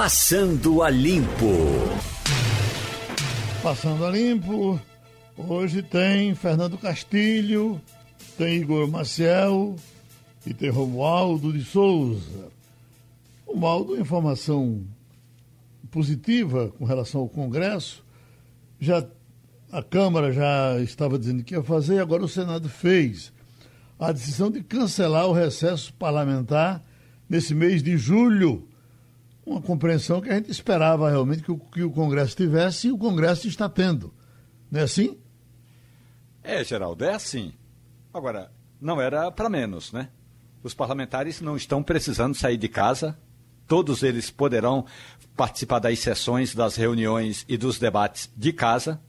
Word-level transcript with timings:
Passando 0.00 0.80
a 0.80 0.90
Limpo. 0.90 1.56
Passando 3.60 4.06
a 4.06 4.10
Limpo. 4.10 4.80
Hoje 5.36 5.82
tem 5.82 6.36
Fernando 6.36 6.78
Castilho, 6.78 7.80
tem 8.36 8.60
Igor 8.60 8.86
Maciel 8.86 9.74
e 10.46 10.54
tem 10.54 10.70
Romualdo 10.70 11.52
de 11.52 11.64
Souza. 11.64 12.46
Romualdo, 13.44 14.00
informação 14.00 14.86
positiva 15.90 16.72
com 16.78 16.84
relação 16.84 17.22
ao 17.22 17.28
Congresso. 17.28 18.04
Já 18.78 19.04
a 19.72 19.82
Câmara 19.82 20.32
já 20.32 20.78
estava 20.78 21.18
dizendo 21.18 21.42
que 21.42 21.56
ia 21.56 21.62
fazer, 21.64 21.98
agora 21.98 22.22
o 22.22 22.28
Senado 22.28 22.68
fez 22.68 23.32
a 23.98 24.12
decisão 24.12 24.48
de 24.48 24.62
cancelar 24.62 25.26
o 25.26 25.32
recesso 25.32 25.92
parlamentar 25.94 26.84
nesse 27.28 27.52
mês 27.52 27.82
de 27.82 27.98
julho. 27.98 28.67
Uma 29.48 29.62
compreensão 29.62 30.20
que 30.20 30.28
a 30.28 30.34
gente 30.34 30.50
esperava 30.50 31.08
realmente 31.08 31.42
que 31.42 31.50
o, 31.50 31.58
que 31.58 31.82
o 31.82 31.90
Congresso 31.90 32.36
tivesse 32.36 32.88
e 32.88 32.92
o 32.92 32.98
Congresso 32.98 33.48
está 33.48 33.66
tendo. 33.66 34.12
Não 34.70 34.80
é 34.80 34.82
assim? 34.82 35.16
É, 36.42 36.62
Geraldo, 36.62 37.02
é 37.02 37.14
assim. 37.14 37.54
Agora, 38.12 38.52
não 38.78 39.00
era 39.00 39.30
para 39.30 39.48
menos, 39.48 39.90
né? 39.90 40.10
Os 40.62 40.74
parlamentares 40.74 41.40
não 41.40 41.56
estão 41.56 41.82
precisando 41.82 42.34
sair 42.34 42.58
de 42.58 42.68
casa. 42.68 43.18
Todos 43.66 44.02
eles 44.02 44.30
poderão 44.30 44.84
participar 45.34 45.78
das 45.78 45.98
sessões, 45.98 46.54
das 46.54 46.76
reuniões 46.76 47.46
e 47.48 47.56
dos 47.56 47.78
debates 47.78 48.30
de 48.36 48.52
casa. 48.52 49.00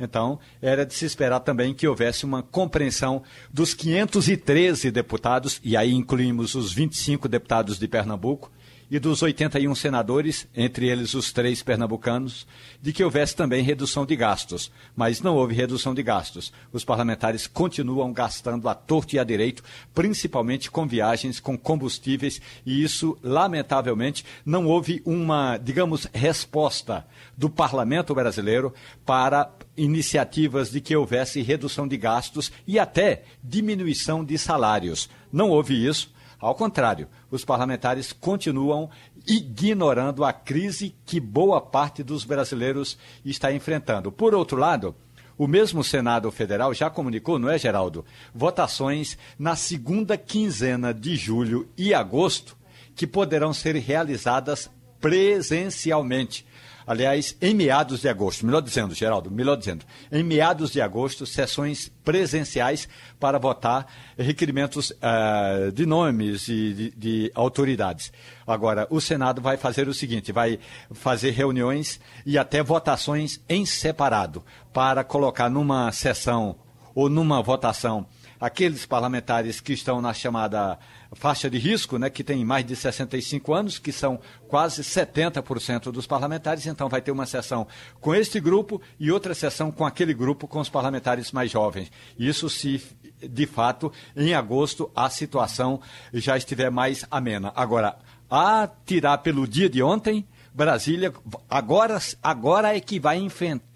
Então, 0.00 0.40
era 0.60 0.84
de 0.84 0.92
se 0.92 1.04
esperar 1.04 1.38
também 1.40 1.72
que 1.72 1.86
houvesse 1.86 2.24
uma 2.24 2.42
compreensão 2.42 3.22
dos 3.52 3.74
513 3.74 4.90
deputados, 4.90 5.60
e 5.62 5.76
aí 5.76 5.92
incluímos 5.92 6.56
os 6.56 6.72
25 6.72 7.28
deputados 7.28 7.78
de 7.78 7.86
Pernambuco, 7.86 8.50
e 8.90 8.98
dos 8.98 9.22
81 9.22 9.74
senadores, 9.74 10.46
entre 10.56 10.88
eles 10.88 11.14
os 11.14 11.32
três 11.32 11.62
pernambucanos, 11.62 12.46
de 12.80 12.92
que 12.92 13.04
houvesse 13.04 13.36
também 13.36 13.62
redução 13.62 14.06
de 14.06 14.16
gastos. 14.16 14.70
Mas 14.96 15.20
não 15.20 15.36
houve 15.36 15.54
redução 15.54 15.94
de 15.94 16.02
gastos. 16.02 16.52
Os 16.72 16.84
parlamentares 16.84 17.46
continuam 17.46 18.12
gastando 18.12 18.68
à 18.68 18.74
torto 18.74 19.14
e 19.14 19.18
à 19.18 19.24
direito, 19.24 19.62
principalmente 19.94 20.70
com 20.70 20.86
viagens, 20.86 21.40
com 21.40 21.56
combustíveis, 21.56 22.40
e 22.64 22.82
isso, 22.82 23.18
lamentavelmente, 23.22 24.24
não 24.44 24.66
houve 24.66 25.02
uma, 25.04 25.58
digamos, 25.58 26.06
resposta 26.12 27.06
do 27.36 27.50
parlamento 27.50 28.14
brasileiro 28.14 28.72
para 29.04 29.50
iniciativas 29.76 30.70
de 30.70 30.80
que 30.80 30.96
houvesse 30.96 31.42
redução 31.42 31.86
de 31.86 31.96
gastos 31.96 32.50
e 32.66 32.78
até 32.78 33.22
diminuição 33.42 34.24
de 34.24 34.36
salários. 34.38 35.08
Não 35.32 35.50
houve 35.50 35.86
isso. 35.86 36.12
Ao 36.40 36.54
contrário, 36.54 37.08
os 37.30 37.44
parlamentares 37.44 38.12
continuam 38.12 38.88
ignorando 39.26 40.24
a 40.24 40.32
crise 40.32 40.94
que 41.04 41.18
boa 41.18 41.60
parte 41.60 42.02
dos 42.02 42.24
brasileiros 42.24 42.96
está 43.24 43.52
enfrentando. 43.52 44.12
Por 44.12 44.34
outro 44.34 44.56
lado, 44.56 44.94
o 45.36 45.46
mesmo 45.46 45.82
Senado 45.82 46.30
Federal 46.30 46.72
já 46.72 46.88
comunicou, 46.90 47.38
não 47.38 47.48
é, 47.48 47.58
Geraldo? 47.58 48.04
Votações 48.34 49.18
na 49.38 49.56
segunda 49.56 50.16
quinzena 50.16 50.94
de 50.94 51.16
julho 51.16 51.68
e 51.76 51.92
agosto 51.92 52.56
que 52.94 53.06
poderão 53.06 53.52
ser 53.52 53.76
realizadas 53.76 54.70
presencialmente. 55.00 56.44
Aliás, 56.88 57.36
em 57.42 57.52
meados 57.52 58.00
de 58.00 58.08
agosto, 58.08 58.46
melhor 58.46 58.62
dizendo, 58.62 58.94
Geraldo, 58.94 59.30
melhor 59.30 59.56
dizendo, 59.56 59.84
em 60.10 60.22
meados 60.22 60.70
de 60.72 60.80
agosto, 60.80 61.26
sessões 61.26 61.92
presenciais 62.02 62.88
para 63.20 63.38
votar 63.38 63.86
requerimentos 64.16 64.90
uh, 64.92 65.70
de 65.70 65.84
nomes 65.84 66.48
e 66.48 66.72
de, 66.72 66.90
de, 66.96 67.32
autoridades. 67.34 68.10
Agora, 68.46 68.86
o 68.88 69.02
Senado 69.02 69.42
vai 69.42 69.58
fazer 69.58 69.86
o 69.86 69.92
seguinte: 69.92 70.32
vai 70.32 70.58
fazer 70.92 71.32
reuniões 71.32 72.00
e 72.24 72.38
até 72.38 72.62
votações 72.62 73.38
em 73.46 73.66
separado 73.66 74.42
para 74.72 75.04
colocar 75.04 75.50
numa 75.50 75.92
sessão 75.92 76.56
ou 76.94 77.10
numa 77.10 77.42
votação 77.42 78.06
aqueles 78.40 78.86
parlamentares 78.86 79.60
que 79.60 79.72
estão 79.72 80.00
na 80.00 80.14
chamada 80.14 80.78
faixa 81.12 81.48
de 81.48 81.58
risco, 81.58 81.98
né, 81.98 82.10
que 82.10 82.22
tem 82.22 82.44
mais 82.44 82.64
de 82.64 82.76
65 82.76 83.54
anos, 83.54 83.78
que 83.78 83.92
são 83.92 84.20
quase 84.46 84.82
70% 84.82 85.90
dos 85.90 86.06
parlamentares, 86.06 86.66
então 86.66 86.88
vai 86.88 87.00
ter 87.00 87.10
uma 87.10 87.26
sessão 87.26 87.66
com 88.00 88.14
este 88.14 88.38
grupo 88.38 88.80
e 88.98 89.10
outra 89.10 89.34
sessão 89.34 89.70
com 89.70 89.84
aquele 89.84 90.14
grupo 90.14 90.46
com 90.46 90.60
os 90.60 90.68
parlamentares 90.68 91.32
mais 91.32 91.50
jovens. 91.50 91.90
Isso 92.18 92.48
se 92.48 92.82
de 93.20 93.46
fato 93.46 93.92
em 94.16 94.34
agosto 94.34 94.90
a 94.94 95.10
situação 95.10 95.80
já 96.12 96.36
estiver 96.36 96.70
mais 96.70 97.04
amena. 97.10 97.52
Agora, 97.56 97.98
a 98.30 98.68
tirar 98.84 99.18
pelo 99.18 99.48
dia 99.48 99.68
de 99.68 99.82
ontem, 99.82 100.26
Brasília 100.58 101.12
agora, 101.48 102.00
agora 102.20 102.76
é 102.76 102.80
que 102.80 102.98
vai 102.98 103.24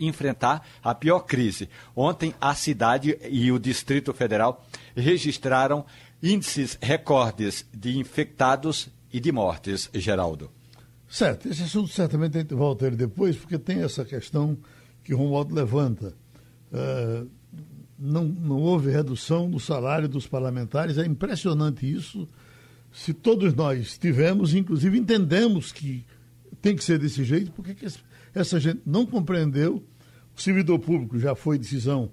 enfrentar 0.01 0.67
a 0.83 0.93
pior 0.93 1.21
crise. 1.21 1.69
Ontem 1.95 2.35
a 2.41 2.57
cidade 2.57 3.17
e 3.31 3.53
o 3.53 3.59
Distrito 3.61 4.13
Federal 4.13 4.67
registraram 4.97 5.87
índices 6.21 6.77
recordes 6.83 7.65
de 7.73 7.97
infectados 7.97 8.89
e 9.13 9.21
de 9.21 9.31
mortes, 9.31 9.89
Geraldo. 9.95 10.51
Certo, 11.09 11.49
esse 11.49 11.63
assunto 11.63 11.87
certamente 11.87 12.37
a 12.37 12.41
gente 12.41 12.55
volta 12.55 12.89
ele 12.89 12.97
depois, 12.97 13.37
porque 13.37 13.59
tem 13.59 13.83
essa 13.83 14.05
questão 14.05 14.59
que 15.05 15.15
o 15.15 15.19
Romualdo 15.19 15.55
levanta. 15.55 16.13
Uh, 16.73 17.31
não, 17.97 18.25
não 18.25 18.61
houve 18.61 18.91
redução 18.91 19.49
do 19.49 19.61
salário 19.61 20.09
dos 20.09 20.27
parlamentares, 20.27 20.99
é 20.99 21.07
impressionante 21.07 21.89
isso. 21.89 22.27
Se 22.91 23.15
todos 23.15 23.55
nós 23.55 23.97
tivemos, 23.97 24.53
inclusive 24.53 24.99
entendemos 24.99 25.71
que 25.71 26.05
tem 26.63 26.77
que 26.77 26.85
ser 26.85 26.99
desse 26.99 27.25
jeito, 27.25 27.51
porque 27.51 27.77
essa 28.33 28.61
gente 28.61 28.81
não 28.87 29.05
compreendeu. 29.05 29.85
O 30.35 30.41
servidor 30.41 30.79
público 30.79 31.19
já 31.19 31.35
foi 31.35 31.59
decisão 31.59 32.11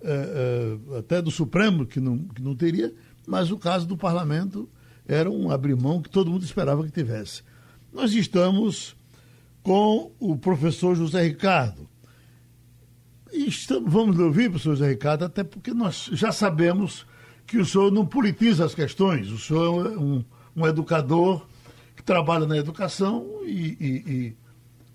uh, 0.00 0.90
uh, 0.90 0.96
até 0.96 1.20
do 1.20 1.30
Supremo, 1.30 1.86
que 1.86 2.00
não, 2.00 2.18
que 2.18 2.42
não 2.42 2.56
teria, 2.56 2.92
mas 3.26 3.52
o 3.52 3.58
caso 3.58 3.86
do 3.86 3.96
parlamento 3.96 4.68
era 5.06 5.30
um 5.30 5.50
abrir-mão 5.50 6.00
que 6.00 6.08
todo 6.08 6.30
mundo 6.30 6.42
esperava 6.42 6.82
que 6.84 6.90
tivesse. 6.90 7.42
Nós 7.92 8.14
estamos 8.14 8.96
com 9.62 10.10
o 10.18 10.36
professor 10.36 10.96
José 10.96 11.22
Ricardo. 11.22 11.88
E 13.30 13.46
estamos, 13.46 13.92
vamos 13.92 14.18
ouvir, 14.18 14.50
professor 14.50 14.74
José 14.74 14.88
Ricardo, 14.88 15.24
até 15.24 15.44
porque 15.44 15.72
nós 15.72 16.08
já 16.12 16.32
sabemos 16.32 17.06
que 17.46 17.58
o 17.58 17.66
senhor 17.66 17.92
não 17.92 18.06
politiza 18.06 18.64
as 18.64 18.74
questões, 18.74 19.30
o 19.30 19.38
senhor 19.38 19.92
é 19.92 19.98
um, 19.98 20.24
um 20.56 20.66
educador 20.66 21.46
trabalha 22.04 22.46
na 22.46 22.56
educação 22.56 23.26
e, 23.44 23.76
e, 23.80 23.86
e, 24.12 24.36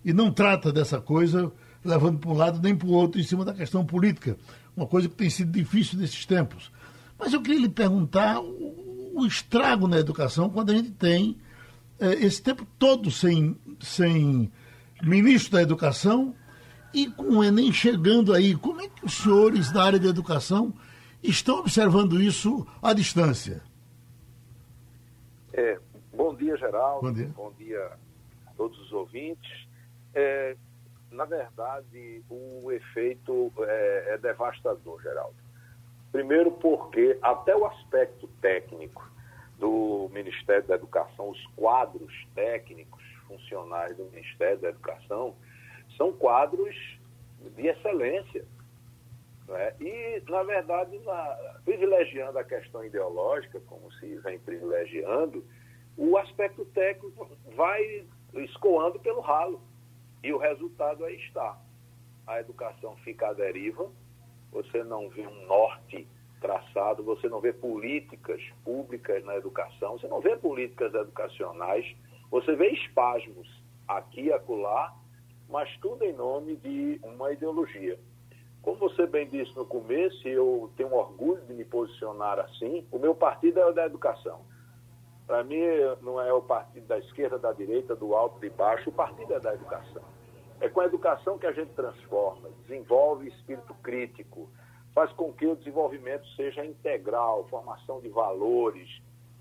e 0.05 0.13
não 0.13 0.31
trata 0.31 0.71
dessa 0.71 0.99
coisa 0.99 1.51
levando 1.83 2.19
para 2.19 2.29
um 2.29 2.33
lado 2.33 2.59
nem 2.61 2.75
para 2.75 2.87
o 2.87 2.91
outro 2.91 3.19
em 3.19 3.23
cima 3.23 3.45
da 3.45 3.53
questão 3.53 3.85
política, 3.85 4.37
uma 4.75 4.85
coisa 4.85 5.07
que 5.07 5.15
tem 5.15 5.29
sido 5.29 5.51
difícil 5.51 5.97
nesses 5.97 6.25
tempos. 6.25 6.71
Mas 7.17 7.33
eu 7.33 7.41
queria 7.41 7.61
lhe 7.61 7.69
perguntar 7.69 8.39
o, 8.39 9.13
o 9.15 9.25
estrago 9.25 9.87
na 9.87 9.97
educação 9.97 10.49
quando 10.49 10.71
a 10.71 10.73
gente 10.73 10.91
tem 10.91 11.37
é, 11.99 12.13
esse 12.13 12.41
tempo 12.41 12.67
todo 12.77 13.09
sem, 13.09 13.57
sem 13.79 14.51
ministro 15.01 15.53
da 15.53 15.61
educação 15.61 16.35
e 16.93 17.07
com 17.07 17.37
o 17.37 17.43
Enem 17.43 17.71
chegando 17.71 18.33
aí. 18.33 18.55
Como 18.55 18.81
é 18.81 18.87
que 18.87 19.05
os 19.05 19.13
senhores 19.13 19.71
da 19.71 19.83
área 19.83 19.99
de 19.99 20.07
educação 20.07 20.73
estão 21.23 21.59
observando 21.59 22.21
isso 22.21 22.65
à 22.81 22.93
distância? 22.93 23.63
É, 25.53 25.79
bom 26.17 26.33
dia, 26.33 26.57
Geraldo. 26.57 27.07
Bom 27.07 27.13
dia. 27.13 27.31
Bom 27.35 27.51
dia 27.53 27.91
a 28.47 28.51
todos 28.57 28.77
os 28.79 28.91
ouvintes. 28.91 29.67
É, 30.13 30.57
na 31.11 31.25
verdade, 31.25 32.23
o 32.29 32.71
efeito 32.71 33.53
é, 33.59 34.13
é 34.13 34.17
devastador, 34.17 35.01
Geraldo. 35.01 35.35
Primeiro, 36.11 36.51
porque 36.51 37.17
até 37.21 37.55
o 37.55 37.65
aspecto 37.65 38.27
técnico 38.41 39.09
do 39.59 40.09
Ministério 40.11 40.63
da 40.67 40.75
Educação, 40.75 41.29
os 41.29 41.45
quadros 41.55 42.13
técnicos 42.33 43.03
funcionais 43.27 43.95
do 43.95 44.05
Ministério 44.05 44.57
da 44.57 44.69
Educação, 44.69 45.35
são 45.95 46.11
quadros 46.11 46.75
de 47.55 47.67
excelência. 47.67 48.43
Né? 49.47 49.73
E, 49.79 50.23
na 50.29 50.43
verdade, 50.43 50.97
na, 50.99 51.37
privilegiando 51.63 52.39
a 52.39 52.43
questão 52.43 52.83
ideológica, 52.83 53.59
como 53.67 53.91
se 53.93 54.15
vem 54.17 54.39
privilegiando, 54.39 55.43
o 55.97 56.15
aspecto 56.17 56.63
técnico 56.65 57.27
vai 57.55 58.05
escoando 58.35 58.99
pelo 58.99 59.19
ralo. 59.19 59.59
E 60.23 60.31
o 60.31 60.37
resultado 60.37 61.03
aí 61.05 61.15
está. 61.15 61.59
A 62.25 62.39
educação 62.39 62.95
fica 62.97 63.29
à 63.29 63.33
deriva, 63.33 63.89
você 64.51 64.83
não 64.83 65.09
vê 65.09 65.25
um 65.25 65.45
norte 65.45 66.07
traçado, 66.41 67.03
você 67.03 67.27
não 67.29 67.39
vê 67.39 67.53
políticas 67.53 68.41
públicas 68.63 69.23
na 69.23 69.35
educação, 69.35 69.97
você 69.97 70.07
não 70.07 70.19
vê 70.19 70.35
políticas 70.35 70.93
educacionais, 70.93 71.85
você 72.29 72.55
vê 72.55 72.69
espasmos 72.69 73.47
aqui 73.87 74.23
e 74.23 74.33
acolá, 74.33 74.93
mas 75.49 75.75
tudo 75.77 76.03
em 76.03 76.13
nome 76.13 76.57
de 76.57 76.99
uma 77.03 77.31
ideologia. 77.31 77.97
Como 78.61 78.77
você 78.77 79.07
bem 79.07 79.27
disse 79.29 79.55
no 79.55 79.65
começo, 79.65 80.27
eu 80.27 80.69
tenho 80.75 80.93
orgulho 80.93 81.41
de 81.45 81.53
me 81.53 81.63
posicionar 81.63 82.39
assim, 82.39 82.85
o 82.91 82.99
meu 82.99 83.15
partido 83.15 83.59
é 83.59 83.65
o 83.65 83.73
da 83.73 83.85
educação. 83.85 84.41
Para 85.27 85.43
mim, 85.43 85.61
não 86.01 86.21
é 86.21 86.31
o 86.31 86.41
partido 86.41 86.87
da 86.87 86.97
esquerda, 86.97 87.37
da 87.37 87.51
direita, 87.51 87.93
do 87.93 88.15
alto, 88.15 88.39
de 88.39 88.49
baixo, 88.49 88.89
o 88.89 88.93
partido 88.93 89.33
é 89.33 89.39
da 89.39 89.53
educação. 89.53 90.01
É 90.61 90.69
com 90.69 90.79
a 90.79 90.85
educação 90.85 91.37
que 91.37 91.45
a 91.45 91.51
gente 91.51 91.73
transforma, 91.73 92.49
desenvolve 92.61 93.27
espírito 93.27 93.73
crítico, 93.83 94.49
faz 94.95 95.11
com 95.11 95.31
que 95.33 95.45
o 95.45 95.55
desenvolvimento 95.55 96.25
seja 96.29 96.65
integral, 96.65 97.45
formação 97.49 97.99
de 97.99 98.07
valores, 98.07 98.89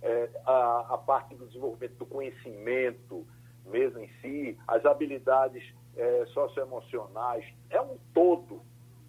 é, 0.03 0.29
a, 0.44 0.94
a, 0.94 0.99
parte 0.99 1.35
do 1.35 1.47
desenvolvimento 1.47 1.94
do 1.94 2.05
conhecimento 2.05 3.27
mesmo 3.65 3.99
em 4.00 4.09
si, 4.21 4.59
as 4.67 4.85
habilidades 4.85 5.62
é, 5.97 6.27
socioemocionais, 6.27 7.44
é 7.71 7.81
um 7.81 7.97
todo. 8.12 8.61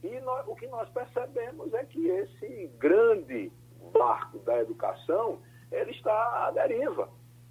E 0.03 0.19
nós, 0.21 0.47
o 0.47 0.55
que 0.55 0.67
nós 0.67 0.89
percebemos 0.89 1.73
é 1.73 1.83
que 1.85 2.07
esse 2.07 2.67
grande 2.77 3.51
barco 3.91 4.39
da 4.39 4.59
educação, 4.59 5.39
ele 5.71 5.91
está 5.91 6.47
à 6.47 6.51
deriva, 6.51 7.09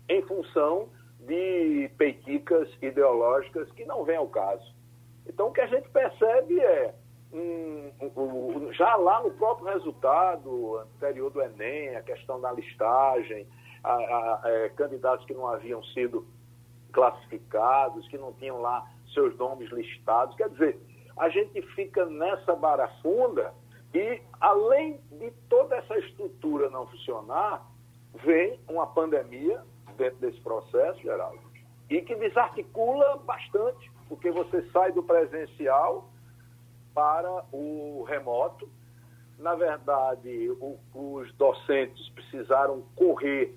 em 0.09 0.23
função 0.23 0.89
de 1.21 1.91
peiticas 1.97 2.69
ideológicas 2.81 3.71
que 3.73 3.85
não 3.85 4.05
vêm 4.05 4.17
ao 4.17 4.29
caso. 4.29 4.75
Então, 5.27 5.49
o 5.49 5.53
que 5.53 5.61
a 5.61 5.67
gente 5.67 5.89
percebe 5.89 6.61
é, 6.61 6.95
um, 7.33 7.91
um, 8.01 8.73
já 8.73 8.95
lá 8.97 9.23
no 9.23 9.33
próprio 9.33 9.67
resultado 9.73 10.79
anterior 10.79 11.31
do 11.31 11.43
Enem, 11.43 11.97
a 11.97 12.03
questão 12.03 12.41
da 12.41 12.53
listagem, 12.53 13.47
a, 13.83 13.93
a, 13.93 14.41
a, 14.45 14.51
é, 14.51 14.69
candidatos 14.71 15.27
que 15.27 15.35
não 15.35 15.47
haviam 15.47 15.83
sido 15.85 16.27
classificados, 16.93 18.07
que 18.09 18.17
não 18.17 18.33
tinham 18.35 18.61
lá 18.61 18.89
seus 19.13 19.37
nomes 19.37 19.71
listados. 19.71 20.37
Quer 20.37 20.49
dizer, 20.51 20.79
a 21.17 21.29
gente 21.29 21.61
fica 21.75 22.07
nessa 22.07 22.55
barafunda 22.55 23.53
e, 23.93 24.21
além 24.41 25.01
de 25.13 25.31
toda 25.49 25.77
essa 25.77 25.99
estrutura 25.99 26.71
não 26.71 26.87
funcionar, 26.87 27.67
vem 28.25 28.61
uma 28.69 28.87
pandemia 28.87 29.63
dentro 29.97 30.19
desse 30.19 30.41
processo, 30.41 31.01
Geraldo, 31.01 31.41
e 31.89 32.03
que 32.03 32.15
desarticula 32.15 33.17
bastante, 33.19 33.91
porque 34.09 34.31
você 34.31 34.63
sai 34.71 34.93
do 34.93 35.03
presencial 35.03 36.09
para 36.95 37.45
o 37.53 38.05
remoto. 38.09 38.69
Na 39.39 39.55
verdade, 39.55 40.51
o, 40.61 40.79
os 40.95 41.33
docentes 41.35 42.09
precisaram 42.11 42.83
correr 42.95 43.55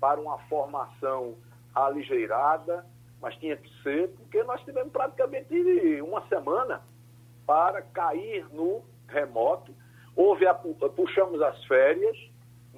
para 0.00 0.20
uma 0.20 0.38
formação 0.48 1.36
aligeirada, 1.74 2.84
mas 3.20 3.36
tinha 3.36 3.56
que 3.56 3.70
ser, 3.82 4.08
porque 4.10 4.42
nós 4.42 4.60
tivemos 4.62 4.90
praticamente 4.90 6.00
uma 6.02 6.26
semana 6.28 6.82
para 7.46 7.82
cair 7.82 8.46
no 8.52 8.82
remoto. 9.06 9.74
Houve 10.16 10.46
a, 10.46 10.54
puxamos 10.54 11.40
as 11.42 11.64
férias, 11.66 12.16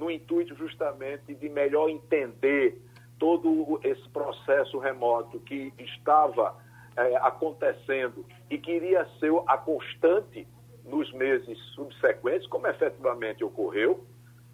no 0.02 0.10
intuito 0.10 0.56
justamente 0.56 1.32
de 1.32 1.48
melhor 1.48 1.88
entender 1.88 2.76
todo 3.20 3.78
esse 3.84 4.08
processo 4.08 4.80
remoto 4.80 5.38
que 5.38 5.72
estava 5.78 6.56
é, 6.96 7.16
acontecendo 7.18 8.26
e 8.50 8.58
que 8.58 8.72
iria 8.72 9.06
ser 9.20 9.32
a 9.46 9.56
constante 9.56 10.44
nos 10.84 11.12
meses 11.12 11.56
subsequentes, 11.76 12.48
como 12.48 12.66
efetivamente 12.66 13.44
ocorreu. 13.44 14.04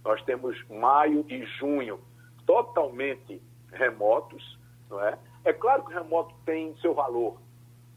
Nós 0.05 0.23
temos 0.25 0.55
maio 0.69 1.25
e 1.31 1.47
junho 1.59 1.99
totalmente 2.45 3.41
remotos, 3.73 4.59
não 4.91 5.03
é? 5.03 5.19
É 5.47 5.53
claro 5.55 5.83
que 5.85 5.93
o 5.93 5.95
remoto 5.95 6.35
tem 6.45 6.77
seu 6.83 6.93
valor, 6.93 7.41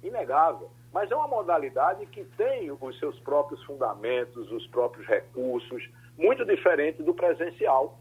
inegável, 0.02 0.72
mas 0.94 1.12
é 1.12 1.16
uma 1.16 1.28
modalidade 1.28 2.06
que 2.06 2.24
tem 2.38 2.72
os 2.72 3.00
seus 3.00 3.20
próprios 3.20 3.62
fundamentos, 3.66 4.50
os 4.50 4.66
próprios 4.68 5.06
recursos, 5.06 5.90
muito 6.22 6.46
diferente 6.46 7.02
do 7.04 7.14
presencial. 7.14 7.98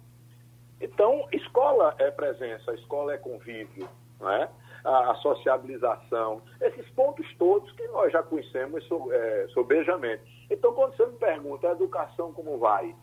Então, 0.81 1.27
escola 1.33 1.95
é 1.99 2.11
presença, 2.11 2.73
escola 2.75 3.15
é 3.15 3.19
convívio, 3.19 3.89
não 4.21 4.31
é? 4.31 4.49
a, 4.85 5.11
a 5.11 5.15
sociabilização, 5.17 6.43
esses 6.61 6.89
pontos 6.91 7.27
todos 7.37 7.71
que 7.73 7.87
nós 7.89 8.13
já 8.13 8.23
conhecemos 8.23 8.85
so, 8.87 9.13
é, 9.13 9.49
sobejamente. 9.49 10.23
Então, 10.51 10.73
quando 10.73 10.97
você 10.97 11.07
me 11.07 11.19
pergunta 11.19 11.69
a 11.69 11.73
educação 11.73 12.33
como 12.33 12.59
vai, 12.59 12.95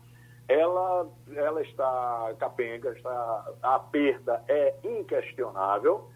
ela, 0.48 1.06
ela 1.34 1.62
está 1.62 2.34
capenga, 2.38 2.90
está, 2.90 3.52
a 3.62 3.78
perda 3.78 4.42
é 4.48 4.74
inquestionável, 4.82 6.08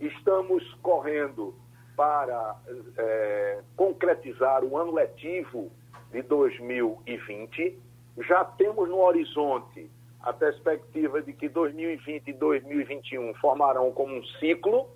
estamos 0.00 0.64
correndo 0.82 1.54
para 1.96 2.56
é, 2.96 3.62
concretizar 3.76 4.64
o 4.64 4.76
ano 4.76 4.92
letivo 4.92 5.70
de 6.10 6.22
2020. 6.22 7.78
Já 8.18 8.44
temos 8.44 8.88
no 8.88 9.00
horizonte 9.00 9.90
a 10.20 10.32
perspectiva 10.32 11.20
de 11.20 11.32
que 11.32 11.48
2020 11.48 12.28
e 12.28 12.32
2021 12.32 13.34
formarão 13.34 13.92
como 13.92 14.16
um 14.16 14.24
ciclo 14.38 14.88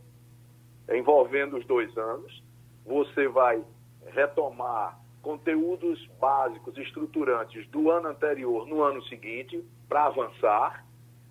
envolvendo 0.90 1.56
os 1.58 1.66
dois 1.66 1.96
anos. 1.98 2.42
Você 2.86 3.28
vai 3.28 3.62
retomar 4.06 4.98
conteúdos 5.20 6.06
básicos, 6.18 6.78
estruturantes 6.78 7.68
do 7.68 7.90
ano 7.90 8.08
anterior 8.08 8.66
no 8.66 8.82
ano 8.82 9.02
seguinte, 9.04 9.62
para 9.88 10.06
avançar. 10.06 10.86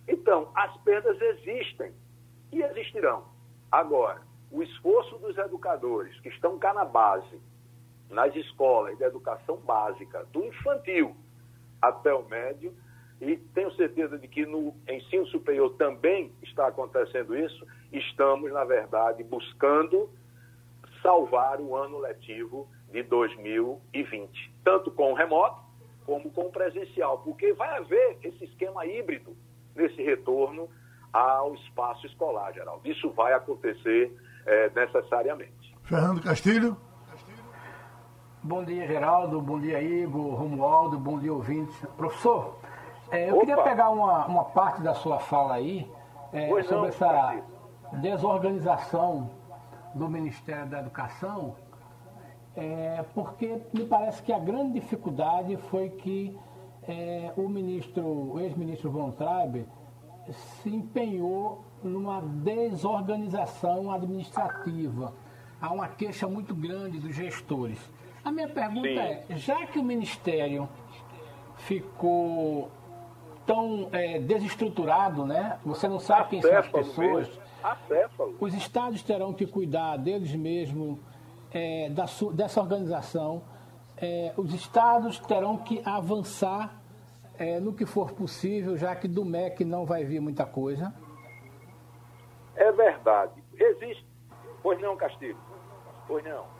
Então, 0.07 0.51
as 0.53 0.75
perdas 0.81 1.19
existem 1.19 1.91
e 2.51 2.61
existirão. 2.61 3.25
Agora, 3.71 4.21
o 4.51 4.61
esforço 4.61 5.17
dos 5.17 5.37
educadores 5.37 6.19
que 6.19 6.29
estão 6.29 6.59
cá 6.59 6.73
na 6.73 6.85
base, 6.85 7.41
nas 8.09 8.35
escolas 8.35 8.97
de 8.97 9.03
educação 9.03 9.57
básica, 9.57 10.25
do 10.31 10.45
infantil 10.45 11.15
até 11.87 12.13
o 12.13 12.27
médio, 12.27 12.73
e 13.19 13.35
tenho 13.35 13.71
certeza 13.75 14.17
de 14.17 14.27
que 14.27 14.45
no 14.45 14.75
ensino 14.87 15.25
superior 15.27 15.73
também 15.75 16.31
está 16.43 16.67
acontecendo 16.67 17.35
isso, 17.35 17.65
estamos, 17.91 18.51
na 18.51 18.63
verdade, 18.63 19.23
buscando 19.23 20.09
salvar 21.01 21.59
o 21.59 21.75
ano 21.75 21.99
letivo 21.99 22.67
de 22.91 23.01
2020, 23.03 24.53
tanto 24.63 24.91
com 24.91 25.11
o 25.11 25.15
remoto 25.15 25.65
como 26.05 26.29
com 26.31 26.43
o 26.43 26.51
presencial, 26.51 27.19
porque 27.19 27.53
vai 27.53 27.77
haver 27.77 28.17
esse 28.23 28.45
esquema 28.45 28.85
híbrido 28.85 29.35
nesse 29.75 30.01
retorno 30.01 30.69
ao 31.11 31.53
espaço 31.55 32.05
escolar, 32.05 32.53
Geraldo. 32.53 32.87
Isso 32.87 33.09
vai 33.11 33.33
acontecer 33.33 34.15
é, 34.45 34.69
necessariamente. 34.69 35.75
Fernando 35.83 36.21
Castilho. 36.21 36.77
Bom 38.47 38.63
dia, 38.63 38.87
Geraldo. 38.87 39.41
Bom 39.41 39.59
dia, 39.59 39.81
Igor, 39.81 40.33
Romualdo. 40.35 40.97
Bom 40.97 41.19
dia, 41.19 41.33
ouvintes. 41.33 41.75
Professor, 41.97 42.55
é, 43.11 43.29
eu 43.29 43.35
Opa. 43.35 43.39
queria 43.41 43.61
pegar 43.61 43.89
uma, 43.89 44.25
uma 44.25 44.45
parte 44.45 44.81
da 44.81 44.93
sua 44.93 45.19
fala 45.19 45.55
aí 45.55 45.85
é, 46.31 46.47
sobre 46.63 46.75
não, 46.75 46.85
essa 46.85 47.43
desorganização 47.91 49.29
do 49.93 50.07
Ministério 50.07 50.65
da 50.65 50.79
Educação, 50.79 51.57
é, 52.55 53.03
porque 53.13 53.61
me 53.73 53.85
parece 53.85 54.23
que 54.23 54.31
a 54.31 54.39
grande 54.39 54.79
dificuldade 54.79 55.57
foi 55.69 55.89
que 55.89 56.39
é, 56.87 57.33
o 57.35 57.49
ministro, 57.49 58.01
o 58.31 58.39
ex-ministro 58.39 58.89
Von 58.89 59.11
Traub 59.11 59.65
se 60.31 60.69
empenhou 60.73 61.65
numa 61.83 62.21
desorganização 62.21 63.91
administrativa. 63.91 65.13
Há 65.59 65.73
uma 65.73 65.89
queixa 65.89 66.29
muito 66.29 66.55
grande 66.55 66.97
dos 66.97 67.13
gestores. 67.13 67.77
A 68.27 68.31
minha 68.31 68.49
pergunta 68.49 68.89
Sim. 68.89 68.99
é, 68.99 69.23
já 69.37 69.65
que 69.65 69.79
o 69.79 69.83
Ministério 69.83 70.67
ficou 71.59 72.69
tão 73.45 73.87
é, 73.93 74.19
desestruturado, 74.19 75.25
né? 75.25 75.57
Você 75.63 75.87
não 75.87 75.97
sabe 75.97 76.31
quem 76.31 76.41
são 76.41 76.57
as 76.57 76.67
pessoas. 76.67 77.39
Os 78.37 78.53
estados 78.53 79.01
terão 79.01 79.33
que 79.33 79.47
cuidar 79.47 79.95
deles 79.95 80.35
mesmos, 80.35 80.99
é, 81.53 81.89
da 81.89 82.03
dessa 82.33 82.59
organização. 82.59 83.43
É, 83.95 84.33
os 84.35 84.53
estados 84.53 85.19
terão 85.19 85.55
que 85.55 85.81
avançar 85.85 86.81
é, 87.39 87.61
no 87.61 87.71
que 87.71 87.85
for 87.85 88.11
possível, 88.11 88.75
já 88.75 88.93
que 88.93 89.07
do 89.07 89.23
MEC 89.23 89.63
não 89.63 89.85
vai 89.85 90.03
vir 90.03 90.19
muita 90.19 90.45
coisa. 90.45 90.93
É 92.57 92.73
verdade. 92.73 93.41
Existe. 93.57 94.05
Pois 94.61 94.81
não, 94.81 94.97
Castilho? 94.97 95.37
Pois 96.09 96.25
não. 96.25 96.56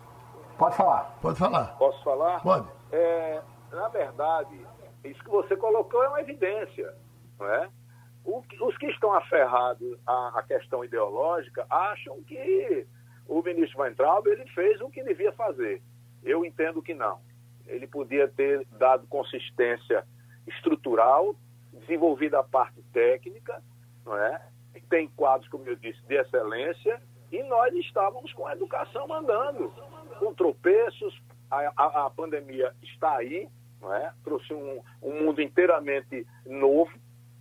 Pode 0.57 0.75
falar. 0.75 1.17
Pode 1.21 1.37
falar. 1.37 1.77
Posso 1.77 2.03
falar? 2.03 2.41
Pode. 2.41 2.67
É, 2.91 3.41
na 3.71 3.87
verdade, 3.89 4.65
isso 5.03 5.23
que 5.23 5.29
você 5.29 5.55
colocou 5.55 6.03
é 6.03 6.09
uma 6.09 6.21
evidência, 6.21 6.95
não 7.39 7.47
é? 7.47 7.69
O, 8.25 8.43
os 8.61 8.77
que 8.77 8.87
estão 8.87 9.13
aferrados 9.13 9.97
à, 10.05 10.39
à, 10.39 10.43
questão 10.43 10.83
ideológica 10.83 11.65
acham 11.69 12.21
que 12.23 12.85
o 13.27 13.41
ministro 13.41 13.81
Weintraub 13.81 14.27
ele 14.27 14.45
fez 14.47 14.81
o 14.81 14.89
que 14.89 15.03
devia 15.03 15.31
fazer. 15.31 15.81
Eu 16.23 16.43
entendo 16.43 16.81
que 16.81 16.93
não. 16.93 17.21
Ele 17.65 17.87
podia 17.87 18.27
ter 18.27 18.65
dado 18.71 19.07
consistência 19.07 20.05
estrutural, 20.45 21.35
desenvolvido 21.71 22.35
a 22.35 22.43
parte 22.43 22.81
técnica, 22.91 23.61
não 24.05 24.17
é? 24.17 24.41
Tem 24.89 25.07
quadros, 25.09 25.49
como 25.49 25.67
eu 25.67 25.75
disse, 25.75 26.01
de 26.05 26.15
excelência, 26.15 27.01
e 27.31 27.43
nós 27.43 27.73
estávamos 27.75 28.31
com 28.33 28.47
a 28.47 28.53
educação 28.53 29.11
andando, 29.13 29.73
com 30.17 30.33
tropeços. 30.33 31.19
A, 31.49 31.71
a, 31.77 32.05
a 32.05 32.09
pandemia 32.09 32.73
está 32.83 33.17
aí, 33.17 33.47
é? 33.83 34.11
trouxe 34.23 34.53
um, 34.53 34.81
um 35.01 35.23
mundo 35.23 35.41
inteiramente 35.41 36.27
novo 36.45 36.91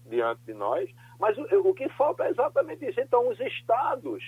diante 0.08 0.40
de 0.46 0.54
nós, 0.54 0.88
Mas 1.18 1.36
o, 1.36 1.42
o 1.68 1.74
que 1.74 1.88
falta 1.90 2.24
é 2.24 2.30
exatamente 2.30 2.86
isso. 2.86 3.00
Então, 3.00 3.28
os 3.28 3.40
estados 3.40 4.22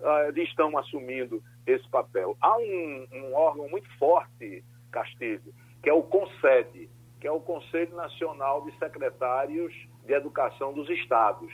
uh, 0.00 0.38
estão 0.38 0.76
assumindo 0.78 1.42
esse 1.66 1.88
papel. 1.88 2.36
Há 2.40 2.56
um, 2.56 3.06
um 3.12 3.34
órgão 3.34 3.68
muito 3.68 3.88
forte, 3.98 4.64
Castilho, 4.92 5.52
que 5.82 5.90
é 5.90 5.92
o 5.92 6.02
CONSED, 6.02 6.88
que 7.20 7.26
é 7.26 7.30
o 7.30 7.40
Conselho 7.40 7.94
Nacional 7.96 8.64
de 8.64 8.78
Secretários 8.78 9.74
de 10.04 10.12
Educação 10.12 10.72
dos 10.72 10.88
Estados. 10.88 11.52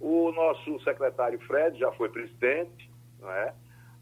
O 0.00 0.32
nosso 0.32 0.80
secretário 0.80 1.38
Fred 1.46 1.78
já 1.78 1.92
foi 1.92 2.08
presidente, 2.08 2.90
não 3.20 3.30
é? 3.30 3.54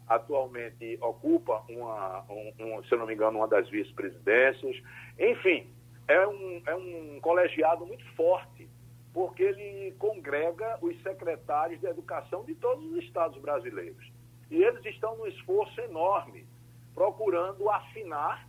Atualmente 0.07 0.97
ocupa, 1.01 1.63
uma, 1.69 2.23
um, 2.29 2.53
um, 2.59 2.83
se 2.83 2.91
eu 2.91 2.99
não 2.99 3.05
me 3.05 3.13
engano, 3.13 3.39
uma 3.39 3.47
das 3.47 3.67
vice-presidências. 3.69 4.81
Enfim, 5.17 5.69
é 6.07 6.27
um, 6.27 6.61
é 6.65 6.75
um 6.75 7.19
colegiado 7.21 7.85
muito 7.85 8.05
forte, 8.15 8.69
porque 9.13 9.43
ele 9.43 9.93
congrega 9.97 10.77
os 10.81 11.01
secretários 11.01 11.79
de 11.79 11.87
educação 11.87 12.43
de 12.43 12.53
todos 12.55 12.83
os 12.91 13.03
estados 13.03 13.41
brasileiros. 13.41 14.11
E 14.51 14.61
eles 14.61 14.85
estão 14.85 15.17
num 15.17 15.27
esforço 15.27 15.79
enorme, 15.81 16.45
procurando 16.93 17.69
afinar 17.69 18.47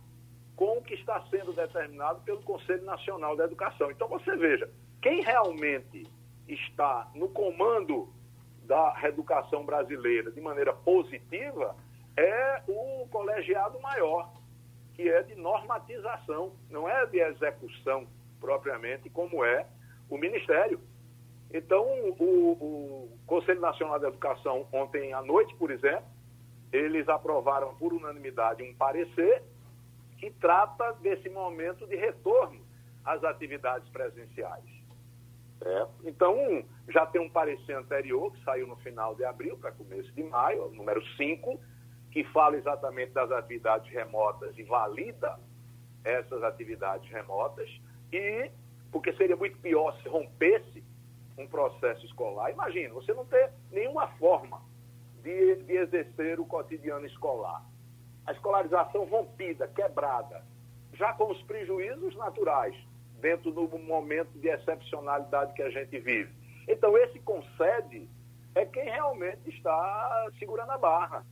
com 0.55 0.77
o 0.77 0.81
que 0.81 0.95
está 0.95 1.21
sendo 1.29 1.53
determinado 1.53 2.21
pelo 2.21 2.41
Conselho 2.43 2.83
Nacional 2.83 3.35
da 3.35 3.45
Educação. 3.45 3.91
Então, 3.91 4.07
você 4.07 4.35
veja, 4.35 4.69
quem 5.01 5.21
realmente 5.21 6.07
está 6.47 7.09
no 7.13 7.29
comando 7.29 8.09
da 8.67 8.95
educação 9.03 9.65
brasileira 9.65 10.29
de 10.31 10.41
maneira 10.41 10.73
positiva 10.73 11.75
é 12.15 12.61
o 12.67 13.07
colegiado 13.09 13.79
maior, 13.79 14.29
que 14.93 15.07
é 15.07 15.23
de 15.23 15.35
normatização, 15.35 16.51
não 16.69 16.87
é 16.89 17.05
de 17.05 17.19
execução 17.19 18.07
propriamente, 18.39 19.09
como 19.09 19.43
é 19.45 19.65
o 20.09 20.17
Ministério. 20.17 20.79
Então, 21.53 21.83
o, 22.19 22.51
o 22.59 23.17
Conselho 23.25 23.61
Nacional 23.61 23.99
da 23.99 24.09
Educação, 24.09 24.67
ontem 24.71 25.13
à 25.13 25.21
noite, 25.21 25.55
por 25.55 25.71
exemplo, 25.71 26.05
eles 26.71 27.07
aprovaram 27.07 27.73
por 27.75 27.93
unanimidade 27.93 28.61
um 28.61 28.73
parecer 28.75 29.43
que 30.17 30.29
trata 30.31 30.93
desse 30.93 31.29
momento 31.29 31.87
de 31.87 31.95
retorno 31.95 32.59
às 33.05 33.23
atividades 33.23 33.87
presenciais. 33.89 34.76
É. 35.61 35.87
Então, 36.03 36.63
já 36.89 37.05
tem 37.05 37.19
um 37.19 37.29
parecer 37.29 37.73
anterior, 37.73 38.31
que 38.31 38.43
saiu 38.43 38.67
no 38.67 38.75
final 38.77 39.15
de 39.15 39.25
abril 39.25 39.57
para 39.57 39.71
começo 39.71 40.11
de 40.13 40.23
maio, 40.23 40.69
número 40.69 41.03
5, 41.15 41.59
que 42.11 42.23
fala 42.25 42.55
exatamente 42.55 43.11
das 43.11 43.31
atividades 43.31 43.91
remotas 43.91 44.57
e 44.57 44.63
valida 44.63 45.39
essas 46.03 46.43
atividades 46.43 47.09
remotas, 47.09 47.69
e 48.11 48.49
porque 48.91 49.11
seria 49.13 49.35
muito 49.35 49.57
pior 49.59 49.95
se 50.01 50.07
rompesse 50.07 50.83
um 51.37 51.47
processo 51.47 52.05
escolar. 52.05 52.51
Imagina, 52.51 52.93
você 52.93 53.13
não 53.13 53.25
ter 53.25 53.51
nenhuma 53.71 54.07
forma 54.17 54.61
de, 55.21 55.55
de 55.63 55.73
exercer 55.73 56.39
o 56.39 56.45
cotidiano 56.45 57.05
escolar. 57.05 57.63
A 58.25 58.31
escolarização 58.31 59.05
rompida, 59.05 59.67
quebrada, 59.67 60.43
já 60.93 61.13
com 61.13 61.31
os 61.31 61.41
prejuízos 61.43 62.15
naturais 62.15 62.75
dentro 63.19 63.51
do 63.51 63.67
momento 63.79 64.37
de 64.39 64.47
excepcionalidade 64.47 65.53
que 65.53 65.61
a 65.61 65.69
gente 65.69 65.99
vive. 65.99 66.31
Então, 66.67 66.97
esse 66.97 67.19
concede 67.19 68.07
é 68.53 68.65
quem 68.65 68.85
realmente 68.85 69.49
está 69.49 70.27
segurando 70.37 70.71
a 70.71 70.77
barra, 70.77 71.25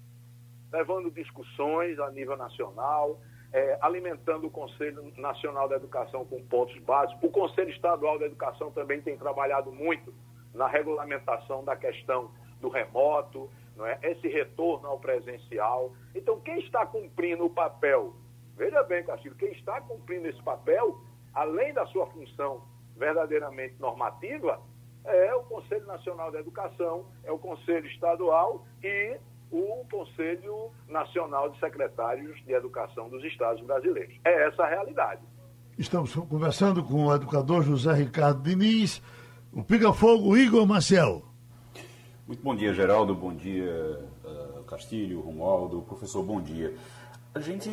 levando 0.71 1.11
discussões 1.11 1.99
a 1.99 2.09
nível 2.11 2.37
nacional, 2.37 3.19
é, 3.51 3.77
alimentando 3.81 4.47
o 4.47 4.51
Conselho 4.51 5.13
Nacional 5.17 5.67
da 5.67 5.75
Educação 5.75 6.25
com 6.25 6.43
pontos 6.45 6.77
básicos. 6.79 7.23
O 7.23 7.31
Conselho 7.31 7.69
Estadual 7.69 8.19
da 8.19 8.25
Educação 8.25 8.71
também 8.71 9.01
tem 9.01 9.17
trabalhado 9.17 9.71
muito 9.71 10.13
na 10.53 10.67
regulamentação 10.67 11.63
da 11.63 11.75
questão 11.75 12.31
do 12.61 12.69
remoto, 12.69 13.49
não 13.75 13.85
é? 13.85 13.99
esse 14.03 14.27
retorno 14.27 14.87
ao 14.87 14.99
presencial. 14.99 15.93
Então, 16.13 16.39
quem 16.39 16.59
está 16.59 16.85
cumprindo 16.85 17.45
o 17.45 17.49
papel, 17.49 18.13
veja 18.55 18.81
bem, 18.83 19.03
Castilho, 19.03 19.35
quem 19.35 19.51
está 19.51 19.81
cumprindo 19.81 20.27
esse 20.27 20.41
papel 20.41 20.99
além 21.35 21.73
da 21.73 21.85
sua 21.87 22.07
função 22.07 22.63
verdadeiramente 22.95 23.75
normativa, 23.79 24.59
é 25.03 25.35
o 25.35 25.43
Conselho 25.43 25.85
Nacional 25.85 26.31
da 26.31 26.39
Educação, 26.39 27.05
é 27.23 27.31
o 27.31 27.37
Conselho 27.37 27.85
Estadual 27.87 28.65
e 28.81 29.17
o 29.51 29.85
Conselho 29.91 30.71
Nacional 30.87 31.49
de 31.49 31.59
Secretários 31.59 32.43
de 32.45 32.53
Educação 32.53 33.09
dos 33.09 33.23
Estados 33.23 33.63
Brasileiros. 33.63 34.15
É 34.25 34.47
essa 34.47 34.63
a 34.63 34.67
realidade. 34.67 35.21
Estamos 35.77 36.15
conversando 36.15 36.83
com 36.83 37.07
o 37.07 37.13
educador 37.13 37.61
José 37.61 37.93
Ricardo 37.93 38.41
Diniz, 38.41 39.01
o 39.53 39.63
Pica 39.63 39.93
Fogo 39.93 40.35
Igor 40.35 40.65
Marcel. 40.65 41.21
Muito 42.25 42.41
bom 42.41 42.55
dia, 42.55 42.73
Geraldo. 42.73 43.13
Bom 43.13 43.35
dia, 43.35 43.99
uh, 44.23 44.63
Castilho, 44.63 45.21
Romualdo. 45.21 45.81
Professor, 45.83 46.23
bom 46.23 46.41
dia. 46.41 46.73
A 47.35 47.41
gente 47.41 47.69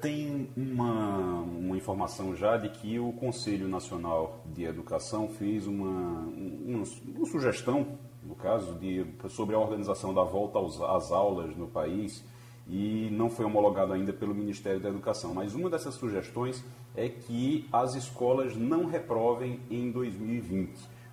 tem 0.00 0.48
uma, 0.56 1.42
uma 1.42 1.76
informação 1.76 2.34
já 2.34 2.56
de 2.56 2.70
que 2.70 2.98
o 2.98 3.12
Conselho 3.12 3.68
Nacional 3.68 4.42
de 4.46 4.64
Educação 4.64 5.28
fez 5.28 5.66
uma, 5.66 6.20
uma, 6.64 7.26
sugestão, 7.26 7.98
no 8.22 8.34
caso, 8.34 8.74
de, 8.78 9.04
sobre 9.28 9.54
a 9.54 9.58
organização 9.58 10.14
da 10.14 10.22
volta 10.22 10.58
aos, 10.58 10.80
às 10.80 11.12
aulas 11.12 11.54
no 11.54 11.68
país 11.68 12.24
e 12.66 13.10
não 13.12 13.28
foi 13.28 13.44
homologado 13.44 13.92
ainda 13.92 14.14
pelo 14.14 14.34
Ministério 14.34 14.80
da 14.80 14.88
Educação. 14.88 15.34
Mas 15.34 15.54
uma 15.54 15.68
dessas 15.68 15.94
sugestões 15.94 16.64
é 16.96 17.06
que 17.06 17.68
as 17.70 17.94
escolas 17.94 18.56
não 18.56 18.86
reprovem 18.86 19.60
em 19.70 19.90
2020. 19.90 20.72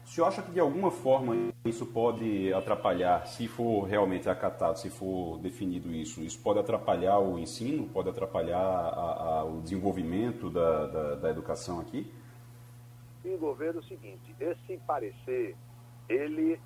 Senhor 0.10 0.26
acha 0.26 0.42
que 0.42 0.52
de 0.52 0.60
alguma 0.60 0.90
forma 0.90 1.36
isso 1.64 1.86
pode 1.86 2.52
atrapalhar, 2.52 3.28
se 3.28 3.48
for 3.48 3.84
realmente 3.84 4.28
acatado, 4.28 4.80
se 4.80 4.90
for 4.90 5.38
definido 5.38 5.94
isso, 5.94 6.24
isso 6.24 6.42
pode 6.42 6.58
atrapalhar 6.58 7.20
o 7.20 7.38
ensino, 7.38 7.88
pode 7.88 8.10
atrapalhar 8.10 8.58
a, 8.58 9.40
a, 9.40 9.44
o 9.44 9.62
desenvolvimento 9.62 10.50
da, 10.50 10.88
da, 10.88 11.16
da, 11.16 11.30
educação 11.30 11.80
aqui? 11.80 12.12
Sim, 13.22 13.38
governo, 13.38 13.82
é 13.82 13.84
o 13.84 13.86
seguinte, 13.86 14.36
esse 14.40 14.78
parecer, 14.80 15.56
ele 16.10 16.60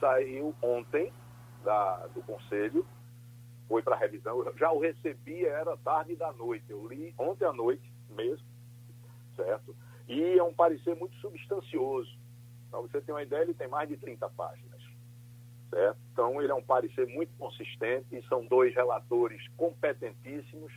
saiu 0.00 0.54
ontem 0.62 1.12
da, 1.62 2.06
do 2.06 2.22
Conselho, 2.22 2.86
foi 3.68 3.82
para 3.82 3.96
revisão, 3.96 4.42
eu 4.42 4.56
já 4.56 4.72
o 4.72 4.78
recebi, 4.78 5.44
era 5.44 5.76
tarde 5.76 6.16
da 6.16 6.32
noite, 6.32 6.64
eu 6.70 6.88
li 6.88 7.14
ontem 7.18 7.44
à 7.44 7.52
noite 7.52 7.92
mesmo, 8.08 8.46
certo? 9.36 9.76
E 10.08 10.38
é 10.38 10.42
um 10.42 10.54
parecer 10.54 10.96
muito 10.96 11.14
substancioso 11.16 12.17
para 12.70 12.80
você 12.80 13.00
ter 13.00 13.12
uma 13.12 13.22
ideia, 13.22 13.42
ele 13.42 13.54
tem 13.54 13.68
mais 13.68 13.88
de 13.88 13.96
30 13.96 14.28
páginas. 14.30 14.82
Certo? 15.70 15.98
Então, 16.12 16.40
ele 16.42 16.50
é 16.50 16.54
um 16.54 16.62
parecer 16.62 17.06
muito 17.06 17.32
consistente 17.36 18.08
são 18.28 18.44
dois 18.46 18.74
relatores 18.74 19.46
competentíssimos. 19.56 20.72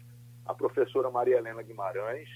A 0.45 0.53
professora 0.53 1.09
Maria 1.09 1.37
Helena 1.37 1.61
Guimarães, 1.61 2.27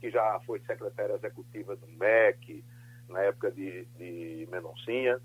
que 0.00 0.10
já 0.10 0.40
foi 0.44 0.60
secretária 0.60 1.14
executiva 1.14 1.76
do 1.76 1.86
MEC, 1.88 2.64
na 3.08 3.20
época 3.20 3.50
de, 3.50 3.84
de 3.96 4.48
Menoncinha, 4.50 5.20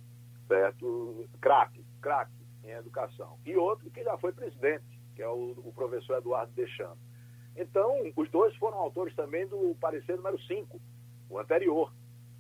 certo? 0.47 1.27
Craque, 1.41 1.83
craque 2.01 2.31
em 2.63 2.71
educação. 2.71 3.37
E 3.45 3.55
outro 3.57 3.89
que 3.89 4.03
já 4.03 4.17
foi 4.17 4.31
presidente, 4.31 4.85
que 5.15 5.21
é 5.21 5.27
o, 5.27 5.51
o 5.57 5.73
professor 5.73 6.17
Eduardo 6.17 6.53
Deschamps. 6.53 7.01
Então, 7.55 7.93
os 8.15 8.29
dois 8.29 8.55
foram 8.55 8.77
autores 8.77 9.15
também 9.15 9.45
do 9.47 9.75
parecer 9.79 10.15
número 10.15 10.39
5, 10.41 10.79
o 11.29 11.39
anterior, 11.39 11.91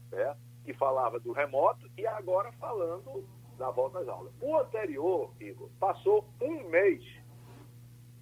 certo? 0.09 0.39
Que 0.63 0.73
falava 0.73 1.19
do 1.19 1.31
remoto 1.31 1.89
e 1.97 2.05
agora 2.05 2.51
falando 2.53 3.25
da 3.57 3.69
volta 3.69 3.99
às 3.99 4.07
aulas. 4.07 4.33
O 4.41 4.57
anterior, 4.57 5.31
Igor, 5.39 5.69
passou 5.79 6.25
um 6.41 6.69
mês 6.69 7.03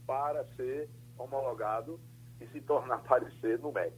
para 0.06 0.44
ser 0.56 0.90
homologado 1.18 2.00
e 2.42 2.48
se 2.48 2.62
tornar 2.62 3.00
parecer 3.08 3.60
no 3.60 3.72
MEC. 3.72 3.94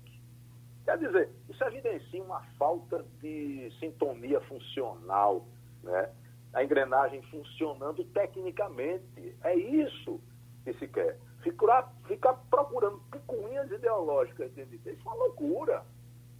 Quer 0.85 0.97
dizer, 0.97 1.29
isso 1.47 1.63
evidencia 1.63 2.23
uma 2.23 2.41
falta 2.57 3.05
de 3.21 3.71
sintonia 3.79 4.41
funcional, 4.41 5.45
né? 5.83 6.11
a 6.53 6.63
engrenagem 6.63 7.21
funcionando 7.23 8.03
tecnicamente. 8.05 9.35
É 9.43 9.55
isso 9.55 10.19
que 10.63 10.73
se 10.73 10.87
quer. 10.87 11.17
Ficar, 11.43 11.91
ficar 12.07 12.33
procurando 12.49 12.99
picuinhas 13.11 13.71
ideológicas 13.71 14.51
dentro 14.51 14.77
de 14.77 14.89
isso 14.91 15.01
é 15.07 15.09
uma 15.09 15.15
loucura 15.15 15.83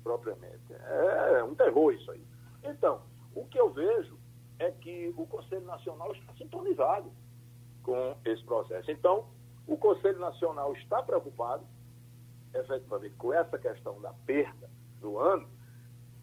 propriamente. 0.03 0.73
É 0.73 1.43
um 1.43 1.55
terror 1.55 1.93
isso 1.93 2.11
aí. 2.11 2.25
Então, 2.63 3.01
o 3.33 3.45
que 3.45 3.59
eu 3.59 3.69
vejo 3.71 4.17
é 4.59 4.71
que 4.71 5.13
o 5.17 5.25
Conselho 5.25 5.65
Nacional 5.65 6.11
está 6.11 6.33
sintonizado 6.33 7.11
com 7.83 8.15
esse 8.25 8.43
processo. 8.43 8.91
Então, 8.91 9.25
o 9.67 9.77
Conselho 9.77 10.19
Nacional 10.19 10.73
está 10.73 11.01
preocupado, 11.01 11.65
efetivamente, 12.53 13.15
com 13.15 13.33
essa 13.33 13.57
questão 13.57 13.99
da 14.01 14.13
perda 14.25 14.69
do 14.99 15.17
ano 15.17 15.47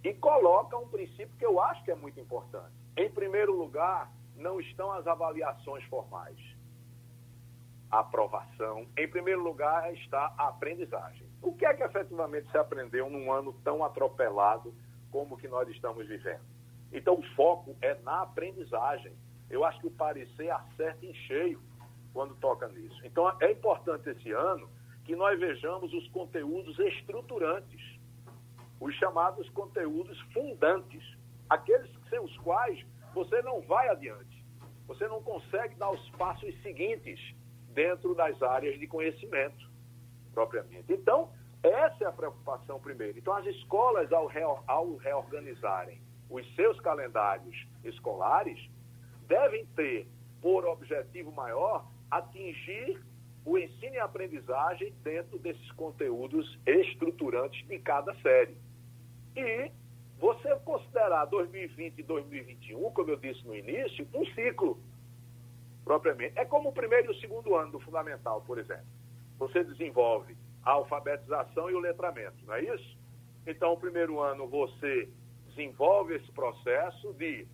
e 0.05 0.15
coloca 0.15 0.77
um 0.77 0.89
princípio 0.89 1.37
que 1.37 1.45
eu 1.45 1.61
acho 1.61 1.83
que 1.85 1.91
é 1.91 1.95
muito 1.95 2.21
importante. 2.21 2.73
Em 2.97 3.11
primeiro 3.11 3.57
lugar, 3.57 4.13
não 4.37 4.61
estão 4.61 4.93
as 4.93 5.07
avaliações 5.07 5.85
formais. 5.85 6.39
A 7.91 8.01
aprovação. 8.01 8.87
Em 8.97 9.09
primeiro 9.09 9.43
lugar, 9.43 9.93
está 9.95 10.33
a 10.39 10.49
aprendizagem. 10.49 11.28
O 11.43 11.53
que 11.53 11.65
é 11.65 11.75
que 11.75 11.83
efetivamente 11.83 12.51
se 12.51 12.59
aprendeu 12.59 13.09
num 13.09 13.33
ano 13.33 13.53
tão 13.65 13.85
atropelado 13.85 14.75
como 15.11 15.35
o 15.35 15.39
que 15.39 15.49
nós 15.49 15.69
estamos 15.69 16.07
vivendo? 16.07 16.43
Então, 16.93 17.15
o 17.15 17.23
foco 17.35 17.77
é 17.81 17.95
na 18.03 18.23
aprendizagem. 18.23 19.13
Eu 19.49 19.65
acho 19.65 19.81
que 19.81 19.87
o 19.87 19.91
parecer 19.91 20.51
acerta 20.51 21.05
em 21.05 21.15
cheio 21.15 21.61
quando 22.13 22.35
toca 22.37 22.69
nisso. 22.69 23.01
Então, 23.05 23.31
é 23.41 23.53
importante 23.53 24.09
esse 24.11 24.33
ano 24.33 24.69
que 25.05 25.15
nós 25.15 25.39
vejamos 25.39 25.93
os 25.93 26.09
conteúdos 26.09 26.79
estruturantes, 26.79 27.81
os 28.81 28.95
chamados 28.97 29.49
conteúdos 29.51 30.21
fundantes, 30.33 31.03
aqueles 31.49 31.91
sem 32.11 32.19
os 32.21 32.37
quais 32.39 32.85
você 33.15 33.41
não 33.43 33.61
vai 33.63 33.89
adiante, 33.89 34.45
você 34.87 35.07
não 35.09 35.23
consegue 35.23 35.75
dar 35.77 35.91
os 35.91 36.11
passos 36.11 36.55
seguintes 36.63 37.21
dentro 37.73 38.15
das 38.15 38.41
áreas 38.43 38.79
de 38.79 38.87
conhecimento, 38.87 39.68
propriamente. 40.33 40.93
Então, 40.93 41.31
essa 41.63 42.05
é 42.05 42.07
a 42.07 42.13
preocupação 42.13 42.79
primeiro. 42.81 43.19
Então, 43.19 43.35
as 43.35 43.47
escolas, 43.47 44.13
ao, 44.13 44.31
ao 44.67 44.97
reorganizarem 44.97 46.01
os 46.31 46.55
seus 46.55 46.79
calendários 46.81 47.67
escolares, 47.85 48.59
devem 49.27 49.67
ter 49.77 50.07
por 50.41 50.65
objetivo 50.67 51.33
maior 51.33 51.87
atingir 52.11 53.01
o 53.45 53.59
ensino 53.59 53.95
e 53.95 53.99
aprendizagem 53.99 54.95
dentro 55.03 55.39
desses 55.39 55.73
conteúdos 55.73 56.59
estruturantes 56.67 57.67
de 57.67 57.79
cada 57.79 58.15
série. 58.17 58.57
E 59.35 59.71
você 60.19 60.55
considerar 60.65 61.25
2020 61.27 61.99
e 61.99 62.03
2021, 62.03 62.91
como 62.91 63.11
eu 63.11 63.17
disse 63.17 63.47
no 63.47 63.55
início, 63.55 64.07
um 64.15 64.25
ciclo, 64.35 64.79
propriamente. 65.85 66.39
É 66.39 66.45
como 66.45 66.69
o 66.69 66.73
primeiro 66.73 67.13
e 67.13 67.17
o 67.17 67.21
segundo 67.21 67.55
ano 67.55 67.73
do 67.73 67.81
fundamental, 67.81 68.43
por 68.43 68.59
exemplo. 68.59 68.98
Você 69.39 69.63
desenvolve 69.65 70.37
a 70.63 70.73
alfabetização 70.73 71.71
e 71.71 71.75
o 71.75 71.81
letramento, 71.81 72.45
não 72.47 72.55
é 72.55 72.63
isso? 72.75 72.99
Então, 73.47 73.73
o 73.73 73.77
primeiro 73.77 74.21
ano 74.21 74.47
você 74.47 75.09
desenvolve 75.47 76.15
esse 76.15 76.31
processo 76.33 77.13
de. 77.15 77.47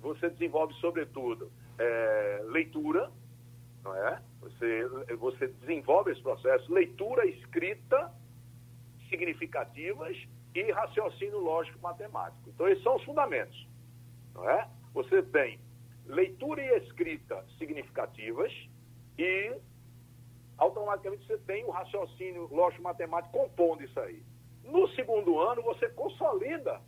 Você 0.00 0.30
desenvolve, 0.30 0.74
sobretudo, 0.74 1.52
é, 1.78 2.42
leitura, 2.46 3.10
não 3.84 3.94
é? 3.94 4.22
Você, 4.40 4.88
você 5.18 5.48
desenvolve 5.48 6.12
esse 6.12 6.22
processo, 6.22 6.72
leitura, 6.72 7.26
escrita, 7.26 8.12
significativas 9.08 10.16
e 10.54 10.70
raciocínio 10.72 11.38
lógico 11.38 11.78
matemático. 11.80 12.48
Então, 12.48 12.68
esses 12.68 12.82
são 12.82 12.96
os 12.96 13.04
fundamentos, 13.04 13.68
não 14.34 14.48
é? 14.48 14.68
Você 14.94 15.22
tem 15.22 15.60
leitura 16.06 16.62
e 16.62 16.78
escrita 16.78 17.44
significativas 17.58 18.52
e 19.18 19.54
automaticamente 20.60 21.26
você 21.26 21.38
tem 21.38 21.64
o 21.64 21.70
raciocínio 21.70 22.46
lógico 22.52 22.82
matemático 22.82 23.36
compondo 23.36 23.82
isso 23.82 23.98
aí. 23.98 24.22
No 24.62 24.86
segundo 24.90 25.40
ano, 25.40 25.62
você 25.62 25.88
consolida 25.88 26.80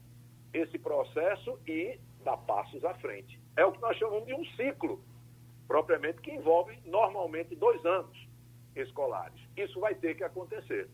esse 0.52 0.78
processo 0.78 1.58
e 1.66 1.98
dá 2.22 2.36
passos 2.36 2.84
à 2.84 2.94
frente. 2.94 3.40
É 3.56 3.64
o 3.64 3.72
que 3.72 3.80
nós 3.80 3.96
chamamos 3.96 4.26
de 4.26 4.34
um 4.34 4.44
ciclo, 4.56 5.02
propriamente, 5.66 6.20
que 6.20 6.30
envolve 6.30 6.78
normalmente 6.84 7.56
dois 7.56 7.84
anos 7.86 8.16
escolares. 8.76 9.40
Isso 9.56 9.80
vai 9.80 9.94
ter 9.94 10.16
que 10.16 10.22
acontecer. 10.22 10.88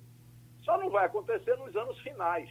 Só 0.62 0.78
não 0.78 0.88
vai 0.88 1.04
acontecer 1.04 1.56
nos 1.56 1.74
anos 1.76 1.98
finais. 2.00 2.48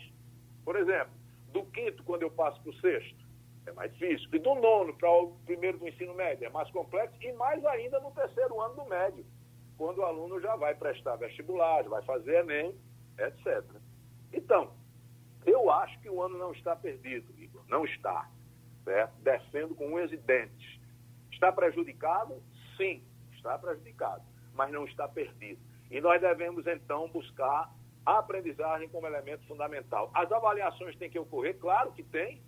Por 0.66 0.76
exemplo, 0.76 1.14
do 1.54 1.64
quinto, 1.64 2.04
quando 2.04 2.24
eu 2.24 2.32
passo 2.32 2.62
para 2.62 2.70
o 2.70 2.76
sexto, 2.82 3.26
é 3.66 3.72
mais 3.72 3.92
difícil. 3.94 4.28
E 4.34 4.40
do 4.40 4.56
nono 4.56 4.94
para 4.94 5.10
o 5.10 5.32
primeiro 5.46 5.78
do 5.78 5.88
ensino 5.88 6.14
médio 6.14 6.46
é 6.46 6.50
mais 6.50 6.70
complexo. 6.72 7.16
E 7.22 7.32
mais 7.34 7.64
ainda 7.66 8.00
no 8.02 8.12
terceiro 8.12 8.60
ano 8.60 8.76
do 8.76 8.86
médio, 8.86 9.26
quando 9.78 10.00
o 10.00 10.06
aluno 10.06 10.42
já 10.42 10.56
vai 10.56 10.74
prestar 10.76 11.16
vestibular, 11.18 11.84
já 11.84 11.90
vai 11.90 12.02
fazer 12.04 12.40
Enem, 12.40 12.76
etc. 13.18 13.64
Então, 14.34 14.74
eu 15.46 15.70
acho 15.70 16.00
que 16.02 16.10
o 16.10 16.22
ano 16.22 16.38
não 16.38 16.52
está 16.52 16.76
perdido, 16.76 17.34
Igor. 17.38 17.64
Não 17.68 17.86
está. 17.86 18.30
Certo? 18.84 19.14
Descendo 19.22 19.76
com 19.76 19.94
unhas 19.94 20.12
e 20.12 20.18
dentes. 20.18 20.80
Está 21.32 21.52
prejudicado? 21.52 22.42
Sim, 22.76 23.04
está 23.34 23.58
prejudicado. 23.58 24.24
Mas 24.54 24.72
não 24.72 24.86
está 24.86 25.08
perdido. 25.08 25.62
E 25.92 26.02
nós 26.02 26.20
devemos, 26.20 26.66
então, 26.68 27.08
buscar 27.10 27.72
a 28.06 28.20
aprendizagem 28.20 28.90
como 28.90 29.06
elemento 29.06 29.46
fundamental. 29.48 30.10
As 30.14 30.32
avaliações 30.32 30.96
têm 30.98 31.10
que 31.10 31.20
ocorrer? 31.20 31.58
Claro 31.60 31.92
que 31.92 32.04
tem, 32.04 32.42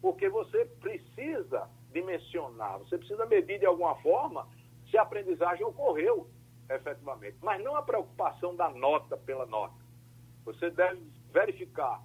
porque 0.00 0.28
você 0.28 0.64
precisa 0.80 1.68
dimensionar, 1.92 2.78
você 2.78 2.98
precisa 2.98 3.24
medir 3.26 3.60
de 3.60 3.66
alguma 3.66 3.94
forma 3.96 4.48
se 4.90 4.98
a 4.98 5.02
aprendizagem 5.02 5.64
ocorreu 5.64 6.28
efetivamente. 6.76 7.36
Mas 7.40 7.62
não 7.62 7.76
a 7.76 7.82
preocupação 7.82 8.54
da 8.54 8.68
nota 8.70 9.16
pela 9.16 9.46
nota. 9.46 9.74
Você 10.44 10.70
deve 10.70 11.00
verificar 11.32 12.02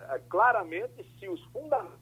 é, 0.00 0.18
claramente 0.28 1.04
se 1.18 1.28
os 1.28 1.42
fundamentos, 1.46 1.98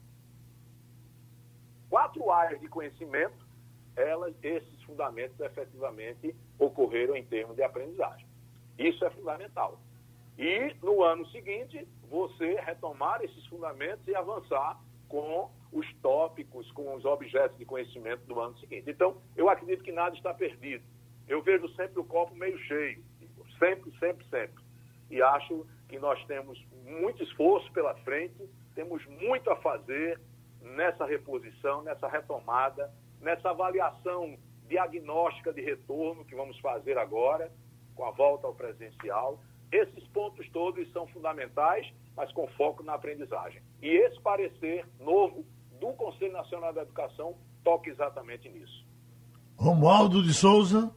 quatro 1.89 2.31
áreas 2.31 2.61
de 2.61 2.67
conhecimento, 2.67 3.47
elas, 3.95 4.33
esses 4.41 4.83
fundamentos 4.83 5.39
efetivamente 5.39 6.35
ocorreram 6.57 7.15
em 7.15 7.25
termos 7.25 7.55
de 7.55 7.63
aprendizagem. 7.63 8.27
Isso 8.77 9.03
é 9.03 9.09
fundamental. 9.09 9.79
E 10.37 10.73
no 10.81 11.03
ano 11.03 11.25
seguinte, 11.27 11.85
você 12.09 12.55
retomar 12.61 13.21
esses 13.21 13.45
fundamentos 13.47 14.07
e 14.07 14.15
avançar 14.15 14.79
com 15.09 15.51
os 15.71 15.85
tópicos, 16.01 16.71
com 16.71 16.95
os 16.95 17.03
objetos 17.03 17.57
de 17.57 17.65
conhecimento 17.65 18.25
do 18.25 18.39
ano 18.39 18.57
seguinte. 18.57 18.89
Então, 18.89 19.17
eu 19.35 19.49
acredito 19.49 19.83
que 19.83 19.91
nada 19.91 20.15
está 20.15 20.33
perdido. 20.33 20.83
Eu 21.29 21.43
vejo 21.43 21.69
sempre 21.75 21.99
o 21.99 22.03
copo 22.03 22.35
meio 22.35 22.57
cheio, 22.63 23.03
sempre, 23.59 23.91
sempre, 23.99 24.25
sempre. 24.29 24.63
E 25.11 25.21
acho 25.21 25.65
que 25.87 25.99
nós 25.99 26.23
temos 26.25 26.59
muito 26.83 27.21
esforço 27.23 27.71
pela 27.71 27.93
frente, 27.97 28.49
temos 28.73 29.05
muito 29.05 29.49
a 29.51 29.55
fazer 29.57 30.19
nessa 30.59 31.05
reposição, 31.05 31.83
nessa 31.83 32.07
retomada, 32.07 32.91
nessa 33.21 33.51
avaliação 33.51 34.35
diagnóstica 34.67 35.53
de 35.53 35.61
retorno 35.61 36.25
que 36.25 36.35
vamos 36.35 36.57
fazer 36.59 36.97
agora, 36.97 37.51
com 37.95 38.05
a 38.05 38.11
volta 38.11 38.47
ao 38.47 38.55
presencial. 38.55 39.39
Esses 39.71 40.07
pontos 40.07 40.49
todos 40.49 40.91
são 40.91 41.05
fundamentais, 41.07 41.87
mas 42.15 42.31
com 42.31 42.47
foco 42.49 42.81
na 42.81 42.95
aprendizagem. 42.95 43.61
E 43.83 43.87
esse 43.87 44.19
parecer 44.19 44.83
novo 44.99 45.45
do 45.79 45.93
Conselho 45.93 46.33
Nacional 46.33 46.73
da 46.73 46.81
Educação 46.81 47.35
toca 47.63 47.87
exatamente 47.87 48.49
nisso. 48.49 48.83
Romualdo 49.57 50.23
de 50.23 50.33
Souza. 50.33 50.91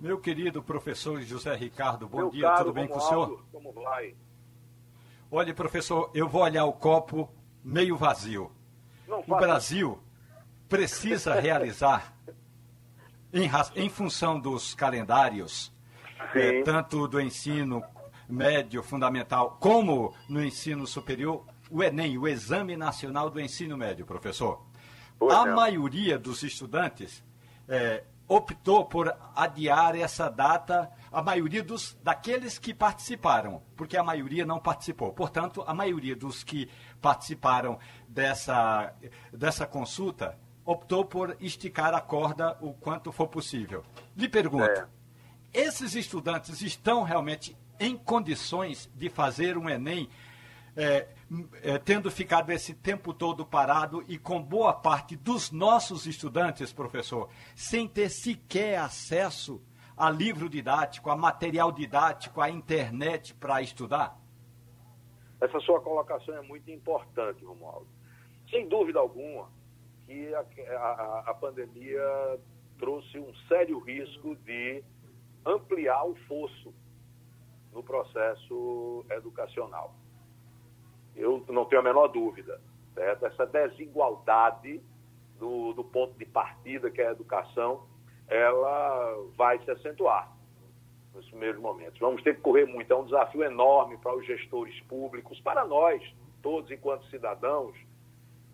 Meu 0.00 0.18
querido 0.18 0.62
professor 0.62 1.20
José 1.20 1.54
Ricardo, 1.54 2.08
bom 2.08 2.16
Meu 2.16 2.30
dia, 2.30 2.44
caro, 2.44 2.64
tudo 2.64 2.72
bem 2.72 2.88
com 2.88 2.96
o 2.96 3.00
senhor? 3.02 3.44
Como 3.52 3.70
vai? 3.70 4.14
Olha, 5.30 5.52
professor, 5.52 6.10
eu 6.14 6.26
vou 6.26 6.40
olhar 6.40 6.64
o 6.64 6.72
copo 6.72 7.30
meio 7.62 7.98
vazio. 7.98 8.50
Não 9.06 9.20
o 9.20 9.36
Brasil 9.36 10.02
precisa 10.70 11.38
realizar, 11.38 12.16
em, 13.30 13.50
em 13.76 13.90
função 13.90 14.40
dos 14.40 14.74
calendários, 14.74 15.70
é, 16.34 16.62
tanto 16.62 17.06
do 17.06 17.20
ensino 17.20 17.82
médio, 18.26 18.82
fundamental, 18.82 19.58
como 19.60 20.14
no 20.30 20.42
ensino 20.42 20.86
superior, 20.86 21.44
o 21.70 21.82
Enem, 21.82 22.16
o 22.16 22.26
Exame 22.26 22.74
Nacional 22.74 23.28
do 23.28 23.38
Ensino 23.38 23.76
Médio, 23.76 24.06
professor. 24.06 24.64
Pois 25.18 25.34
a 25.34 25.44
maioria 25.44 26.18
dos 26.18 26.42
estudantes 26.42 27.22
é, 27.68 28.02
optou 28.30 28.84
por 28.84 29.12
adiar 29.34 29.96
essa 29.96 30.30
data 30.30 30.88
a 31.10 31.20
maioria 31.20 31.64
dos 31.64 31.98
daqueles 32.00 32.60
que 32.60 32.72
participaram, 32.72 33.60
porque 33.74 33.96
a 33.96 34.04
maioria 34.04 34.46
não 34.46 34.60
participou. 34.60 35.12
Portanto, 35.12 35.64
a 35.66 35.74
maioria 35.74 36.14
dos 36.14 36.44
que 36.44 36.70
participaram 37.02 37.76
dessa, 38.08 38.94
dessa 39.32 39.66
consulta 39.66 40.38
optou 40.64 41.04
por 41.04 41.36
esticar 41.40 41.92
a 41.92 42.00
corda 42.00 42.56
o 42.60 42.72
quanto 42.72 43.10
for 43.10 43.26
possível. 43.26 43.84
Lhe 44.16 44.28
pergunto, 44.28 44.62
é. 44.62 44.86
esses 45.52 45.96
estudantes 45.96 46.62
estão 46.62 47.02
realmente 47.02 47.56
em 47.80 47.96
condições 47.96 48.88
de 48.94 49.08
fazer 49.08 49.58
um 49.58 49.68
Enem 49.68 50.08
é, 50.76 51.08
é, 51.62 51.78
tendo 51.78 52.10
ficado 52.10 52.50
esse 52.50 52.74
tempo 52.74 53.12
todo 53.12 53.44
parado 53.44 54.04
e 54.08 54.18
com 54.18 54.42
boa 54.42 54.72
parte 54.72 55.16
dos 55.16 55.50
nossos 55.50 56.06
estudantes, 56.06 56.72
professor, 56.72 57.28
sem 57.54 57.88
ter 57.88 58.08
sequer 58.08 58.78
acesso 58.78 59.62
a 59.96 60.08
livro 60.08 60.48
didático, 60.48 61.10
a 61.10 61.16
material 61.16 61.70
didático, 61.70 62.40
a 62.40 62.48
internet 62.48 63.34
para 63.34 63.60
estudar? 63.60 64.18
Essa 65.40 65.60
sua 65.60 65.80
colocação 65.80 66.34
é 66.36 66.42
muito 66.42 66.70
importante, 66.70 67.44
Romualdo. 67.44 67.86
Sem 68.50 68.68
dúvida 68.68 68.98
alguma 68.98 69.48
que 70.06 70.34
a, 70.34 70.40
a, 70.76 71.24
a 71.26 71.34
pandemia 71.34 72.38
trouxe 72.78 73.18
um 73.18 73.32
sério 73.46 73.78
risco 73.78 74.34
de 74.36 74.82
ampliar 75.46 76.04
o 76.04 76.14
fosso 76.26 76.74
no 77.72 77.82
processo 77.82 79.04
educacional. 79.10 79.94
Eu 81.20 81.44
não 81.48 81.64
tenho 81.64 81.80
a 81.80 81.84
menor 81.84 82.08
dúvida. 82.08 82.60
Certo? 82.94 83.26
Essa 83.26 83.46
desigualdade 83.46 84.80
do, 85.38 85.72
do 85.72 85.84
ponto 85.84 86.18
de 86.18 86.24
partida, 86.24 86.90
que 86.90 87.00
é 87.00 87.08
a 87.08 87.12
educação, 87.12 87.86
ela 88.28 89.16
vai 89.36 89.58
se 89.64 89.70
acentuar 89.70 90.30
nos 91.14 91.28
primeiros 91.28 91.60
momentos. 91.60 91.98
Vamos 91.98 92.22
ter 92.22 92.36
que 92.36 92.40
correr 92.40 92.66
muito. 92.66 92.92
É 92.92 92.96
um 92.96 93.04
desafio 93.04 93.42
enorme 93.42 93.96
para 93.98 94.14
os 94.16 94.24
gestores 94.26 94.78
públicos, 94.82 95.40
para 95.40 95.64
nós, 95.64 96.02
todos 96.42 96.70
enquanto 96.70 97.04
cidadãos, 97.06 97.74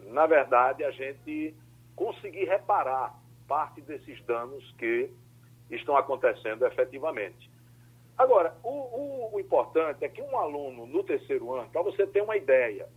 na 0.01 0.27
verdade, 0.27 0.85
a 0.85 0.91
gente 0.91 1.55
conseguir 1.95 2.45
reparar 2.45 3.15
parte 3.47 3.81
desses 3.81 4.23
danos 4.25 4.73
que 4.79 5.11
estão 5.71 5.97
acontecendo 5.97 6.65
efetivamente. 6.67 7.51
Agora, 8.17 8.57
o, 8.63 8.69
o, 8.69 9.35
o 9.35 9.41
importante 9.41 10.05
é 10.05 10.09
que 10.09 10.23
um 10.23 10.39
aluno 10.39 10.87
no 10.87 11.05
terceiro 11.05 11.53
ano, 11.53 11.69
para 11.71 11.83
você 11.83 12.07
ter 12.07 12.23
uma 12.23 12.37
ideia, 12.37 12.89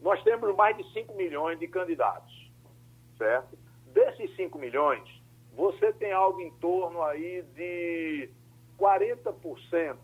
nós 0.00 0.22
temos 0.22 0.54
mais 0.54 0.76
de 0.76 0.92
5 0.92 1.14
milhões 1.14 1.58
de 1.58 1.66
candidatos, 1.66 2.50
certo? 3.16 3.58
Desses 3.86 4.34
5 4.36 4.56
milhões, 4.58 5.02
você 5.54 5.92
tem 5.94 6.12
algo 6.12 6.40
em 6.40 6.52
torno 6.58 7.02
aí 7.02 7.42
de 7.54 8.30
40% 8.78 9.96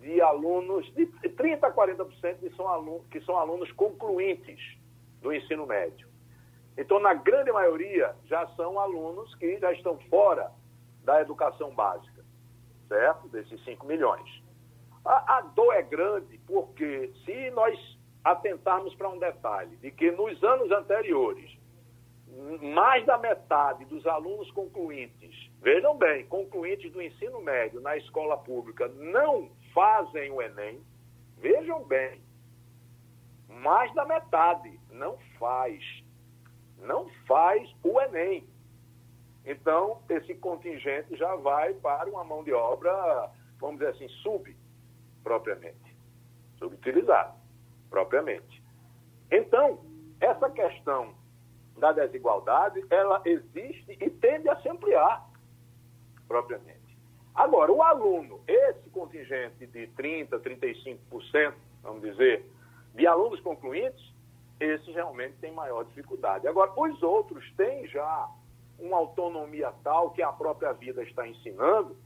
de 0.00 0.20
alunos, 0.20 0.84
de 0.94 1.06
30% 1.06 1.64
a 1.64 1.72
40% 1.72 2.38
que 2.38 2.50
são, 2.50 2.68
alunos, 2.68 3.06
que 3.08 3.20
são 3.22 3.38
alunos 3.38 3.72
concluintes 3.72 4.60
do 5.22 5.32
ensino 5.32 5.66
médio. 5.66 6.06
Então, 6.76 6.98
na 7.00 7.14
grande 7.14 7.50
maioria, 7.50 8.14
já 8.26 8.46
são 8.48 8.78
alunos 8.78 9.34
que 9.36 9.58
já 9.58 9.72
estão 9.72 9.96
fora 10.10 10.52
da 11.02 11.22
educação 11.22 11.74
básica, 11.74 12.13
certo? 12.88 13.28
Desses 13.28 13.62
5 13.64 13.86
milhões. 13.86 14.42
A, 15.04 15.38
a 15.38 15.40
dor 15.42 15.72
é 15.74 15.82
grande 15.82 16.38
porque 16.46 17.12
se 17.24 17.50
nós 17.50 17.78
atentarmos 18.24 18.94
para 18.94 19.08
um 19.08 19.18
detalhe 19.18 19.76
de 19.76 19.90
que 19.90 20.10
nos 20.10 20.42
anos 20.42 20.70
anteriores, 20.70 21.50
mais 22.74 23.04
da 23.04 23.18
metade 23.18 23.84
dos 23.84 24.06
alunos 24.06 24.50
concluintes, 24.52 25.50
vejam 25.60 25.96
bem, 25.96 26.26
concluintes 26.26 26.90
do 26.90 27.02
ensino 27.02 27.40
médio 27.40 27.80
na 27.80 27.96
escola 27.96 28.36
pública 28.38 28.88
não 28.88 29.50
fazem 29.72 30.30
o 30.30 30.40
Enem, 30.40 30.80
vejam 31.38 31.84
bem, 31.84 32.20
mais 33.48 33.92
da 33.94 34.04
metade 34.04 34.80
não 34.90 35.18
faz. 35.38 35.82
Não 36.78 37.08
faz 37.26 37.74
o 37.82 38.00
Enem. 38.00 38.46
Então, 39.44 40.00
esse 40.08 40.34
contingente 40.36 41.16
já 41.16 41.34
vai 41.36 41.74
para 41.74 42.08
uma 42.08 42.24
mão 42.24 42.42
de 42.42 42.52
obra, 42.52 43.30
vamos 43.60 43.78
dizer 43.78 43.90
assim, 43.90 44.08
sub, 44.22 44.56
propriamente. 45.22 45.94
Subutilizada, 46.58 47.34
propriamente. 47.90 48.62
Então, 49.30 49.80
essa 50.20 50.48
questão 50.50 51.14
da 51.76 51.92
desigualdade, 51.92 52.84
ela 52.88 53.20
existe 53.24 53.98
e 54.00 54.08
tende 54.08 54.48
a 54.48 54.60
se 54.60 54.68
ampliar, 54.68 55.28
propriamente. 56.26 56.74
Agora, 57.34 57.72
o 57.72 57.82
aluno, 57.82 58.40
esse 58.46 58.88
contingente 58.90 59.66
de 59.66 59.88
30%, 59.88 60.28
35%, 60.40 61.54
vamos 61.82 62.02
dizer, 62.02 62.46
de 62.94 63.06
alunos 63.06 63.40
concluintes, 63.40 64.14
esse 64.60 64.90
realmente 64.92 65.34
tem 65.38 65.52
maior 65.52 65.84
dificuldade. 65.84 66.46
Agora, 66.46 66.72
os 66.76 67.02
outros 67.02 67.44
têm 67.56 67.86
já 67.88 68.28
uma 68.78 68.96
autonomia 68.96 69.72
tal 69.82 70.10
que 70.10 70.22
a 70.22 70.32
própria 70.32 70.72
vida 70.72 71.02
está 71.02 71.26
ensinando 71.26 71.96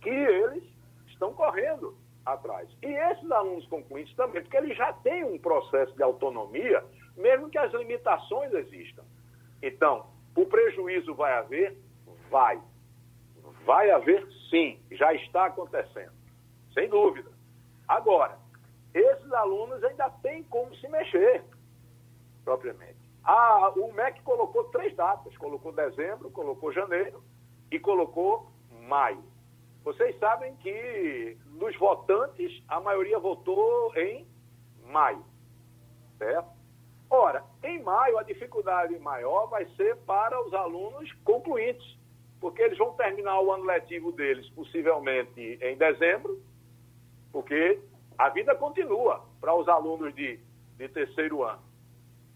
que 0.00 0.08
eles 0.08 0.64
estão 1.08 1.32
correndo 1.32 1.94
atrás. 2.24 2.68
E 2.82 2.86
esses 2.86 3.30
alunos 3.30 3.66
concluintes 3.66 4.14
também, 4.16 4.42
porque 4.42 4.56
eles 4.56 4.76
já 4.76 4.92
têm 4.92 5.24
um 5.24 5.38
processo 5.38 5.94
de 5.94 6.02
autonomia, 6.02 6.84
mesmo 7.16 7.50
que 7.50 7.58
as 7.58 7.72
limitações 7.72 8.52
existam. 8.52 9.02
Então, 9.62 10.06
o 10.36 10.46
prejuízo 10.46 11.14
vai 11.14 11.32
haver? 11.34 11.76
Vai. 12.30 12.60
Vai 13.64 13.90
haver 13.90 14.26
sim, 14.48 14.80
já 14.92 15.12
está 15.14 15.46
acontecendo, 15.46 16.12
sem 16.72 16.88
dúvida. 16.88 17.30
Agora, 17.86 18.38
esses 18.94 19.32
alunos 19.32 19.82
ainda 19.84 20.08
têm 20.22 20.42
como 20.44 20.74
se 20.76 20.88
mexer, 20.88 21.44
propriamente. 22.44 22.99
Ah, 23.32 23.72
o 23.76 23.92
MEC 23.92 24.22
colocou 24.22 24.64
três 24.70 24.92
datas: 24.96 25.36
colocou 25.36 25.70
dezembro, 25.70 26.32
colocou 26.32 26.72
janeiro 26.72 27.22
e 27.70 27.78
colocou 27.78 28.50
maio. 28.88 29.22
Vocês 29.84 30.18
sabem 30.18 30.56
que 30.56 31.38
dos 31.52 31.76
votantes, 31.76 32.60
a 32.66 32.80
maioria 32.80 33.20
votou 33.20 33.94
em 33.94 34.26
maio, 34.84 35.24
certo? 36.18 36.50
Ora, 37.08 37.44
em 37.62 37.80
maio, 37.80 38.18
a 38.18 38.24
dificuldade 38.24 38.98
maior 38.98 39.46
vai 39.46 39.64
ser 39.76 39.94
para 39.98 40.44
os 40.44 40.52
alunos 40.52 41.12
concluintes, 41.22 41.86
porque 42.40 42.60
eles 42.62 42.78
vão 42.78 42.94
terminar 42.94 43.40
o 43.40 43.52
ano 43.52 43.62
letivo 43.62 44.10
deles 44.10 44.50
possivelmente 44.50 45.56
em 45.62 45.76
dezembro, 45.76 46.42
porque 47.30 47.80
a 48.18 48.28
vida 48.28 48.56
continua 48.56 49.24
para 49.40 49.54
os 49.54 49.68
alunos 49.68 50.12
de, 50.16 50.40
de 50.76 50.88
terceiro 50.88 51.44
ano 51.44 51.69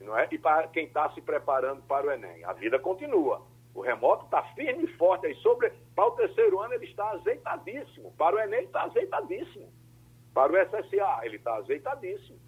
não 0.01 0.17
é? 0.17 0.29
E 0.31 0.39
para 0.39 0.69
quem 0.69 0.87
está 0.87 1.11
se 1.11 1.21
preparando 1.21 1.83
para 1.83 2.07
o 2.07 2.11
Enem. 2.11 2.45
A 2.45 2.53
vida 2.53 2.79
continua. 2.79 3.43
O 3.75 3.81
remoto 3.81 4.25
está 4.27 4.43
firme 4.55 4.85
e 4.85 4.97
forte 4.97 5.27
aí. 5.27 5.35
Sobre, 5.37 5.73
para 5.95 6.07
o 6.07 6.13
terceiro 6.13 6.61
ano 6.61 6.75
ele 6.75 6.87
está 6.87 7.11
azeitadíssimo. 7.11 8.13
Para 8.13 8.37
o 8.37 8.39
Enem 8.39 8.65
está 8.65 8.83
azeitadíssimo. 8.83 9.73
Para 10.33 10.53
o 10.53 10.57
SSA 10.57 11.21
ele 11.23 11.37
está 11.37 11.57
azeitadíssimo. 11.57 12.39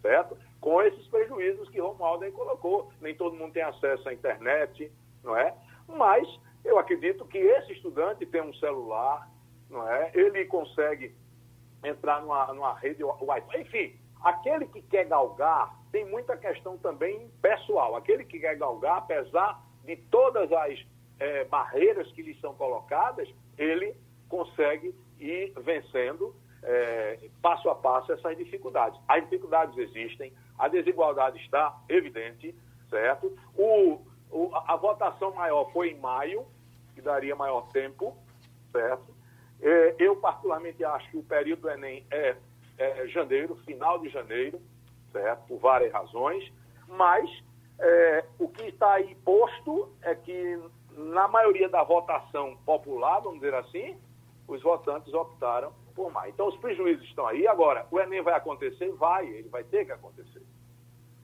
Certo? 0.00 0.36
Com 0.60 0.82
esses 0.82 1.06
prejuízos 1.08 1.68
que 1.68 1.80
Romualdo 1.80 2.24
aí 2.24 2.32
colocou. 2.32 2.92
Nem 3.00 3.14
todo 3.14 3.36
mundo 3.36 3.52
tem 3.52 3.62
acesso 3.62 4.08
à 4.08 4.12
internet, 4.12 4.90
não 5.22 5.36
é? 5.36 5.54
Mas 5.86 6.26
eu 6.64 6.78
acredito 6.78 7.24
que 7.26 7.38
esse 7.38 7.72
estudante 7.72 8.26
tem 8.26 8.42
um 8.42 8.54
celular, 8.54 9.28
não 9.70 9.88
é? 9.88 10.10
Ele 10.14 10.44
consegue 10.46 11.14
entrar 11.84 12.20
numa, 12.20 12.52
numa 12.52 12.74
rede 12.74 13.02
Wi-Fi. 13.02 13.60
Enfim, 13.60 14.00
aquele 14.22 14.66
que 14.66 14.82
quer 14.82 15.04
galgar 15.04 15.76
tem 15.92 16.06
muita 16.06 16.36
questão 16.36 16.78
também 16.78 17.30
pessoal. 17.42 17.94
Aquele 17.94 18.24
que 18.24 18.40
quer 18.40 18.56
galgar, 18.56 18.96
apesar 18.98 19.62
de 19.84 19.96
todas 19.96 20.50
as 20.50 20.84
é, 21.20 21.44
barreiras 21.44 22.10
que 22.12 22.22
lhe 22.22 22.34
são 22.40 22.54
colocadas, 22.54 23.28
ele 23.58 23.94
consegue 24.28 24.94
ir 25.20 25.52
vencendo 25.60 26.34
é, 26.62 27.18
passo 27.42 27.68
a 27.68 27.74
passo 27.74 28.12
essas 28.12 28.36
dificuldades. 28.36 28.98
As 29.06 29.22
dificuldades 29.24 29.76
existem, 29.76 30.32
a 30.58 30.68
desigualdade 30.68 31.38
está 31.38 31.78
evidente, 31.88 32.54
certo? 32.88 33.36
O, 33.56 34.00
o, 34.30 34.50
a 34.54 34.74
votação 34.76 35.34
maior 35.34 35.70
foi 35.72 35.90
em 35.90 35.98
maio, 35.98 36.46
que 36.94 37.02
daria 37.02 37.36
maior 37.36 37.68
tempo, 37.70 38.16
certo? 38.70 39.14
É, 39.60 39.94
eu, 39.98 40.16
particularmente, 40.16 40.82
acho 40.84 41.10
que 41.10 41.18
o 41.18 41.22
período 41.22 41.62
do 41.62 41.70
Enem 41.70 42.06
é, 42.10 42.36
é 42.78 43.06
janeiro, 43.08 43.56
final 43.66 43.98
de 43.98 44.08
janeiro, 44.08 44.60
certo? 45.12 45.46
por 45.46 45.58
várias 45.58 45.92
razões, 45.92 46.50
mas 46.88 47.28
é, 47.78 48.24
o 48.38 48.48
que 48.48 48.64
está 48.64 48.94
aí 48.94 49.14
posto 49.24 49.90
é 50.02 50.14
que, 50.14 50.60
na 50.90 51.28
maioria 51.28 51.68
da 51.68 51.82
votação 51.82 52.56
popular, 52.64 53.20
vamos 53.20 53.40
dizer 53.40 53.54
assim, 53.54 53.96
os 54.46 54.62
votantes 54.62 55.12
optaram 55.12 55.72
por 55.94 56.10
mais. 56.10 56.32
Então, 56.32 56.48
os 56.48 56.56
prejuízos 56.56 57.04
estão 57.06 57.26
aí. 57.26 57.46
Agora, 57.46 57.86
o 57.90 58.00
Enem 58.00 58.22
vai 58.22 58.34
acontecer? 58.34 58.90
Vai, 58.92 59.26
ele 59.26 59.48
vai 59.48 59.64
ter 59.64 59.84
que 59.84 59.92
acontecer. 59.92 60.42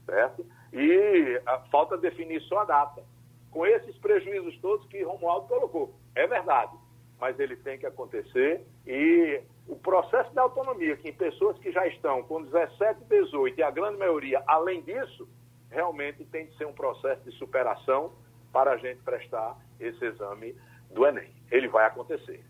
Certo? 0.05 0.45
E 0.73 1.41
a, 1.45 1.59
falta 1.71 1.97
definir 1.97 2.41
só 2.41 2.59
a 2.59 2.65
data. 2.65 3.03
Com 3.51 3.65
esses 3.65 3.97
prejuízos 3.97 4.57
todos 4.59 4.87
que 4.87 5.01
Romualdo 5.03 5.47
colocou. 5.47 5.93
É 6.13 6.27
verdade, 6.27 6.71
mas 7.19 7.39
ele 7.39 7.55
tem 7.55 7.77
que 7.77 7.85
acontecer 7.85 8.61
e 8.87 9.41
o 9.67 9.75
processo 9.75 10.31
de 10.31 10.39
autonomia, 10.39 10.97
que 10.97 11.09
em 11.09 11.13
pessoas 11.13 11.57
que 11.59 11.71
já 11.71 11.85
estão 11.87 12.23
com 12.23 12.41
17, 12.43 13.01
18 13.09 13.59
e 13.59 13.63
a 13.63 13.69
grande 13.69 13.97
maioria, 13.97 14.41
além 14.47 14.81
disso, 14.81 15.27
realmente 15.69 16.25
tem 16.25 16.47
de 16.47 16.57
ser 16.57 16.65
um 16.65 16.73
processo 16.73 17.21
de 17.23 17.31
superação 17.37 18.11
para 18.51 18.71
a 18.71 18.77
gente 18.77 19.01
prestar 19.03 19.57
esse 19.79 20.03
exame 20.03 20.55
do 20.91 21.05
Enem. 21.05 21.29
Ele 21.51 21.67
vai 21.67 21.85
acontecer. 21.85 22.43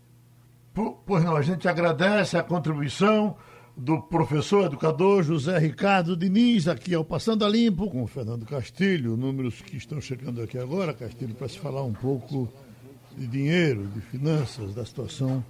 Pois 1.04 1.24
não, 1.24 1.36
a 1.36 1.42
gente 1.42 1.68
agradece 1.68 2.38
a 2.38 2.42
contribuição 2.42 3.36
do 3.76 4.00
professor 4.00 4.66
educador 4.66 5.22
José 5.22 5.58
Ricardo 5.58 6.16
Diniz, 6.16 6.68
aqui 6.68 6.94
ao 6.94 7.04
Passando 7.04 7.44
a 7.44 7.48
Limpo, 7.48 7.90
com 7.90 8.02
o 8.02 8.06
Fernando 8.06 8.46
Castilho, 8.46 9.16
números 9.16 9.60
que 9.60 9.76
estão 9.76 10.00
chegando 10.00 10.42
aqui 10.42 10.58
agora, 10.58 10.94
Castilho, 10.94 11.34
para 11.34 11.48
se 11.48 11.58
falar 11.58 11.82
um 11.82 11.92
pouco 11.92 12.48
de 13.16 13.26
dinheiro, 13.26 13.86
de 13.88 14.00
finanças, 14.00 14.74
da 14.74 14.84
situação 14.84 15.44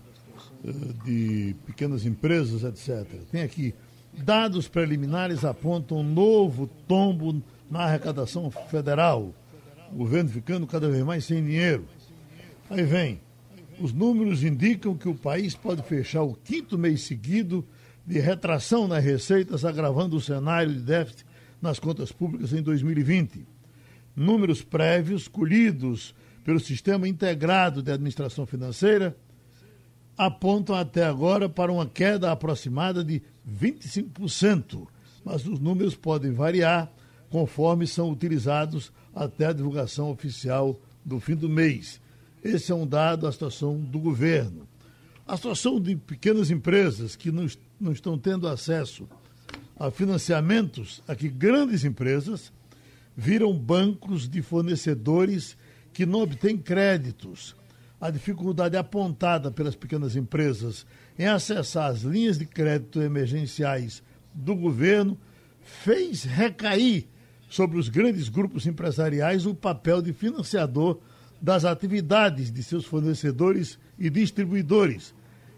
eh, 0.64 0.73
de 1.05 1.57
pequenas 1.66 2.05
empresas, 2.05 2.64
etc. 2.64 3.07
Tem 3.31 3.42
aqui, 3.42 3.75
dados 4.12 4.68
preliminares 4.68 5.44
apontam 5.44 5.99
um 5.99 6.03
novo 6.03 6.66
tombo 6.87 7.42
na 7.70 7.85
arrecadação 7.85 8.51
federal. 8.51 9.35
O 9.92 9.96
governo 9.96 10.31
ficando 10.31 10.66
cada 10.66 10.88
vez 10.88 11.05
mais 11.05 11.25
sem 11.25 11.44
dinheiro. 11.44 11.85
Aí 12.68 12.83
vem, 12.83 13.20
os 13.81 13.92
números 13.92 14.44
indicam 14.44 14.94
que 14.94 15.09
o 15.09 15.14
país 15.14 15.55
pode 15.55 15.83
fechar 15.83 16.23
o 16.23 16.35
quinto 16.35 16.79
mês 16.79 17.03
seguido 17.03 17.66
de 18.07 18.18
retração 18.18 18.87
nas 18.87 19.03
receitas, 19.05 19.64
agravando 19.64 20.16
o 20.16 20.20
cenário 20.20 20.73
de 20.73 20.81
déficit 20.81 21.25
nas 21.61 21.79
contas 21.79 22.12
públicas 22.12 22.53
em 22.53 22.62
2020. 22.62 23.46
Números 24.14 24.62
prévios 24.62 25.29
colhidos 25.29 26.14
pelo 26.44 26.61
Sistema 26.61 27.09
Integrado 27.09 27.83
de 27.83 27.92
Administração 27.92 28.46
Financeira 28.46 29.16
apontam 30.16 30.76
até 30.76 31.05
agora 31.05 31.48
para 31.48 31.72
uma 31.72 31.87
queda 31.87 32.31
aproximada 32.31 33.03
de 33.03 33.22
25%, 33.48 34.87
mas 35.24 35.46
os 35.46 35.59
números 35.59 35.94
podem 35.94 36.33
variar 36.33 36.90
conforme 37.31 37.87
são 37.87 38.11
utilizados 38.11 38.92
até 39.14 39.46
a 39.46 39.53
divulgação 39.53 40.11
oficial 40.11 40.79
do 41.05 41.18
fim 41.20 41.35
do 41.35 41.48
mês. 41.48 42.00
Esse 42.42 42.72
é 42.72 42.74
um 42.74 42.87
dado 42.87 43.22
da 43.22 43.33
situação 43.33 43.79
do 43.79 43.98
governo. 43.98 44.68
A 45.26 45.37
situação 45.37 45.81
de 45.81 45.94
pequenas 45.94 46.50
empresas 46.50 47.16
que 47.16 47.31
não, 47.31 47.46
não 47.81 47.92
estão 47.92 48.18
tendo 48.18 48.48
acesso 48.48 49.09
a 49.79 49.90
financiamentos, 49.90 51.03
a 51.09 51.14
que 51.14 51.29
grandes 51.29 51.85
empresas 51.85 52.53
viram 53.16 53.57
bancos 53.57 54.29
de 54.29 54.42
fornecedores 54.42 55.57
que 55.92 56.07
não 56.07 56.22
obtêm 56.22 56.57
créditos. 56.57 57.57
A 58.00 58.11
dificuldade 58.11 58.76
apontada 58.76 59.50
pelas 59.50 59.74
pequenas 59.74 60.16
empresas 60.16 60.87
em 61.18 61.26
acessar 61.26 61.90
as 61.90 62.00
linhas 62.00 62.38
de 62.38 62.46
crédito 62.46 63.00
emergenciais 63.03 64.03
do 64.33 64.55
governo 64.55 65.18
fez 65.62 66.24
recair 66.24 67.07
sobre 67.48 67.79
os 67.79 67.88
grandes 67.88 68.29
grupos 68.29 68.66
empresariais 68.66 69.44
o 69.44 69.55
papel 69.55 70.00
de 70.00 70.12
financiador 70.12 70.98
das 71.40 71.64
atividades 71.64 72.50
de 72.50 72.62
seus 72.62 72.85
fornecedores 72.85 73.79
e 73.98 74.09
distribuidores, 74.09 75.14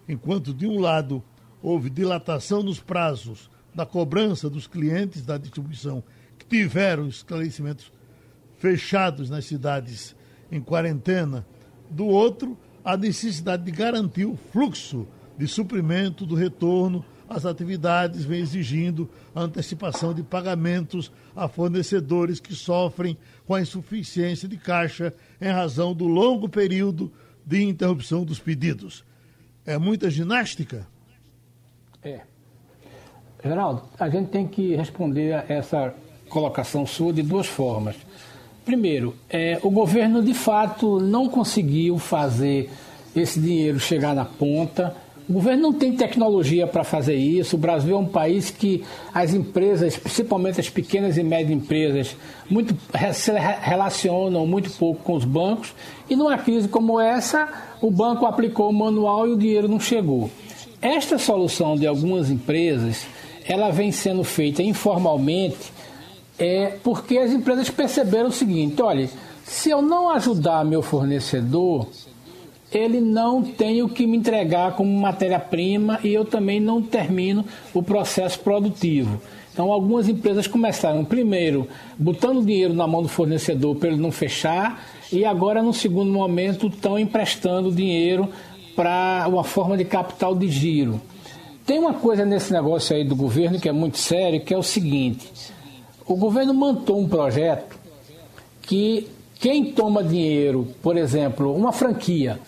enquanto, 0.09 0.55
de 0.55 0.67
um 0.67 0.79
lado, 0.79 1.23
houve 1.61 1.91
dilatação 1.91 2.63
nos 2.63 2.81
prazos 2.81 3.51
da 3.75 3.85
cobrança 3.87 4.49
dos 4.49 4.67
clientes 4.67 5.23
da 5.23 5.39
distribuição 5.39 6.03
que 6.39 6.47
tiveram 6.47 7.07
esclarecimentos 7.07 7.93
fechados 8.59 9.29
nas 9.29 9.45
cidades 9.45 10.15
em 10.53 10.61
quarentena, 10.61 11.47
do 11.91 12.07
outro, 12.07 12.57
a 12.85 12.97
necessidade 12.97 13.65
de 13.65 13.71
garantir 13.71 14.27
o 14.27 14.37
fluxo 14.37 15.09
de 15.39 15.49
suprimento 15.49 16.27
do 16.27 16.35
retorno 16.35 17.03
às 17.29 17.47
atividades, 17.47 18.25
vem 18.25 18.41
exigindo 18.41 19.09
a 19.35 19.41
antecipação 19.41 20.13
de 20.13 20.23
pagamentos 20.23 21.11
a 21.35 21.49
fornecedores 21.49 22.39
que 22.39 22.55
sofrem 22.55 23.17
com 23.47 23.55
a 23.55 23.63
insuficiência 23.63 24.47
de 24.47 24.59
caixa 24.59 25.15
em 25.41 25.49
razão 25.49 25.95
do 25.95 26.07
longo 26.07 26.49
período 26.49 27.11
de 27.45 27.63
interrupção 27.63 28.23
dos 28.23 28.39
pedidos. 28.39 29.03
É 29.65 29.79
muita 29.79 30.11
ginástica? 30.11 30.87
É. 32.03 32.21
Geraldo, 33.43 33.85
a 33.99 34.09
gente 34.11 34.29
tem 34.29 34.47
que 34.47 34.77
responder 34.77 35.33
a 35.33 35.45
essa 35.49 35.95
colocação 36.29 36.87
sua 36.87 37.13
de 37.13 37.23
duas 37.23 37.47
formas. 37.47 37.97
Primeiro, 38.65 39.15
é, 39.29 39.59
o 39.63 39.71
governo 39.71 40.23
de 40.23 40.35
fato 40.35 41.01
não 41.01 41.29
conseguiu 41.29 41.99
fazer 41.99 42.71
esse 43.15 43.41
dinheiro 43.41 43.81
chegar 43.81 44.15
na 44.15 44.25
ponta. 44.25 44.95
O 45.29 45.33
governo 45.33 45.63
não 45.63 45.73
tem 45.73 45.97
tecnologia 45.97 46.67
para 46.67 46.85
fazer 46.85 47.17
isso. 47.17 47.57
O 47.57 47.59
Brasil 47.59 47.97
é 47.97 47.99
um 47.99 48.07
país 48.07 48.51
que 48.51 48.85
as 49.13 49.35
empresas, 49.35 49.97
principalmente 49.97 50.61
as 50.61 50.69
pequenas 50.69 51.17
e 51.17 51.25
médias 51.25 51.51
empresas, 51.51 52.17
muito, 52.49 52.77
se 53.15 53.33
relacionam 53.33 54.47
muito 54.47 54.71
pouco 54.73 55.03
com 55.03 55.15
os 55.15 55.25
bancos. 55.25 55.75
E 56.09 56.15
numa 56.15 56.39
crise 56.39 56.69
como 56.69 57.01
essa, 57.01 57.49
o 57.81 57.91
banco 57.91 58.27
aplicou 58.27 58.71
o 58.71 58.73
manual 58.73 59.27
e 59.27 59.33
o 59.33 59.37
dinheiro 59.37 59.69
não 59.69 59.81
chegou. 59.81 60.31
Esta 60.81 61.19
solução 61.19 61.77
de 61.77 61.87
algumas 61.87 62.31
empresas, 62.31 63.07
ela 63.45 63.71
vem 63.71 63.91
sendo 63.91 64.23
feita 64.23 64.63
informalmente 64.63 65.73
é 66.43 66.77
porque 66.83 67.19
as 67.19 67.31
empresas 67.31 67.71
perceberam 67.71 68.29
o 68.29 68.33
seguinte: 68.33 68.83
olha, 68.83 69.09
se 69.45 69.71
eu 69.71 69.81
não 69.81 70.11
ajudar 70.11 70.65
meu 70.65 70.83
fornecedor, 70.83 71.87
ele 72.73 73.01
não 73.01 73.43
tem 73.43 73.83
o 73.83 73.89
que 73.89 74.07
me 74.07 74.17
entregar 74.17 74.75
como 74.75 74.93
matéria-prima 74.99 76.01
e 76.03 76.13
eu 76.13 76.25
também 76.25 76.59
não 76.59 76.83
termino 76.83 77.45
o 77.73 77.83
processo 77.83 78.41
produtivo. 78.41 79.21
Então, 79.53 79.71
algumas 79.71 80.09
empresas 80.09 80.47
começaram 80.47 81.05
primeiro 81.05 81.69
botando 81.99 82.45
dinheiro 82.45 82.73
na 82.73 82.87
mão 82.87 83.03
do 83.03 83.09
fornecedor 83.09 83.77
para 83.77 83.91
ele 83.91 84.01
não 84.01 84.11
fechar, 84.11 84.83
e 85.13 85.27
agora, 85.27 85.63
no 85.63 85.75
segundo 85.75 86.11
momento, 86.11 86.69
estão 86.69 86.99
emprestando 86.99 87.71
dinheiro 87.71 88.31
para 88.75 89.27
uma 89.29 89.45
forma 89.45 89.77
de 89.77 89.85
capital 89.85 90.35
de 90.35 90.49
giro. 90.49 90.99
Tem 91.67 91.79
uma 91.79 91.93
coisa 91.93 92.25
nesse 92.25 92.51
negócio 92.51 92.97
aí 92.97 93.05
do 93.05 93.15
governo 93.15 93.61
que 93.61 93.69
é 93.69 93.73
muito 93.73 93.99
sério, 93.99 94.41
que 94.41 94.55
é 94.55 94.57
o 94.57 94.63
seguinte: 94.63 95.31
o 96.07 96.17
governo 96.17 96.53
montou 96.55 97.01
um 97.01 97.09
projeto 97.09 97.79
que 98.63 99.09
quem 99.35 99.73
toma 99.73 100.05
dinheiro, 100.05 100.69
por 100.83 100.97
exemplo, 100.97 101.55
uma 101.55 101.73
franquia, 101.73 102.39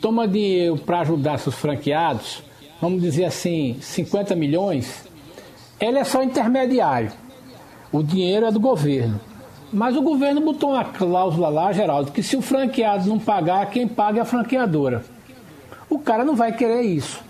toma 0.00 0.28
dinheiro 0.28 0.76
para 0.76 1.00
ajudar 1.00 1.38
seus 1.38 1.54
franqueados, 1.54 2.42
vamos 2.80 3.00
dizer 3.00 3.24
assim, 3.24 3.76
50 3.80 4.34
milhões, 4.34 5.08
ele 5.80 5.98
é 5.98 6.04
só 6.04 6.22
intermediário. 6.22 7.12
O 7.90 8.02
dinheiro 8.02 8.46
é 8.46 8.50
do 8.50 8.60
governo. 8.60 9.20
Mas 9.72 9.96
o 9.96 10.02
governo 10.02 10.40
botou 10.40 10.70
uma 10.70 10.84
cláusula 10.84 11.48
lá, 11.48 11.72
Geraldo, 11.72 12.12
que 12.12 12.22
se 12.22 12.36
o 12.36 12.42
franqueado 12.42 13.08
não 13.08 13.18
pagar, 13.18 13.70
quem 13.70 13.88
paga 13.88 14.18
é 14.18 14.22
a 14.22 14.26
franqueadora. 14.26 15.02
O 15.88 15.98
cara 15.98 16.24
não 16.24 16.36
vai 16.36 16.52
querer 16.52 16.82
isso. 16.82 17.22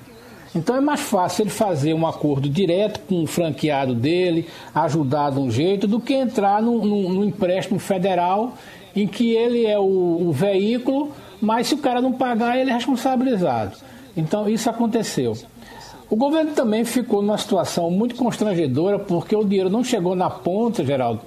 Então 0.54 0.76
é 0.76 0.80
mais 0.80 1.00
fácil 1.00 1.44
ele 1.44 1.50
fazer 1.50 1.94
um 1.94 2.06
acordo 2.06 2.48
direto 2.48 3.00
com 3.08 3.22
o 3.22 3.26
franqueado 3.26 3.94
dele, 3.94 4.46
ajudar 4.74 5.30
de 5.30 5.38
um 5.38 5.50
jeito, 5.50 5.86
do 5.86 5.98
que 5.98 6.12
entrar 6.12 6.60
num, 6.60 7.24
empréstimo 7.24 7.78
federal 7.78 8.54
em 8.94 9.06
que 9.06 9.32
ele 9.32 9.64
é 9.64 9.78
o, 9.78 10.28
o 10.28 10.32
veículo, 10.32 11.12
mas 11.40 11.68
se 11.68 11.74
o 11.74 11.78
cara 11.78 12.02
não 12.02 12.12
pagar, 12.12 12.58
ele 12.58 12.70
é 12.70 12.74
responsabilizado. 12.74 13.76
Então 14.14 14.46
isso 14.46 14.68
aconteceu. 14.68 15.34
O 16.10 16.16
governo 16.16 16.52
também 16.52 16.84
ficou 16.84 17.22
numa 17.22 17.38
situação 17.38 17.90
muito 17.90 18.14
constrangedora 18.14 18.98
porque 18.98 19.34
o 19.34 19.44
dinheiro 19.44 19.70
não 19.70 19.82
chegou 19.82 20.14
na 20.14 20.28
ponta, 20.28 20.84
Geraldo. 20.84 21.22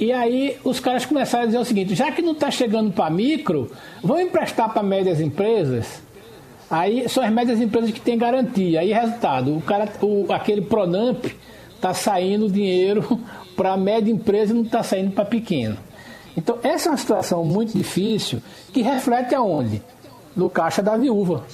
E 0.00 0.10
aí 0.10 0.56
os 0.64 0.80
caras 0.80 1.06
começaram 1.06 1.44
a 1.44 1.46
dizer 1.46 1.58
o 1.58 1.64
seguinte: 1.64 1.94
já 1.94 2.10
que 2.10 2.20
não 2.20 2.32
está 2.32 2.50
chegando 2.50 2.90
para 2.90 3.08
micro, 3.08 3.70
vamos 4.02 4.24
emprestar 4.24 4.72
para 4.72 4.82
médias 4.82 5.20
empresas. 5.20 6.02
Aí 6.72 7.06
são 7.06 7.22
as 7.22 7.30
médias 7.30 7.60
empresas 7.60 7.90
que 7.90 8.00
têm 8.00 8.16
garantia. 8.16 8.80
Aí, 8.80 8.94
resultado, 8.94 9.54
o 9.54 9.60
cara, 9.60 9.86
o, 10.00 10.32
aquele 10.32 10.62
Pronamp 10.62 11.26
está 11.74 11.92
saindo 11.92 12.50
dinheiro 12.50 13.20
para 13.54 13.74
a 13.74 13.76
média 13.76 14.10
empresa 14.10 14.52
e 14.52 14.54
não 14.54 14.62
está 14.62 14.82
saindo 14.82 15.10
para 15.10 15.26
pequeno. 15.26 15.76
Então, 16.34 16.58
essa 16.62 16.88
é 16.88 16.92
uma 16.92 16.96
situação 16.96 17.44
muito 17.44 17.76
difícil 17.76 18.40
que 18.72 18.80
reflete 18.80 19.34
aonde? 19.34 19.82
No 20.34 20.48
caixa 20.48 20.82
da 20.82 20.96
viúva. 20.96 21.44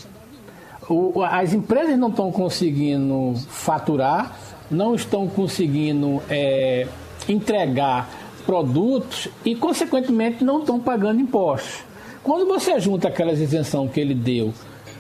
O, 0.88 1.20
as 1.24 1.52
empresas 1.52 1.98
não 1.98 2.10
estão 2.10 2.30
conseguindo 2.30 3.34
faturar, 3.48 4.38
não 4.70 4.94
estão 4.94 5.26
conseguindo 5.26 6.22
é, 6.30 6.86
entregar 7.28 8.08
produtos 8.46 9.26
e, 9.44 9.56
consequentemente, 9.56 10.44
não 10.44 10.60
estão 10.60 10.78
pagando 10.78 11.20
impostos. 11.20 11.82
Quando 12.22 12.46
você 12.46 12.78
junta 12.78 13.08
aquelas 13.08 13.40
isenção 13.40 13.88
que 13.88 13.98
ele 13.98 14.14
deu 14.14 14.54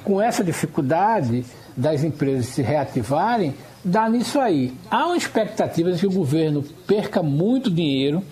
com 0.08 0.22
essa 0.22 0.42
dificuldade 0.42 1.44
das 1.76 2.02
empresas 2.02 2.46
se 2.46 2.62
reativarem, 2.62 3.54
dá 3.84 4.08
nisso 4.08 4.40
aí. 4.40 4.72
Há 4.90 5.04
uma 5.04 5.18
expectativa 5.18 5.92
de 5.92 6.00
que 6.00 6.06
o 6.06 6.10
governo 6.10 6.64
perca 6.86 7.22
muito 7.22 7.70
dinheiro 7.70 8.24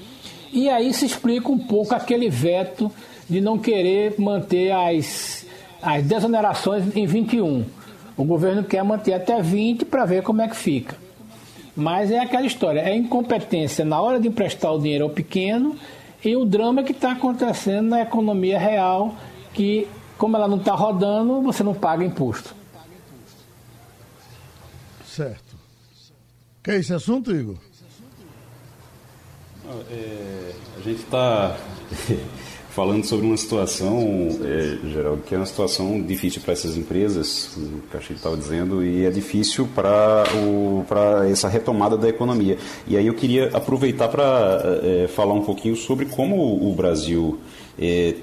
e 0.51 0.71
aí 0.71 0.95
se 0.95 1.05
explica 1.05 1.51
um 1.51 1.59
pouco 1.59 1.95
aquele 1.95 2.31
veto 2.31 2.91
de 3.29 3.43
não 3.43 3.59
querer 3.59 4.15
manter 4.19 4.73
as, 4.73 5.45
as 5.83 6.03
desonerações 6.03 6.97
em 6.97 7.05
21. 7.05 7.67
O 8.17 8.25
governo 8.25 8.65
quer 8.65 8.83
manter 8.83 9.12
até 9.12 9.43
20 9.43 9.85
para 9.85 10.07
ver 10.07 10.23
como 10.23 10.41
é 10.41 10.49
que 10.49 10.57
fica. 10.57 10.97
Mas 11.77 12.11
é 12.11 12.21
aquela 12.21 12.47
história, 12.47 12.81
é 12.81 12.97
incompetência 12.97 13.85
na 13.85 14.01
hora 14.01 14.19
de 14.19 14.29
emprestar 14.29 14.73
o 14.73 14.79
dinheiro 14.79 15.05
ao 15.05 15.11
pequeno 15.11 15.77
e 16.25 16.35
o 16.35 16.47
drama 16.47 16.83
que 16.83 16.93
está 16.93 17.12
acontecendo 17.12 17.91
na 17.91 18.01
economia 18.01 18.59
real, 18.59 19.15
que 19.53 19.87
como 20.18 20.37
ela 20.37 20.48
não 20.48 20.57
está 20.57 20.74
rodando, 20.74 21.42
você 21.42 21.62
não 21.62 21.74
paga 21.74 22.05
imposto. 22.05 22.55
Certo. 25.07 25.57
Quer 26.62 26.81
esse 26.81 26.92
assunto, 26.92 27.35
Igor? 27.35 27.57
É, 29.90 30.52
a 30.76 30.81
gente 30.81 31.02
está 31.02 31.57
falando 32.70 33.05
sobre 33.05 33.26
uma 33.26 33.37
situação, 33.37 33.98
é, 34.42 34.79
Geraldo, 34.88 35.22
que 35.22 35.35
é 35.35 35.38
uma 35.38 35.46
situação 35.46 36.00
difícil 36.02 36.42
para 36.42 36.52
essas 36.52 36.76
empresas, 36.76 37.57
o 37.57 37.83
Castilho 37.90 38.16
estava 38.16 38.37
dizendo, 38.37 38.85
e 38.85 39.07
é 39.07 39.11
difícil 39.11 39.66
para 39.74 40.24
essa 41.31 41.48
retomada 41.48 41.96
da 41.96 42.09
economia. 42.09 42.59
E 42.87 42.96
aí 42.96 43.07
eu 43.07 43.14
queria 43.14 43.48
aproveitar 43.55 44.09
para 44.09 44.61
é, 44.83 45.09
falar 45.09 45.35
um 45.35 45.42
pouquinho 45.42 45.74
sobre 45.74 46.05
como 46.05 46.37
o 46.37 46.74
Brasil 46.74 47.40
é, 47.79 48.15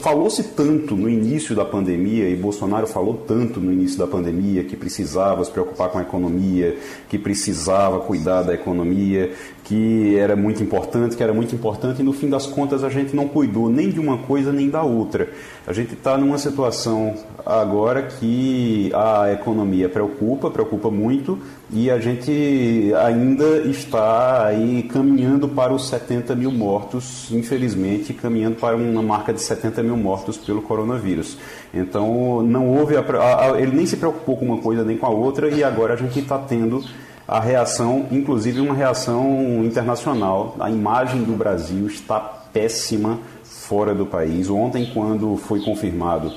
Falou-se 0.00 0.42
tanto 0.42 0.96
no 0.96 1.08
início 1.08 1.54
da 1.54 1.64
pandemia, 1.64 2.28
e 2.28 2.36
Bolsonaro 2.36 2.86
falou 2.86 3.14
tanto 3.26 3.60
no 3.60 3.72
início 3.72 3.98
da 3.98 4.06
pandemia, 4.06 4.64
que 4.64 4.76
precisava 4.76 5.44
se 5.44 5.50
preocupar 5.50 5.90
com 5.90 5.98
a 5.98 6.02
economia, 6.02 6.76
que 7.08 7.18
precisava 7.18 8.00
cuidar 8.00 8.42
da 8.42 8.54
economia, 8.54 9.32
que 9.64 10.16
era 10.16 10.34
muito 10.34 10.62
importante, 10.62 11.16
que 11.16 11.22
era 11.22 11.32
muito 11.32 11.54
importante, 11.54 12.00
e 12.00 12.02
no 12.02 12.12
fim 12.12 12.28
das 12.28 12.46
contas 12.46 12.82
a 12.82 12.88
gente 12.88 13.14
não 13.14 13.28
cuidou 13.28 13.68
nem 13.70 13.90
de 13.90 14.00
uma 14.00 14.18
coisa 14.18 14.52
nem 14.52 14.68
da 14.68 14.82
outra. 14.82 15.28
A 15.66 15.72
gente 15.72 15.94
está 15.94 16.18
numa 16.18 16.36
situação 16.36 17.14
agora 17.46 18.02
que 18.02 18.90
a 18.92 19.32
economia 19.32 19.88
preocupa, 19.88 20.50
preocupa 20.50 20.90
muito, 20.90 21.38
e 21.70 21.90
a 21.90 21.98
gente 22.00 22.92
ainda 23.06 23.58
está 23.58 24.46
aí 24.46 24.82
caminhando 24.92 25.48
para 25.48 25.72
os 25.72 25.88
70 25.88 26.34
mil 26.34 26.50
mortos, 26.50 27.28
infelizmente, 27.30 28.12
caminhando 28.12 28.56
para 28.56 28.76
uma 28.76 29.02
marca 29.02 29.32
de 29.32 29.40
70 29.40 29.82
mil 29.82 29.96
mortos 29.96 30.36
pelo 30.36 30.60
coronavírus. 30.60 31.38
Então, 31.72 32.42
não 32.42 32.68
houve. 32.68 32.96
A, 32.96 33.00
a, 33.00 33.60
ele 33.60 33.74
nem 33.74 33.86
se 33.86 33.96
preocupou 33.96 34.36
com 34.36 34.44
uma 34.44 34.58
coisa 34.58 34.84
nem 34.84 34.98
com 34.98 35.06
a 35.06 35.10
outra, 35.10 35.48
e 35.48 35.62
agora 35.62 35.94
a 35.94 35.96
gente 35.96 36.18
está 36.18 36.38
tendo 36.38 36.84
a 37.32 37.40
reação, 37.40 38.04
inclusive 38.12 38.60
uma 38.60 38.74
reação 38.74 39.64
internacional. 39.64 40.54
A 40.60 40.70
imagem 40.70 41.22
do 41.22 41.32
Brasil 41.32 41.86
está 41.86 42.20
péssima 42.20 43.18
fora 43.42 43.94
do 43.94 44.04
país. 44.04 44.50
Ontem, 44.50 44.90
quando 44.92 45.38
foi 45.38 45.60
confirmado 45.60 46.30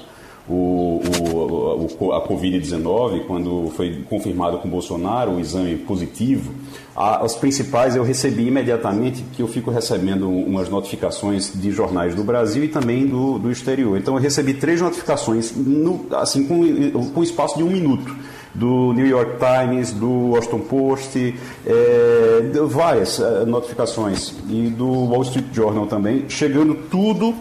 o, 0.47 1.01
o, 1.99 2.13
a 2.13 2.25
Covid-19, 2.25 3.25
quando 3.27 3.73
foi 3.75 4.05
confirmado 4.10 4.60
com 4.60 4.69
Bolsonaro 4.69 5.31
o 5.31 5.39
exame 5.41 5.75
positivo, 5.75 6.53
a, 6.95 7.25
os 7.25 7.36
principais 7.36 7.97
eu 7.97 8.03
recebi 8.03 8.47
imediatamente, 8.47 9.21
que 9.34 9.41
eu 9.41 9.49
fico 9.49 9.71
recebendo 9.71 10.29
umas 10.29 10.69
notificações 10.69 11.51
de 11.53 11.71
jornais 11.71 12.15
do 12.15 12.23
Brasil 12.23 12.63
e 12.63 12.69
também 12.69 13.05
do, 13.05 13.38
do 13.38 13.51
exterior. 13.51 13.97
Então 13.97 14.15
eu 14.15 14.21
recebi 14.21 14.53
três 14.53 14.79
notificações, 14.79 15.51
no, 15.53 16.05
assim, 16.15 16.47
com, 16.47 17.10
com 17.10 17.21
espaço 17.21 17.58
de 17.58 17.63
um 17.65 17.69
minuto 17.69 18.15
do 18.55 18.93
New 18.93 19.05
York 19.05 19.33
Times, 19.37 19.91
do 19.91 20.31
Washington 20.31 20.59
Post, 20.59 21.35
é, 21.65 22.51
várias 22.67 23.19
é, 23.19 23.45
notificações, 23.45 24.33
e 24.49 24.67
do 24.69 24.87
Wall 24.87 25.23
Street 25.23 25.47
Journal 25.53 25.85
também, 25.87 26.25
chegando 26.29 26.75
tudo 26.89 27.35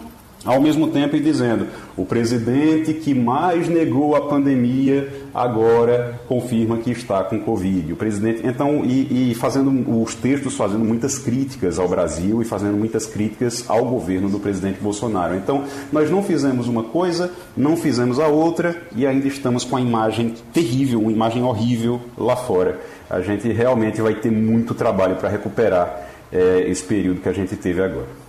ao 0.45 0.61
mesmo 0.61 0.89
tempo 0.89 1.15
e 1.15 1.19
dizendo: 1.19 1.67
o 1.97 2.05
presidente 2.05 2.93
que 2.93 3.13
mais 3.13 3.67
negou 3.67 4.15
a 4.15 4.21
pandemia 4.21 5.11
agora 5.33 6.19
confirma 6.27 6.77
que 6.77 6.91
está 6.91 7.23
com 7.23 7.39
Covid. 7.39 7.91
O 7.91 7.95
presidente, 7.95 8.45
então, 8.45 8.85
e, 8.85 9.31
e, 9.31 9.35
fazendo 9.35 10.01
os 10.01 10.15
textos 10.15 10.55
fazendo 10.55 10.85
muitas 10.85 11.17
críticas 11.17 11.79
ao 11.79 11.87
Brasil 11.87 12.41
e 12.41 12.45
fazendo 12.45 12.77
muitas 12.77 13.05
críticas 13.05 13.65
ao 13.67 13.85
governo 13.85 14.29
do 14.29 14.39
presidente 14.39 14.79
Bolsonaro. 14.79 15.35
Então, 15.35 15.63
nós 15.91 16.09
não 16.09 16.21
fizemos 16.23 16.67
uma 16.67 16.83
coisa, 16.83 17.31
não 17.57 17.75
fizemos 17.75 18.19
a 18.19 18.27
outra 18.27 18.75
e 18.95 19.05
ainda 19.05 19.27
estamos 19.27 19.65
com 19.65 19.75
a 19.75 19.81
imagem 19.81 20.35
terrível, 20.53 21.01
uma 21.01 21.11
imagem 21.11 21.43
horrível 21.43 21.99
lá 22.17 22.35
fora. 22.35 22.79
A 23.09 23.21
gente 23.21 23.51
realmente 23.51 24.01
vai 24.01 24.15
ter 24.15 24.31
muito 24.31 24.73
trabalho 24.73 25.15
para 25.15 25.29
recuperar 25.29 26.07
é, 26.31 26.65
esse 26.67 26.83
período 26.83 27.21
que 27.21 27.29
a 27.29 27.33
gente 27.33 27.55
teve 27.55 27.81
agora. 27.81 28.24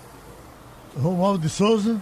Romualdo 1.01 1.39
de 1.39 1.49
Souza. 1.49 2.01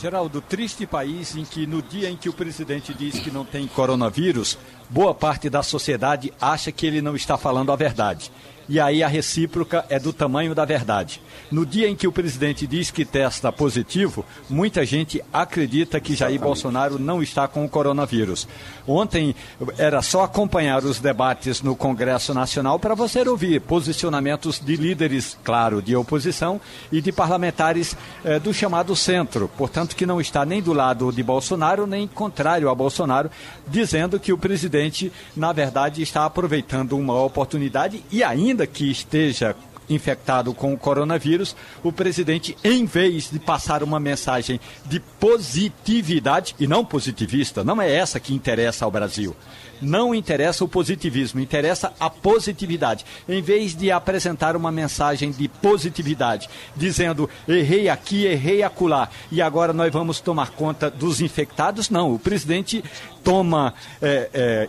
Geraldo, 0.00 0.40
triste 0.40 0.86
país 0.86 1.36
em 1.36 1.44
que 1.44 1.66
no 1.66 1.82
dia 1.82 2.08
em 2.08 2.16
que 2.16 2.28
o 2.28 2.32
presidente 2.32 2.94
diz 2.94 3.18
que 3.18 3.30
não 3.30 3.44
tem 3.44 3.66
coronavírus, 3.66 4.56
boa 4.88 5.14
parte 5.14 5.50
da 5.50 5.62
sociedade 5.62 6.32
acha 6.40 6.72
que 6.72 6.86
ele 6.86 7.02
não 7.02 7.14
está 7.14 7.36
falando 7.36 7.70
a 7.70 7.76
verdade 7.76 8.32
e 8.70 8.78
aí 8.78 9.02
a 9.02 9.08
recíproca 9.08 9.84
é 9.88 9.98
do 9.98 10.12
tamanho 10.12 10.54
da 10.54 10.64
verdade. 10.64 11.20
No 11.50 11.66
dia 11.66 11.88
em 11.88 11.96
que 11.96 12.06
o 12.06 12.12
presidente 12.12 12.68
diz 12.68 12.88
que 12.88 13.04
testa 13.04 13.50
positivo, 13.50 14.24
muita 14.48 14.86
gente 14.86 15.20
acredita 15.32 15.98
que 15.98 16.14
Jair 16.14 16.40
Bolsonaro 16.40 16.96
não 16.96 17.20
está 17.20 17.48
com 17.48 17.64
o 17.64 17.68
coronavírus. 17.68 18.46
Ontem 18.86 19.34
era 19.76 20.00
só 20.02 20.22
acompanhar 20.22 20.84
os 20.84 21.00
debates 21.00 21.60
no 21.62 21.74
Congresso 21.74 22.32
Nacional 22.32 22.78
para 22.78 22.94
você 22.94 23.28
ouvir 23.28 23.60
posicionamentos 23.60 24.60
de 24.60 24.76
líderes, 24.76 25.36
claro, 25.42 25.82
de 25.82 25.96
oposição 25.96 26.60
e 26.92 27.00
de 27.00 27.10
parlamentares 27.10 27.96
eh, 28.24 28.38
do 28.38 28.54
chamado 28.54 28.94
centro, 28.94 29.50
portanto, 29.58 29.96
que 29.96 30.06
não 30.06 30.20
está 30.20 30.44
nem 30.44 30.62
do 30.62 30.72
lado 30.72 31.10
de 31.10 31.24
Bolsonaro, 31.24 31.88
nem 31.88 32.06
contrário 32.06 32.68
a 32.68 32.74
Bolsonaro, 32.74 33.32
dizendo 33.66 34.20
que 34.20 34.32
o 34.32 34.38
presidente, 34.38 35.12
na 35.36 35.52
verdade, 35.52 36.02
está 36.02 36.24
aproveitando 36.24 36.96
uma 36.96 37.20
oportunidade 37.20 38.04
e 38.12 38.22
ainda 38.22 38.59
ainda 38.60 38.66
que 38.66 38.90
esteja 38.90 39.56
infectado 39.88 40.54
com 40.54 40.72
o 40.72 40.78
coronavírus, 40.78 41.56
o 41.82 41.92
presidente, 41.92 42.56
em 42.62 42.84
vez 42.84 43.30
de 43.30 43.40
passar 43.40 43.82
uma 43.82 43.98
mensagem 43.98 44.60
de 44.86 45.00
positividade, 45.00 46.54
e 46.60 46.66
não 46.66 46.84
positivista, 46.84 47.64
não 47.64 47.82
é 47.82 47.92
essa 47.92 48.20
que 48.20 48.34
interessa 48.34 48.84
ao 48.84 48.90
Brasil. 48.90 49.34
Não 49.80 50.14
interessa 50.14 50.64
o 50.64 50.68
positivismo, 50.68 51.40
interessa 51.40 51.92
a 51.98 52.10
positividade. 52.10 53.04
Em 53.28 53.40
vez 53.40 53.74
de 53.74 53.90
apresentar 53.90 54.56
uma 54.56 54.70
mensagem 54.70 55.30
de 55.30 55.48
positividade, 55.48 56.48
dizendo 56.76 57.28
errei 57.48 57.88
aqui, 57.88 58.26
errei 58.26 58.62
acolá, 58.62 59.08
e 59.30 59.40
agora 59.40 59.72
nós 59.72 59.92
vamos 59.92 60.20
tomar 60.20 60.50
conta 60.50 60.90
dos 60.90 61.20
infectados, 61.20 61.90
não. 61.90 62.14
O 62.14 62.18
presidente 62.18 62.84
toma 63.24 63.74
é, 64.00 64.30
é, 64.32 64.68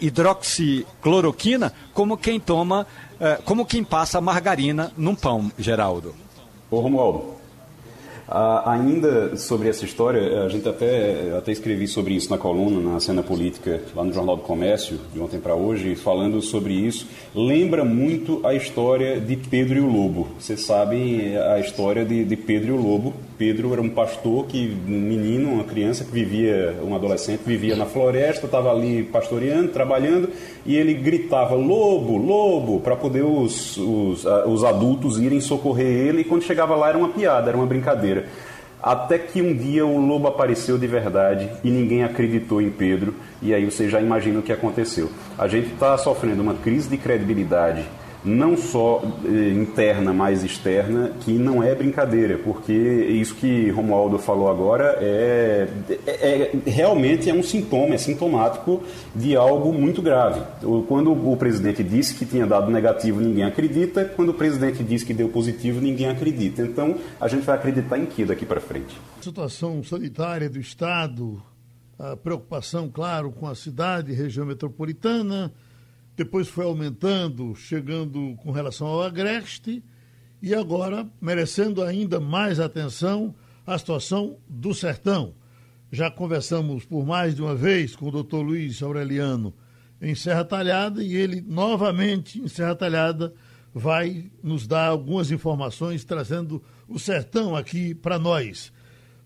hidroxicloroquina 0.00 1.72
como 1.92 2.16
quem 2.16 2.40
toma 2.40 2.86
é, 3.20 3.36
como 3.44 3.66
quem 3.66 3.84
passa 3.84 4.20
margarina 4.20 4.92
num 4.96 5.14
pão, 5.14 5.52
Geraldo. 5.58 6.14
Ô 6.70 6.80
Romualdo, 6.80 7.39
ah, 8.30 8.70
ainda 8.72 9.36
sobre 9.36 9.68
essa 9.68 9.84
história, 9.84 10.44
a 10.44 10.48
gente 10.48 10.68
até, 10.68 11.36
até 11.36 11.50
escrevi 11.50 11.88
sobre 11.88 12.14
isso 12.14 12.30
na 12.30 12.38
coluna, 12.38 12.92
na 12.92 13.00
cena 13.00 13.24
política, 13.24 13.80
lá 13.94 14.04
no 14.04 14.12
Jornal 14.12 14.36
do 14.36 14.42
Comércio, 14.42 15.00
de 15.12 15.18
ontem 15.18 15.40
para 15.40 15.56
hoje, 15.56 15.96
falando 15.96 16.40
sobre 16.40 16.72
isso. 16.72 17.08
Lembra 17.34 17.84
muito 17.84 18.40
a 18.46 18.54
história 18.54 19.20
de 19.20 19.34
Pedro 19.34 19.78
e 19.78 19.80
o 19.80 19.90
Lobo. 19.90 20.28
Vocês 20.38 20.62
sabem 20.62 21.36
a 21.36 21.58
história 21.58 22.04
de, 22.04 22.24
de 22.24 22.36
Pedro 22.36 22.68
e 22.68 22.72
o 22.72 22.80
Lobo. 22.80 23.12
Pedro 23.36 23.72
era 23.72 23.80
um 23.80 23.88
pastor, 23.88 24.44
que 24.46 24.76
um 24.86 25.00
menino, 25.00 25.54
uma 25.54 25.64
criança 25.64 26.04
que 26.04 26.10
vivia, 26.12 26.76
um 26.84 26.94
adolescente, 26.94 27.40
vivia 27.44 27.74
na 27.74 27.86
floresta, 27.86 28.44
estava 28.44 28.70
ali 28.70 29.02
pastoreando, 29.02 29.68
trabalhando, 29.68 30.28
e 30.66 30.76
ele 30.76 30.92
gritava 30.92 31.54
lobo, 31.54 32.18
lobo, 32.18 32.80
para 32.80 32.94
poder 32.94 33.24
os, 33.24 33.78
os, 33.78 34.26
os 34.46 34.62
adultos 34.62 35.18
irem 35.18 35.40
socorrer 35.40 35.86
ele, 35.86 36.20
e 36.20 36.24
quando 36.24 36.42
chegava 36.42 36.76
lá 36.76 36.90
era 36.90 36.98
uma 36.98 37.08
piada, 37.08 37.48
era 37.48 37.56
uma 37.56 37.66
brincadeira. 37.66 38.19
Até 38.82 39.18
que 39.18 39.42
um 39.42 39.54
dia 39.54 39.84
o 39.84 39.98
lobo 39.98 40.26
apareceu 40.26 40.78
de 40.78 40.86
verdade 40.86 41.50
e 41.62 41.70
ninguém 41.70 42.02
acreditou 42.02 42.62
em 42.62 42.70
Pedro, 42.70 43.14
e 43.42 43.52
aí 43.52 43.64
você 43.64 43.90
já 43.90 44.00
imagina 44.00 44.38
o 44.38 44.42
que 44.42 44.52
aconteceu. 44.52 45.10
A 45.38 45.46
gente 45.46 45.72
está 45.72 45.98
sofrendo 45.98 46.42
uma 46.42 46.54
crise 46.54 46.88
de 46.88 46.96
credibilidade 46.96 47.84
não 48.24 48.56
só 48.56 49.02
eh, 49.24 49.50
interna, 49.50 50.12
mas 50.12 50.44
externa, 50.44 51.12
que 51.20 51.32
não 51.32 51.62
é 51.62 51.74
brincadeira, 51.74 52.38
porque 52.38 52.72
isso 52.72 53.34
que 53.34 53.70
Romualdo 53.70 54.18
falou 54.18 54.48
agora 54.48 54.96
é, 55.00 55.68
é, 55.88 56.06
é, 56.06 56.52
realmente 56.66 57.30
é 57.30 57.34
um 57.34 57.42
sintoma, 57.42 57.94
é 57.94 57.98
sintomático 57.98 58.82
de 59.14 59.34
algo 59.36 59.72
muito 59.72 60.02
grave. 60.02 60.40
Quando 60.86 61.12
o 61.12 61.36
presidente 61.36 61.82
disse 61.82 62.14
que 62.14 62.26
tinha 62.26 62.46
dado 62.46 62.70
negativo, 62.70 63.20
ninguém 63.20 63.44
acredita, 63.44 64.04
quando 64.04 64.30
o 64.30 64.34
presidente 64.34 64.82
diz 64.82 65.02
que 65.02 65.14
deu 65.14 65.28
positivo, 65.28 65.80
ninguém 65.80 66.08
acredita. 66.08 66.62
Então, 66.62 66.96
a 67.20 67.28
gente 67.28 67.44
vai 67.44 67.56
acreditar 67.56 67.98
em 67.98 68.06
que 68.06 68.24
daqui 68.24 68.44
para 68.44 68.60
frente? 68.60 68.96
Situação 69.20 69.82
sanitária 69.82 70.48
do 70.48 70.58
Estado, 70.58 71.42
a 71.98 72.16
preocupação, 72.16 72.88
claro, 72.88 73.30
com 73.30 73.46
a 73.46 73.54
cidade, 73.54 74.12
região 74.12 74.46
metropolitana, 74.46 75.52
depois 76.20 76.48
foi 76.48 76.66
aumentando, 76.66 77.54
chegando 77.54 78.36
com 78.42 78.52
relação 78.52 78.86
ao 78.86 79.02
Agreste, 79.02 79.82
e 80.42 80.54
agora 80.54 81.08
merecendo 81.18 81.82
ainda 81.82 82.20
mais 82.20 82.60
atenção 82.60 83.34
a 83.66 83.78
situação 83.78 84.36
do 84.46 84.74
sertão. 84.74 85.32
Já 85.90 86.10
conversamos 86.10 86.84
por 86.84 87.06
mais 87.06 87.34
de 87.34 87.40
uma 87.40 87.54
vez 87.54 87.96
com 87.96 88.08
o 88.08 88.10
doutor 88.10 88.42
Luiz 88.42 88.82
Aureliano 88.82 89.54
em 89.98 90.14
Serra 90.14 90.44
Talhada 90.44 91.02
e 91.02 91.16
ele 91.16 91.40
novamente 91.40 92.38
em 92.38 92.48
Serra 92.48 92.74
Talhada 92.74 93.32
vai 93.74 94.30
nos 94.42 94.66
dar 94.66 94.88
algumas 94.88 95.30
informações 95.30 96.04
trazendo 96.04 96.62
o 96.86 96.98
sertão 96.98 97.56
aqui 97.56 97.94
para 97.94 98.18
nós. 98.18 98.70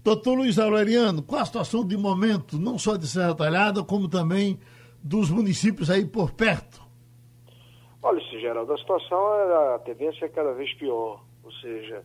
Doutor 0.04 0.34
Luiz 0.34 0.60
Aureliano, 0.60 1.24
qual 1.24 1.42
a 1.42 1.44
situação 1.44 1.84
de 1.84 1.96
momento, 1.96 2.56
não 2.56 2.78
só 2.78 2.94
de 2.94 3.08
Serra 3.08 3.34
Talhada, 3.34 3.82
como 3.82 4.06
também 4.06 4.60
dos 5.02 5.28
municípios 5.28 5.90
aí 5.90 6.04
por 6.04 6.30
perto? 6.30 6.83
Olha, 8.06 8.20
Geraldo, 8.20 8.70
a 8.70 8.76
situação, 8.76 9.18
a 9.74 9.78
tendência 9.78 10.26
é 10.26 10.28
cada 10.28 10.52
vez 10.52 10.70
pior. 10.74 11.22
Ou 11.42 11.50
seja, 11.52 12.04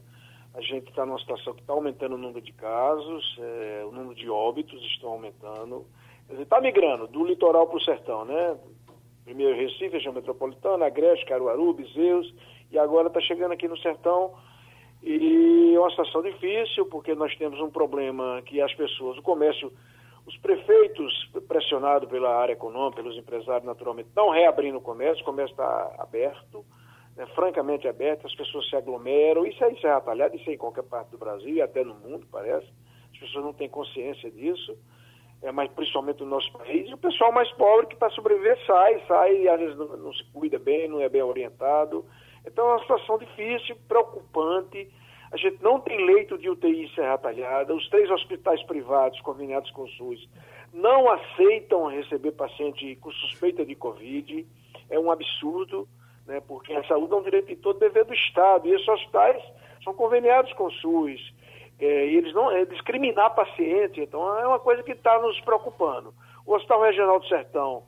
a 0.53 0.61
gente 0.61 0.87
está 0.87 1.05
numa 1.05 1.19
situação 1.19 1.53
que 1.53 1.59
está 1.59 1.73
aumentando 1.73 2.15
o 2.15 2.17
número 2.17 2.39
de 2.39 2.53
casos, 2.53 3.37
é, 3.37 3.83
o 3.85 3.91
número 3.91 4.15
de 4.15 4.29
óbitos 4.29 4.81
estão 4.93 5.09
aumentando. 5.09 5.85
Está 6.29 6.61
migrando 6.61 7.05
do 7.05 7.25
litoral 7.25 7.67
para 7.67 7.75
o 7.75 7.81
sertão, 7.81 8.23
né? 8.23 8.57
Primeiro 9.25 9.57
Recife, 9.57 9.89
região 9.89 10.13
metropolitana, 10.13 10.85
Agreste, 10.85 11.25
Caruaru, 11.25 11.73
Bizeus, 11.73 12.33
e 12.71 12.79
agora 12.79 13.09
está 13.09 13.19
chegando 13.19 13.51
aqui 13.51 13.67
no 13.67 13.77
sertão. 13.79 14.33
E 15.03 15.73
é 15.75 15.79
uma 15.81 15.89
situação 15.89 16.21
difícil, 16.21 16.85
porque 16.85 17.13
nós 17.13 17.35
temos 17.35 17.59
um 17.59 17.69
problema 17.69 18.41
que 18.45 18.61
as 18.61 18.73
pessoas, 18.73 19.17
o 19.17 19.21
comércio 19.21 19.69
os 20.29 20.37
prefeitos, 20.37 21.31
pressionados 21.47 22.07
pela 22.07 22.35
área 22.35 22.53
econômica, 22.53 23.01
pelos 23.01 23.17
empresários, 23.17 23.65
naturalmente, 23.65 24.09
estão 24.09 24.29
reabrindo 24.29 24.77
o 24.77 24.81
comércio, 24.81 25.23
o 25.23 25.25
comércio 25.25 25.53
está 25.53 25.95
aberto. 25.97 26.63
né, 27.17 27.25
francamente 27.33 27.87
aberta, 27.87 28.27
as 28.27 28.35
pessoas 28.35 28.69
se 28.69 28.75
aglomeram, 28.75 29.45
isso 29.45 29.61
é 29.63 29.71
em 29.71 29.81
Serra 29.81 29.99
Talhada, 30.01 30.35
isso 30.35 30.49
é 30.49 30.53
em 30.53 30.57
qualquer 30.57 30.83
parte 30.83 31.09
do 31.09 31.17
Brasil 31.17 31.55
e 31.55 31.61
até 31.61 31.83
no 31.83 31.95
mundo, 31.95 32.27
parece. 32.31 32.67
As 33.11 33.19
pessoas 33.19 33.43
não 33.43 33.53
têm 33.53 33.67
consciência 33.67 34.29
disso, 34.29 34.77
é, 35.41 35.51
mas 35.51 35.69
principalmente 35.71 36.19
no 36.21 36.29
nosso 36.29 36.51
país. 36.53 36.87
E 36.87 36.93
o 36.93 36.97
pessoal 36.97 37.31
mais 37.31 37.51
pobre 37.53 37.87
que 37.87 37.95
para 37.95 38.11
sobreviver 38.11 38.57
sai, 38.67 39.03
sai 39.07 39.47
às 39.47 39.59
vezes 39.59 39.77
não, 39.77 39.97
não 39.97 40.13
se 40.13 40.23
cuida 40.31 40.59
bem, 40.59 40.87
não 40.87 41.01
é 41.01 41.09
bem 41.09 41.23
orientado. 41.23 42.05
Então 42.45 42.69
é 42.69 42.73
uma 42.73 42.81
situação 42.81 43.17
difícil, 43.17 43.75
preocupante. 43.87 44.89
A 45.31 45.37
gente 45.37 45.61
não 45.61 45.79
tem 45.79 46.05
leito 46.05 46.37
de 46.37 46.49
UTI 46.49 46.85
em 46.85 46.89
Serra 46.95 47.17
Talhada. 47.17 47.73
Os 47.73 47.87
três 47.89 48.09
hospitais 48.09 48.61
privados 48.63 49.19
conveniados 49.21 49.69
com 49.71 49.83
o 49.83 49.89
SUS 49.89 50.27
não 50.73 51.09
aceitam 51.09 51.87
receber 51.87 52.31
paciente 52.31 52.95
com 52.97 53.11
suspeita 53.11 53.65
de 53.65 53.75
Covid. 53.75 54.45
É 54.89 54.99
um 54.99 55.11
absurdo 55.11 55.87
né, 56.29 56.39
porque 56.47 56.71
a 56.73 56.83
saúde 56.83 57.11
é 57.11 57.15
um 57.15 57.23
direito 57.23 57.47
de 57.47 57.55
todo 57.55 57.79
dever 57.79 58.05
do 58.05 58.13
Estado, 58.13 58.67
e 58.67 58.71
esses 58.71 58.87
hospitais 58.87 59.43
são 59.83 59.93
conveniados 59.95 60.53
com 60.53 60.65
o 60.65 60.71
SUS, 60.71 61.33
é, 61.79 62.05
e 62.05 62.17
eles 62.17 62.33
não 62.33 62.51
é 62.51 62.65
discriminar 62.65 63.33
paciente, 63.33 63.99
então 63.99 64.37
é 64.37 64.45
uma 64.45 64.59
coisa 64.59 64.83
que 64.83 64.91
está 64.91 65.19
nos 65.19 65.39
preocupando. 65.41 66.13
O 66.45 66.53
Hospital 66.53 66.83
Regional 66.83 67.19
do 67.19 67.27
Sertão 67.27 67.83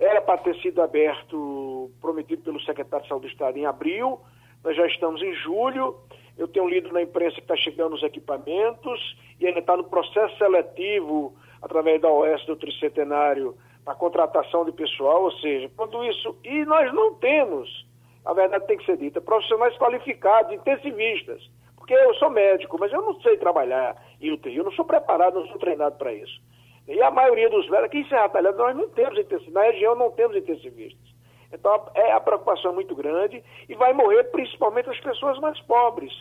era 0.00 0.22
para 0.22 0.38
ter 0.38 0.56
sido 0.62 0.80
aberto, 0.80 1.90
prometido 2.00 2.42
pelo 2.42 2.60
secretário 2.62 3.02
de 3.02 3.08
Saúde 3.10 3.26
do 3.26 3.32
Estado 3.32 3.58
em 3.58 3.66
abril, 3.66 4.18
nós 4.64 4.74
já 4.74 4.86
estamos 4.86 5.20
em 5.20 5.34
julho, 5.34 5.96
eu 6.42 6.48
tenho 6.48 6.68
lido 6.68 6.92
na 6.92 7.02
imprensa 7.02 7.36
que 7.36 7.42
está 7.42 7.56
chegando 7.56 7.94
os 7.94 8.02
equipamentos, 8.02 9.16
e 9.38 9.46
ainda 9.46 9.60
está 9.60 9.76
no 9.76 9.84
processo 9.84 10.36
seletivo, 10.38 11.34
através 11.60 12.00
da 12.00 12.08
OS 12.08 12.44
do 12.46 12.56
Tricentenário, 12.56 13.56
para 13.84 13.94
contratação 13.94 14.64
de 14.64 14.72
pessoal, 14.72 15.22
ou 15.24 15.32
seja, 15.32 15.70
quando 15.76 16.04
isso. 16.04 16.36
E 16.44 16.64
nós 16.64 16.92
não 16.92 17.14
temos, 17.14 17.86
a 18.24 18.32
verdade 18.32 18.66
tem 18.66 18.76
que 18.76 18.84
ser 18.84 18.96
dita, 18.96 19.20
profissionais 19.20 19.76
qualificados, 19.78 20.52
intensivistas. 20.52 21.48
Porque 21.76 21.94
eu 21.94 22.14
sou 22.14 22.30
médico, 22.30 22.76
mas 22.78 22.92
eu 22.92 23.02
não 23.02 23.20
sei 23.20 23.36
trabalhar 23.36 23.96
em 24.20 24.32
UTI, 24.32 24.56
eu 24.56 24.64
não 24.64 24.72
sou 24.72 24.84
preparado, 24.84 25.40
não 25.40 25.46
sou 25.48 25.58
treinado 25.58 25.96
para 25.96 26.12
isso. 26.12 26.40
E 26.86 27.00
a 27.00 27.10
maioria 27.10 27.48
dos 27.48 27.68
velhos, 27.68 27.86
aqui 27.86 27.98
em 27.98 28.08
Serra 28.08 28.28
Talhada, 28.28 28.56
nós 28.56 28.76
não 28.76 28.88
temos 28.88 29.18
intensivistas, 29.18 29.52
na 29.52 29.62
região 29.62 29.94
não 29.94 30.10
temos 30.10 30.36
intensivistas. 30.36 31.11
Então 31.52 31.90
é, 31.94 32.12
a 32.12 32.20
preocupação 32.20 32.72
é 32.72 32.74
muito 32.74 32.94
grande 32.94 33.42
e 33.68 33.74
vai 33.74 33.92
morrer 33.92 34.24
principalmente 34.24 34.88
as 34.88 35.00
pessoas 35.00 35.38
mais 35.38 35.60
pobres 35.60 36.12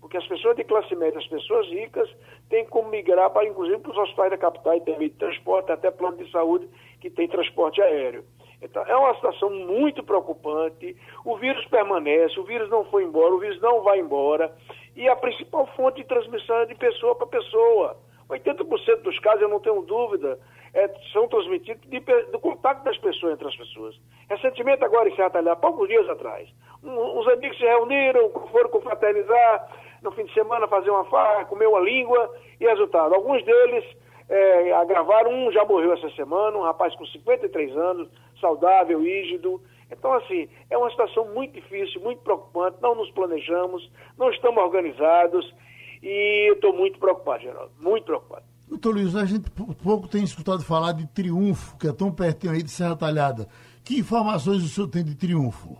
porque 0.00 0.16
as 0.16 0.26
pessoas 0.26 0.56
de 0.56 0.64
classe 0.64 0.94
média, 0.94 1.18
as 1.18 1.26
pessoas 1.26 1.66
ricas, 1.68 2.08
têm 2.48 2.64
como 2.66 2.88
migrar 2.88 3.30
para, 3.30 3.46
inclusive, 3.46 3.78
para 3.78 3.92
os 3.92 3.98
hospitais 3.98 4.30
da 4.30 4.38
capital 4.38 4.76
e 4.76 4.80
tem 4.80 4.98
meio 4.98 5.10
de 5.10 5.16
transporte, 5.16 5.72
até 5.72 5.90
plano 5.90 6.16
de 6.16 6.30
saúde 6.30 6.68
que 7.00 7.10
tem 7.10 7.28
transporte 7.28 7.82
aéreo. 7.82 8.24
Então, 8.60 8.82
é 8.86 8.96
uma 8.96 9.14
situação 9.14 9.50
muito 9.50 10.02
preocupante. 10.02 10.96
O 11.24 11.36
vírus 11.36 11.64
permanece, 11.66 12.38
o 12.40 12.44
vírus 12.44 12.68
não 12.70 12.84
foi 12.86 13.04
embora, 13.04 13.34
o 13.34 13.38
vírus 13.38 13.60
não 13.60 13.82
vai 13.82 14.00
embora. 14.00 14.52
E 14.96 15.08
a 15.08 15.14
principal 15.14 15.66
fonte 15.76 16.02
de 16.02 16.08
transmissão 16.08 16.56
é 16.60 16.66
de 16.66 16.74
pessoa 16.74 17.14
para 17.14 17.26
pessoa. 17.26 17.96
80% 18.28 19.02
dos 19.02 19.18
casos, 19.20 19.42
eu 19.42 19.48
não 19.48 19.60
tenho 19.60 19.82
dúvida, 19.82 20.38
é, 20.78 20.94
são 21.12 21.26
transmitidos 21.26 21.88
de, 21.88 22.00
do 22.30 22.38
contato 22.38 22.84
das 22.84 22.96
pessoas 22.98 23.32
entre 23.32 23.48
as 23.48 23.56
pessoas. 23.56 23.98
Recentemente, 24.30 24.84
agora 24.84 25.08
em 25.08 25.16
Serra 25.16 25.56
poucos 25.56 25.88
dias 25.88 26.08
atrás, 26.08 26.48
um, 26.84 27.18
uns 27.18 27.26
amigos 27.26 27.56
se 27.58 27.64
reuniram, 27.64 28.30
foram 28.52 28.70
confraternizar, 28.70 29.68
no 30.02 30.12
fim 30.12 30.24
de 30.24 30.32
semana 30.34 30.68
fazer 30.68 30.90
uma 30.90 31.04
farra, 31.06 31.46
comer 31.46 31.66
uma 31.66 31.80
língua, 31.80 32.32
e 32.60 32.64
resultado, 32.64 33.12
alguns 33.12 33.44
deles 33.44 33.84
é, 34.28 34.72
agravaram, 34.74 35.32
um 35.32 35.50
já 35.50 35.64
morreu 35.64 35.92
essa 35.92 36.10
semana, 36.10 36.56
um 36.56 36.62
rapaz 36.62 36.94
com 36.94 37.04
53 37.06 37.76
anos, 37.76 38.08
saudável, 38.40 39.00
rígido. 39.00 39.60
Então, 39.90 40.12
assim, 40.12 40.48
é 40.70 40.78
uma 40.78 40.90
situação 40.90 41.24
muito 41.34 41.54
difícil, 41.54 42.00
muito 42.02 42.22
preocupante, 42.22 42.76
não 42.80 42.94
nos 42.94 43.10
planejamos, 43.10 43.90
não 44.16 44.30
estamos 44.30 44.62
organizados, 44.62 45.52
e 46.00 46.52
estou 46.52 46.72
muito 46.72 47.00
preocupado, 47.00 47.42
Geraldo, 47.42 47.72
muito 47.80 48.04
preocupado. 48.04 48.44
Doutor 48.68 48.94
Luiz, 48.94 49.16
a 49.16 49.24
gente 49.24 49.50
pouco 49.50 50.06
tem 50.06 50.22
escutado 50.22 50.62
falar 50.62 50.92
de 50.92 51.06
Triunfo, 51.06 51.78
que 51.78 51.88
é 51.88 51.92
tão 51.92 52.12
pertinho 52.12 52.52
aí 52.52 52.62
de 52.62 52.70
Serra 52.70 52.96
Talhada. 52.96 53.48
Que 53.84 53.98
informações 53.98 54.62
o 54.62 54.68
senhor 54.68 54.88
tem 54.88 55.02
de 55.02 55.16
Triunfo? 55.16 55.76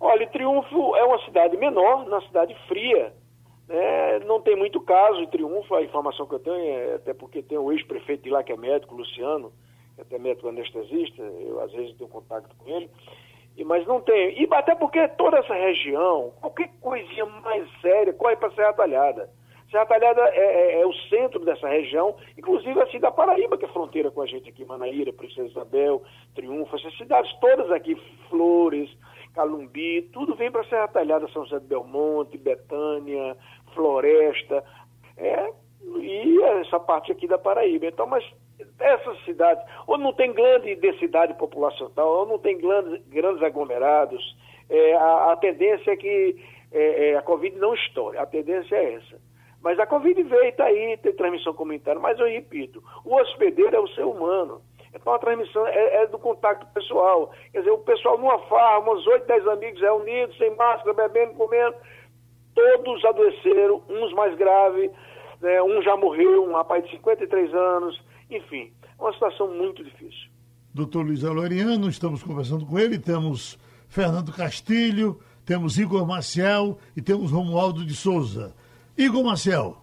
Olha, 0.00 0.26
Triunfo 0.28 0.96
é 0.96 1.04
uma 1.04 1.22
cidade 1.24 1.56
menor, 1.58 2.06
uma 2.06 2.20
cidade 2.22 2.56
fria, 2.66 3.12
é, 3.70 4.18
não 4.20 4.40
tem 4.40 4.56
muito 4.56 4.80
caso 4.80 5.20
em 5.20 5.28
Triunfo, 5.28 5.74
a 5.76 5.82
informação 5.82 6.26
que 6.26 6.34
eu 6.34 6.40
tenho 6.40 6.56
é 6.56 6.94
até 6.96 7.14
porque 7.14 7.40
tem 7.40 7.56
o 7.56 7.70
ex-prefeito 7.70 8.24
de 8.24 8.30
lá 8.30 8.42
que 8.42 8.50
é 8.50 8.56
médico, 8.56 8.96
Luciano, 8.96 9.52
que 9.94 10.00
é 10.00 10.02
até 10.02 10.18
médico 10.18 10.48
anestesista, 10.48 11.22
eu 11.22 11.60
às 11.60 11.70
vezes 11.70 11.96
tenho 11.96 12.10
contato 12.10 12.48
com 12.58 12.68
ele, 12.68 12.90
e, 13.56 13.62
mas 13.62 13.86
não 13.86 14.00
tem. 14.00 14.42
E 14.42 14.48
até 14.52 14.74
porque 14.74 15.06
toda 15.10 15.38
essa 15.38 15.54
região, 15.54 16.32
qualquer 16.40 16.68
coisinha 16.80 17.24
mais 17.26 17.68
séria, 17.80 18.12
corre 18.12 18.34
para 18.34 18.50
Serra 18.52 18.72
Talhada. 18.72 19.30
Serra 19.70 19.86
Talhada 19.86 20.20
é, 20.32 20.38
é, 20.38 20.80
é, 20.80 20.86
o 20.86 20.92
centro 21.08 21.44
dessa 21.44 21.68
região, 21.68 22.16
inclusive 22.36 22.80
assim 22.82 22.98
da 22.98 23.10
Paraíba, 23.10 23.56
que 23.56 23.64
é 23.64 23.68
fronteira 23.68 24.10
com 24.10 24.22
a 24.22 24.26
gente 24.26 24.48
aqui, 24.48 24.64
Manaíra, 24.64 25.12
Princesa 25.12 25.48
Isabel, 25.48 26.02
Triunfo, 26.34 26.74
essas 26.76 26.96
cidades 26.96 27.32
todas 27.40 27.70
aqui, 27.70 27.94
Flores, 28.28 28.90
Calumbi, 29.34 30.02
tudo 30.12 30.34
vem 30.34 30.50
para 30.50 30.64
Serra 30.64 30.88
Talhada, 30.88 31.28
São 31.28 31.44
José 31.44 31.60
de 31.60 31.66
Belmonte, 31.66 32.36
Betânia, 32.36 33.36
Floresta, 33.72 34.64
é, 35.16 35.52
e 36.00 36.42
essa 36.42 36.80
parte 36.80 37.12
aqui 37.12 37.28
da 37.28 37.38
Paraíba. 37.38 37.86
Então, 37.86 38.06
mas 38.06 38.24
essas 38.78 39.22
cidades, 39.24 39.64
ou 39.86 39.96
não 39.96 40.12
tem 40.12 40.32
grande 40.32 40.74
densidade 40.74 41.34
populacional, 41.34 42.08
ou 42.08 42.26
não 42.26 42.38
tem 42.38 42.58
grandes, 42.58 43.06
grandes 43.06 43.42
aglomerados, 43.42 44.36
é, 44.68 44.94
a, 44.94 45.32
a, 45.32 45.36
tendência 45.36 45.92
é 45.92 45.96
que 45.96 46.36
é, 46.72 47.10
é, 47.10 47.16
a 47.16 47.22
Covid 47.22 47.56
não 47.56 47.74
estoure, 47.74 48.18
a 48.18 48.26
tendência 48.26 48.74
é 48.74 48.94
essa. 48.94 49.29
Mas 49.62 49.78
a 49.78 49.86
Covid 49.86 50.22
veio, 50.22 50.44
está 50.44 50.64
aí, 50.64 50.96
tem 50.98 51.12
transmissão 51.12 51.52
comunitária, 51.52 52.00
mas 52.00 52.18
eu 52.18 52.26
repito, 52.26 52.82
o 53.04 53.14
hospedeiro 53.14 53.76
é 53.76 53.80
o 53.80 53.88
ser 53.88 54.04
humano. 54.04 54.62
Então 54.94 55.12
a 55.12 55.18
transmissão 55.18 55.66
é, 55.66 56.02
é, 56.02 56.06
do 56.06 56.18
contato 56.18 56.66
pessoal. 56.72 57.32
Quer 57.52 57.58
dizer, 57.58 57.70
o 57.70 57.78
pessoal 57.78 58.18
numa 58.18 58.38
farra, 58.46 58.90
uns 58.90 59.06
oito, 59.06 59.26
dez 59.26 59.46
amigos 59.46 59.80
reunidos, 59.80 60.36
sem 60.36 60.54
máscara, 60.56 60.94
bebendo, 60.94 61.34
comendo, 61.34 61.76
todos 62.54 63.04
adoeceram, 63.04 63.82
uns 63.88 64.12
mais 64.14 64.36
graves, 64.36 64.90
né, 65.40 65.62
um 65.62 65.80
já 65.82 65.96
morreu, 65.96 66.44
um 66.44 66.54
rapaz 66.54 66.84
de 66.84 66.90
53 66.92 67.54
anos, 67.54 68.02
enfim, 68.30 68.72
é 68.82 69.02
uma 69.02 69.12
situação 69.12 69.48
muito 69.48 69.84
difícil. 69.84 70.30
Doutor 70.72 71.04
Luiz 71.04 71.24
Aloriano, 71.24 71.88
estamos 71.88 72.22
conversando 72.22 72.64
com 72.66 72.78
ele, 72.78 72.98
temos 72.98 73.58
Fernando 73.88 74.32
Castilho, 74.32 75.18
temos 75.44 75.78
Igor 75.78 76.06
Maciel 76.06 76.78
e 76.96 77.02
temos 77.02 77.32
Romualdo 77.32 77.84
de 77.84 77.94
Souza. 77.94 78.54
Igor 79.00 79.24
Maciel. 79.24 79.78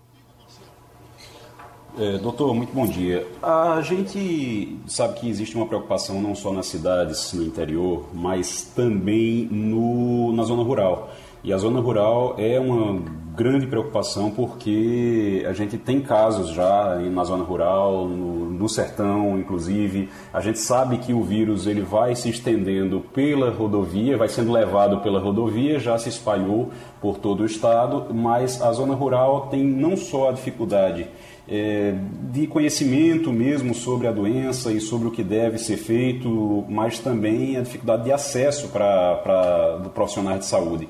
É, 1.98 2.20
doutor, 2.20 2.54
muito 2.54 2.72
bom 2.72 2.86
dia. 2.86 3.26
A 3.42 3.82
gente 3.82 4.78
sabe 4.88 5.20
que 5.20 5.28
existe 5.28 5.56
uma 5.56 5.66
preocupação 5.66 6.22
não 6.22 6.36
só 6.36 6.54
nas 6.54 6.68
cidades, 6.68 7.34
no 7.34 7.44
interior, 7.44 8.06
mas 8.14 8.72
também 8.76 9.48
no, 9.50 10.32
na 10.34 10.44
zona 10.44 10.62
rural. 10.62 11.10
E 11.44 11.54
a 11.54 11.58
zona 11.58 11.80
rural 11.80 12.36
é 12.38 12.60
uma 12.60 13.02
grande 13.38 13.68
preocupação 13.68 14.32
porque 14.32 15.46
a 15.48 15.54
gente 15.54 15.78
tem 15.78 16.02
casos 16.02 16.50
já 16.50 16.96
na 16.96 17.24
zona 17.24 17.44
rural, 17.44 18.08
no, 18.08 18.50
no, 18.50 18.68
sertão, 18.68 19.38
inclusive. 19.38 20.10
A 20.34 20.42
gente 20.42 20.58
sabe 20.58 20.98
que 20.98 21.14
o 21.14 21.22
vírus 21.22 21.68
ele 21.68 21.82
vai 21.82 22.16
se 22.16 22.30
estendendo 22.30 23.00
pela 23.14 23.52
rodovia, 23.52 24.18
vai 24.18 24.28
sendo 24.28 24.52
levado 24.52 25.02
pela 25.02 25.20
rodovia, 25.20 25.80
já 25.80 26.00
se 26.00 26.10
espalhou 26.10 26.72
por 27.00 27.20
todo 27.20 27.42
o 27.42 27.46
estado, 27.46 28.08
mas 28.12 28.60
a 28.60 28.72
zona 28.74 28.96
rural 28.96 29.48
tem 29.52 29.64
não 29.64 29.96
só 29.96 30.30
a 30.30 30.32
dificuldade 30.32 31.08
é, 31.48 31.94
de 32.32 32.46
conhecimento 32.48 33.32
mesmo 33.32 33.74
sobre 33.74 34.08
a 34.08 34.12
doença 34.12 34.72
e 34.72 34.82
sobre 34.82 35.08
o 35.08 35.12
que 35.12 35.24
deve 35.24 35.60
ser 35.60 35.78
feito, 35.78 36.66
mas 36.68 37.00
também 37.00 37.56
a 37.56 37.62
dificuldade 37.62 38.04
de 38.04 38.12
acesso 38.12 38.68
para 38.70 39.90
profissionais 39.94 40.40
de 40.40 40.46
saúde. 40.48 40.88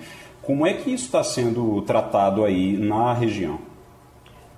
Como 0.48 0.66
é 0.66 0.74
que 0.76 0.94
isso 0.94 1.08
está 1.08 1.26
sendo 1.26 1.82
tratado 1.82 2.46
aí 2.46 2.78
na 2.78 3.12
região? 3.12 3.60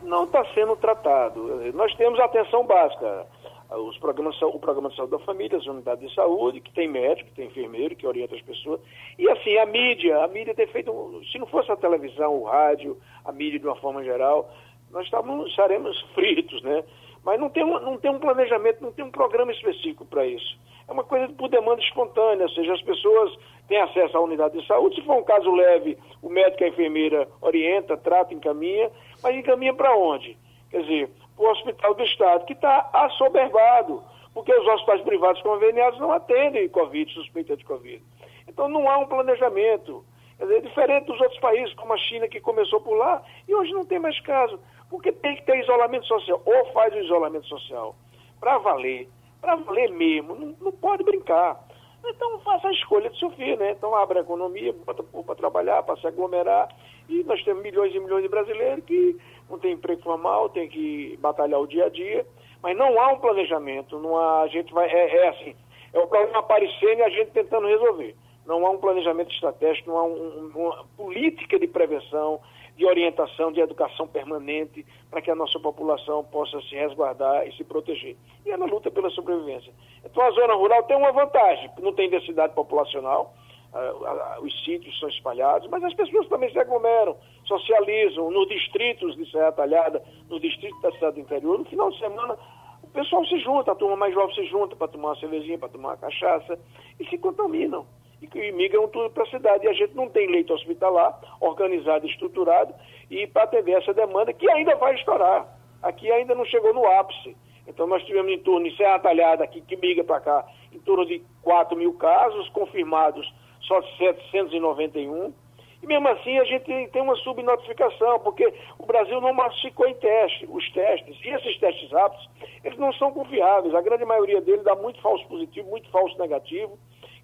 Não 0.04 0.26
está 0.26 0.46
sendo 0.54 0.76
tratado. 0.76 1.44
Nós 1.74 1.96
temos 1.96 2.20
atenção 2.20 2.64
básica. 2.64 3.26
Os 3.72 3.98
programas, 3.98 4.40
o 4.40 4.60
programa 4.60 4.90
de 4.90 4.96
saúde 4.96 5.14
da 5.14 5.26
família, 5.26 5.58
as 5.58 5.66
unidades 5.66 6.08
de 6.08 6.14
saúde, 6.14 6.62
que 6.62 6.72
tem 6.72 6.88
médico, 6.88 7.32
que 7.32 7.36
tem 7.38 7.48
enfermeiro, 7.48 7.96
que 7.96 8.06
orienta 8.06 8.36
as 8.36 8.42
pessoas. 8.44 8.80
E 9.18 9.28
assim, 9.32 9.58
a 9.58 9.66
mídia, 9.66 10.24
a 10.24 10.28
mídia 10.28 10.54
tem 10.54 10.68
feito, 10.68 10.92
se 11.32 11.40
não 11.40 11.48
fosse 11.48 11.72
a 11.72 11.76
televisão, 11.76 12.36
o 12.36 12.44
rádio, 12.44 12.96
a 13.26 13.32
mídia 13.32 13.60
de 13.60 13.66
uma 13.66 13.76
forma 13.78 14.04
geral, 14.04 14.48
nós 14.92 15.06
estávamos, 15.06 15.50
estaremos 15.50 16.00
fritos, 16.14 16.62
né? 16.62 16.84
Mas 17.24 17.40
não 17.40 17.50
tem, 17.50 17.64
um, 17.64 17.80
não 17.80 17.98
tem 17.98 18.12
um 18.12 18.20
planejamento, 18.20 18.80
não 18.80 18.92
tem 18.92 19.04
um 19.04 19.12
programa 19.12 19.52
específico 19.52 20.06
para 20.06 20.24
isso. 20.24 20.56
É 20.88 20.92
uma 20.92 21.04
coisa 21.04 21.34
por 21.34 21.50
demanda 21.50 21.82
espontânea, 21.82 22.46
ou 22.46 22.52
seja, 22.52 22.74
as 22.74 22.82
pessoas 22.84 23.36
têm 23.70 23.80
acesso 23.80 24.18
à 24.18 24.22
unidade 24.22 24.60
de 24.60 24.68
saúde. 24.68 24.96
Se 24.96 25.02
for 25.04 25.16
um 25.16 25.24
caso 25.24 25.50
leve, 25.52 25.98
o 26.22 26.30
médico 26.30 26.64
e 26.64 26.66
a 26.66 26.70
enfermeira 26.70 27.28
orienta, 27.40 27.96
trata, 27.96 28.34
encaminha, 28.34 28.92
mas 29.24 29.36
encaminha 29.36 29.74
para 29.74 29.96
onde? 29.96 30.38
Quer 30.70 30.82
dizer, 30.82 31.10
para 31.38 31.46
o 31.46 31.52
hospital 31.52 31.94
do 31.94 32.04
Estado, 32.04 32.46
que 32.46 32.54
está 32.54 32.90
assoberbado, 32.92 34.04
porque 34.34 34.54
os 34.54 34.68
hospitais 34.68 35.02
privados 35.02 35.42
conveniados 35.42 36.00
não 36.00 36.12
atendem 36.12 36.68
Covid, 36.70 37.14
suspeita 37.14 37.56
de 37.56 37.64
Covid. 37.64 38.04
Então 38.48 38.68
não 38.68 38.90
há 38.90 38.98
um 38.98 39.08
planejamento. 39.08 40.04
Dizer, 40.40 40.62
diferente 40.62 41.06
dos 41.06 41.20
outros 41.20 41.40
países, 41.40 41.74
como 41.76 41.94
a 41.94 41.98
China, 41.98 42.28
que 42.28 42.40
começou 42.40 42.80
por 42.80 42.96
lá, 42.96 43.22
e 43.48 43.54
hoje 43.54 43.74
não 43.74 43.86
tem 43.86 44.00
mais 44.00 44.20
caso. 44.22 44.60
Porque 44.90 45.12
tem 45.12 45.36
que 45.36 45.44
ter 45.44 45.60
isolamento 45.60 46.06
social. 46.08 46.42
Ou 46.46 46.66
faz 46.72 46.94
o 46.94 47.00
isolamento 47.00 47.46
social 47.48 47.96
para 48.40 48.58
valer, 48.58 49.10
para 49.42 49.56
valer 49.56 49.92
mesmo, 49.92 50.36
não, 50.36 50.56
não 50.62 50.72
pode 50.72 51.04
brincar. 51.04 51.60
Então 52.06 52.40
faça 52.40 52.68
a 52.68 52.72
escolha 52.72 53.10
de 53.10 53.18
Sofia, 53.18 53.56
né? 53.56 53.72
Então 53.72 53.96
abre 53.96 54.20
a 54.20 54.22
economia, 54.22 54.74
bota 54.86 55.04
para 55.04 55.36
trabalhar, 55.36 55.84
para 55.84 56.00
se 56.00 56.08
aglomerar. 56.08 56.70
E 57.08 57.24
nós 57.24 57.44
temos 57.44 57.62
milhões 57.64 57.94
e 57.94 58.00
milhões 58.00 58.24
de 58.24 58.30
brasileiros 58.30 58.86
que 58.86 59.18
não 59.50 59.60
tem 59.60 59.74
emprego 59.74 60.02
formal, 60.02 60.50
tem 60.50 60.70
que 60.70 61.18
batalhar 61.22 61.60
o 61.60 61.68
dia 61.68 61.86
a 61.86 61.90
dia. 61.90 62.26
Mas 62.62 62.78
não 62.78 63.00
há 63.00 63.14
um 63.14 63.20
planejamento, 63.20 64.00
não 64.00 64.18
há, 64.18 64.42
a 64.42 64.48
gente 64.48 64.74
vai. 64.74 64.90
É, 64.90 65.18
é 65.18 65.30
assim, 65.30 65.56
é 65.94 66.00
o 66.00 66.08
problema 66.08 66.40
aparecendo 66.40 67.00
e 67.00 67.04
a 67.04 67.10
gente 67.10 67.32
tentando 67.32 67.68
resolver. 67.68 68.16
Não 68.46 68.66
há 68.66 68.70
um 68.72 68.78
planejamento 68.78 69.32
estratégico, 69.32 69.90
não 69.90 69.98
há 69.98 70.04
um, 70.06 70.52
uma 70.56 70.86
política 70.98 71.60
de 71.60 71.68
prevenção, 71.68 72.40
de 72.80 72.86
orientação, 72.86 73.52
de 73.52 73.60
educação 73.60 74.08
permanente, 74.08 74.86
para 75.12 75.22
que 75.22 75.30
a 75.30 75.36
nossa 75.36 75.60
população 75.60 76.24
possa 76.24 76.62
se 76.62 76.76
resguardar 76.76 77.46
e 77.46 77.52
se 77.58 77.64
proteger. 77.66 78.16
E 78.46 78.52
é 78.52 78.56
na 78.56 78.66
luta 78.66 78.90
pela 78.90 79.10
sobrevivência. 79.10 79.74
Então 80.06 80.24
a 80.24 80.32
zona 80.32 80.54
rural 80.54 80.84
tem 80.84 80.96
uma 80.96 81.12
vantagem, 81.12 81.70
não 81.82 81.92
tem 81.92 82.10
densidade 82.10 82.54
populacional, 82.54 83.36
uh, 83.74 84.40
uh, 84.40 84.46
os 84.46 84.64
sítios 84.64 84.98
são 84.98 85.10
espalhados, 85.10 85.68
mas 85.70 85.84
as 85.84 85.94
pessoas 85.94 86.26
também 86.30 86.50
se 86.54 86.58
aglomeram, 86.58 87.18
socializam 87.44 88.32
nos 88.32 88.48
distritos 88.48 89.14
de 89.18 89.30
Serra 89.30 89.52
Talhada, 89.52 90.02
no 90.30 90.40
distrito 90.40 90.80
da 90.80 90.90
cidade 90.94 91.16
do 91.16 91.20
interior. 91.20 91.60
No 91.60 91.66
final 91.66 91.92
de 91.92 92.00
semana, 92.00 92.38
o 92.82 92.88
pessoal 92.88 93.26
se 93.26 93.40
junta, 93.40 93.74
a 93.74 93.76
turma 93.76 93.98
mais 93.98 94.14
jovem 94.14 94.34
se 94.36 94.46
junta 94.46 94.74
para 94.78 94.88
tomar 94.88 95.10
uma 95.10 95.20
cervejinha, 95.20 95.60
para 95.60 95.68
tomar 95.68 95.90
uma 95.90 95.98
cachaça, 95.98 96.58
e 96.98 97.06
se 97.10 97.18
contaminam 97.18 97.86
e 98.22 98.28
que 98.28 98.52
migram 98.52 98.88
tudo 98.90 99.10
para 99.10 99.24
a 99.24 99.30
cidade. 99.30 99.66
E 99.66 99.70
a 99.70 99.74
gente 99.74 99.96
não 99.96 100.10
tem 100.10 100.28
leito 100.28 100.54
hospitalar 100.54 101.20
organizado, 101.40 102.06
estruturado, 102.06 102.74
e 103.10 103.26
para 103.28 103.44
atender 103.44 103.74
essa 103.74 103.94
demanda 103.94 104.34
que 104.34 104.50
ainda 104.50 104.76
vai 104.76 104.96
estourar. 104.96 105.48
Aqui 105.82 106.12
ainda 106.12 106.36
não 106.36 106.46
chegou 106.46 106.74
no 106.74 106.86
ápice. 106.86 107.36
Então 107.68 107.86
nós 107.88 108.04
tivemos 108.04 108.32
em 108.32 108.40
torno, 108.40 108.66
em 108.68 108.76
Serra 108.76 109.00
Talhada, 109.00 109.44
aqui, 109.44 109.62
que 109.62 109.78
migra 109.78 110.04
para 110.04 110.20
cá, 110.20 110.46
em 110.74 110.80
torno 110.80 111.06
de 111.06 111.22
4 111.44 111.78
mil 111.78 111.94
casos, 111.94 112.50
confirmados 112.50 113.32
só 113.62 113.82
791. 113.98 115.34
E 115.82 115.88
mesmo 115.88 116.08
assim 116.10 116.38
a 116.38 116.44
gente 116.44 116.66
tem 116.66 117.02
uma 117.02 117.16
subnotificação, 117.18 118.20
porque 118.20 118.54
o 118.78 118.86
Brasil 118.86 119.22
não 119.22 119.34
massificou 119.34 119.88
em 119.88 119.94
teste, 119.96 120.46
os 120.50 120.70
testes. 120.74 121.18
E 121.24 121.30
esses 121.30 121.58
testes 121.60 121.90
rápidos, 121.92 122.30
eles 122.64 122.78
não 122.78 122.92
são 122.94 123.14
confiáveis. 123.14 123.74
A 123.74 123.82
grande 123.82 124.04
maioria 124.04 124.42
deles 124.42 124.64
dá 124.64 124.76
muito 124.76 125.02
falso 125.02 125.26
positivo, 125.28 125.70
muito 125.70 125.90
falso 125.90 126.18
negativo. 126.18 126.78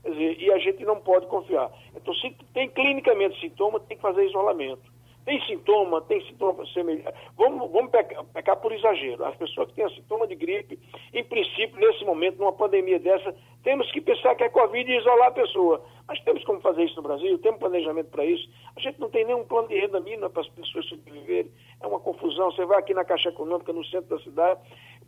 Dizer, 0.06 0.40
e 0.40 0.52
a 0.52 0.60
gente 0.60 0.86
não 0.86 1.00
pode 1.00 1.26
confiar. 1.28 1.72
Então, 1.96 2.14
se 2.14 2.36
tem 2.54 2.70
clinicamente 2.70 3.40
sintoma, 3.40 3.80
tem 3.80 3.98
que 3.98 4.04
fazer 4.04 4.26
isolamento. 4.26 4.94
Tem 5.26 5.42
sintoma, 5.48 6.02
tem 6.02 6.24
sintoma 6.28 6.64
semelhante. 6.68 7.12
Vamos, 7.36 7.72
vamos 7.72 7.90
pecar, 7.90 8.24
pecar, 8.26 8.58
por 8.58 8.72
exagero. 8.72 9.26
As 9.26 9.36
pessoas 9.36 9.68
que 9.70 9.74
têm 9.74 9.90
sintoma 9.90 10.28
de 10.28 10.36
gripe, 10.36 10.80
em 11.12 11.24
princípio, 11.24 11.80
nesse 11.80 12.06
momento, 12.06 12.38
numa 12.38 12.54
pandemia 12.54 13.00
dessa, 13.00 13.36
temos 13.64 13.92
que 13.92 14.00
pensar 14.00 14.36
que 14.36 14.44
é 14.44 14.50
Covid 14.50 14.90
e 14.90 14.96
isolar 14.96 15.30
a 15.30 15.32
pessoa. 15.32 15.84
Mas 16.08 16.22
temos 16.22 16.44
como 16.44 16.62
fazer 16.62 16.84
isso 16.84 16.96
no 16.98 17.02
Brasil, 17.02 17.40
temos 17.40 17.60
planejamento 17.60 18.12
para 18.12 18.24
isso. 18.24 18.48
A 18.76 18.80
gente 18.80 19.00
não 19.00 19.10
tem 19.10 19.26
nenhum 19.26 19.44
plano 19.44 19.68
de 19.68 19.80
renda 19.80 20.00
mínima 20.00 20.30
para 20.30 20.44
as 20.44 20.50
pessoas 20.50 20.86
sobreviverem. 20.86 21.50
É 21.82 21.88
uma 21.88 22.00
confusão. 22.00 22.52
Você 22.52 22.64
vai 22.64 22.78
aqui 22.78 22.94
na 22.94 23.04
Caixa 23.04 23.30
Econômica, 23.30 23.74
no 23.74 23.84
centro 23.86 24.16
da 24.16 24.24
cidade, 24.24 24.60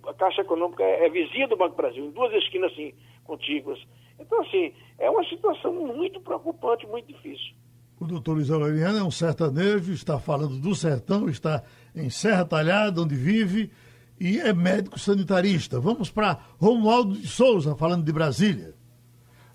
a 0.07 0.13
Caixa 0.13 0.41
Econômica 0.41 0.83
é 0.83 1.07
vizinha 1.09 1.47
do 1.47 1.57
Banco 1.57 1.75
Brasil, 1.75 2.05
em 2.05 2.11
duas 2.11 2.33
esquinas 2.33 2.71
assim, 2.71 2.93
contíguas. 3.23 3.79
Então, 4.19 4.41
assim, 4.41 4.73
é 4.97 5.09
uma 5.09 5.23
situação 5.25 5.73
muito 5.73 6.19
preocupante, 6.21 6.87
muito 6.87 7.07
difícil. 7.07 7.53
O 7.99 8.05
doutor 8.05 8.33
Luiz 8.33 8.51
Aureliano 8.51 8.99
é 8.99 9.03
um 9.03 9.11
sertanejo, 9.11 9.91
está 9.91 10.19
falando 10.19 10.57
do 10.59 10.75
sertão, 10.75 11.27
está 11.27 11.63
em 11.95 12.09
Serra 12.09 12.45
Talhada, 12.45 13.01
onde 13.01 13.15
vive, 13.15 13.71
e 14.19 14.39
é 14.39 14.53
médico 14.53 14.99
sanitarista. 14.99 15.79
Vamos 15.79 16.09
para 16.09 16.39
Romualdo 16.59 17.15
de 17.15 17.27
Souza, 17.27 17.75
falando 17.75 18.03
de 18.03 18.11
Brasília. 18.11 18.75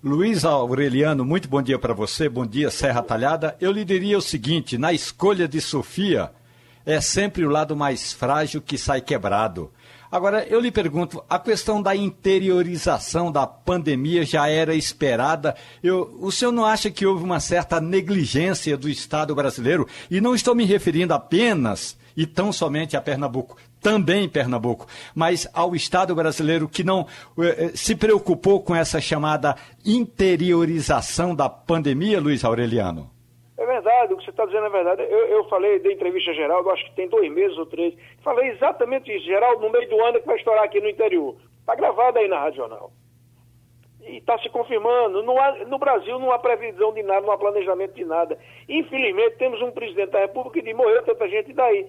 Luiz 0.03 0.43
Aureliano, 0.43 1.23
muito 1.23 1.47
bom 1.47 1.61
dia 1.61 1.79
para 1.79 1.93
você, 1.93 2.27
bom 2.27 2.45
dia 2.45 2.69
Serra 2.69 3.01
Talhada. 3.01 3.55
Eu 3.61 3.71
lhe 3.71 3.85
diria 3.85 4.17
o 4.17 4.21
seguinte: 4.21 4.77
na 4.77 4.91
escolha 4.91 5.47
de 5.47 5.61
Sofia, 5.61 6.29
é 6.85 6.99
sempre 6.99 7.45
o 7.45 7.49
lado 7.49 7.73
mais 7.77 8.11
frágil 8.11 8.61
que 8.61 8.77
sai 8.77 8.99
quebrado. 8.99 9.71
Agora, 10.13 10.45
eu 10.47 10.59
lhe 10.59 10.69
pergunto, 10.69 11.25
a 11.27 11.39
questão 11.39 11.81
da 11.81 11.95
interiorização 11.95 13.31
da 13.31 13.47
pandemia 13.47 14.23
já 14.23 14.47
era 14.47 14.75
esperada. 14.75 15.55
Eu, 15.81 16.15
o 16.21 16.31
senhor 16.31 16.51
não 16.51 16.63
acha 16.63 16.91
que 16.91 17.03
houve 17.03 17.23
uma 17.23 17.39
certa 17.39 17.81
negligência 17.81 18.77
do 18.77 18.87
Estado 18.87 19.33
brasileiro? 19.33 19.87
E 20.11 20.21
não 20.21 20.35
estou 20.35 20.53
me 20.53 20.65
referindo 20.65 21.15
apenas 21.15 21.99
e 22.15 22.27
tão 22.27 22.53
somente 22.53 22.95
a 22.95 23.01
Pernambuco, 23.01 23.57
também 23.81 24.29
Pernambuco, 24.29 24.85
mas 25.15 25.49
ao 25.51 25.75
Estado 25.75 26.13
brasileiro 26.13 26.69
que 26.69 26.83
não 26.83 27.07
eh, 27.39 27.65
eh, 27.65 27.71
se 27.73 27.95
preocupou 27.95 28.61
com 28.61 28.75
essa 28.75 29.01
chamada 29.01 29.55
interiorização 29.83 31.33
da 31.33 31.49
pandemia, 31.49 32.21
Luiz 32.21 32.45
Aureliano? 32.45 33.09
É 33.63 33.65
verdade, 33.65 34.13
o 34.13 34.17
que 34.17 34.25
você 34.25 34.31
está 34.31 34.45
dizendo 34.45 34.65
é 34.65 34.69
verdade. 34.69 35.03
Eu, 35.03 35.25
eu 35.27 35.43
falei 35.45 35.79
da 35.79 35.91
entrevista 35.91 36.33
Geraldo, 36.33 36.69
acho 36.69 36.83
que 36.85 36.95
tem 36.95 37.07
dois 37.07 37.31
meses 37.31 37.57
ou 37.57 37.65
três. 37.65 37.95
Falei 38.23 38.49
exatamente 38.49 39.15
isso. 39.15 39.25
Geraldo, 39.25 39.61
no 39.61 39.69
meio 39.69 39.89
do 39.89 40.01
ano 40.03 40.19
que 40.19 40.25
vai 40.25 40.37
estourar 40.37 40.63
aqui 40.63 40.79
no 40.79 40.89
interior. 40.89 41.35
Está 41.59 41.75
gravado 41.75 42.17
aí 42.17 42.27
na 42.27 42.39
Radional. 42.39 42.91
E 44.01 44.17
está 44.17 44.37
se 44.39 44.49
confirmando. 44.49 45.19
Há, 45.39 45.65
no 45.65 45.77
Brasil 45.77 46.17
não 46.17 46.31
há 46.31 46.39
previsão 46.39 46.93
de 46.93 47.03
nada, 47.03 47.21
não 47.21 47.31
há 47.31 47.37
planejamento 47.37 47.93
de 47.93 48.05
nada. 48.05 48.37
Infelizmente, 48.67 49.37
temos 49.37 49.61
um 49.61 49.71
presidente 49.71 50.11
da 50.11 50.19
República 50.19 50.61
que 50.61 50.73
morreu 50.73 51.03
tanta 51.03 51.27
gente 51.27 51.53
daí. 51.53 51.87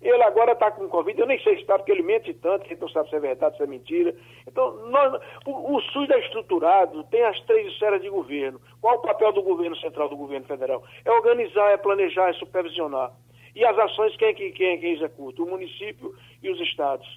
Ele 0.00 0.22
agora 0.22 0.52
está 0.52 0.70
com 0.70 0.88
Covid, 0.88 1.18
eu 1.18 1.26
nem 1.26 1.42
sei 1.42 1.54
se 1.54 1.62
está, 1.62 1.78
porque 1.78 1.90
ele 1.90 2.02
mente 2.02 2.32
tanto, 2.34 2.66
a 2.66 2.68
gente 2.68 2.80
não 2.80 2.88
sabe 2.90 3.08
se 3.08 3.16
é 3.16 3.20
verdade, 3.20 3.56
se 3.56 3.62
é 3.62 3.66
mentira. 3.66 4.14
Então, 4.46 4.76
nós, 4.88 5.20
o, 5.46 5.74
o, 5.74 5.80
SUS 5.80 6.10
é 6.10 6.18
estruturado, 6.20 7.02
tem 7.04 7.22
as 7.24 7.40
três 7.42 7.66
esferas 7.72 8.02
de 8.02 8.10
governo. 8.10 8.60
Qual 8.80 8.96
o 8.96 9.00
papel 9.00 9.32
do 9.32 9.42
governo 9.42 9.74
central, 9.76 10.10
do 10.10 10.16
governo 10.16 10.46
federal? 10.46 10.84
É 11.02 11.10
organizar, 11.10 11.70
é 11.70 11.78
planejar, 11.78 12.28
é 12.28 12.34
supervisionar. 12.34 13.10
E 13.56 13.64
as 13.64 13.76
ações, 13.78 14.14
quem 14.18 14.28
é 14.28 14.34
que 14.34 14.52
quem, 14.52 14.74
é 14.74 14.76
quem 14.76 14.92
executa? 14.92 15.42
O 15.42 15.48
município 15.48 16.14
e 16.42 16.50
os 16.50 16.60
estados. 16.60 17.08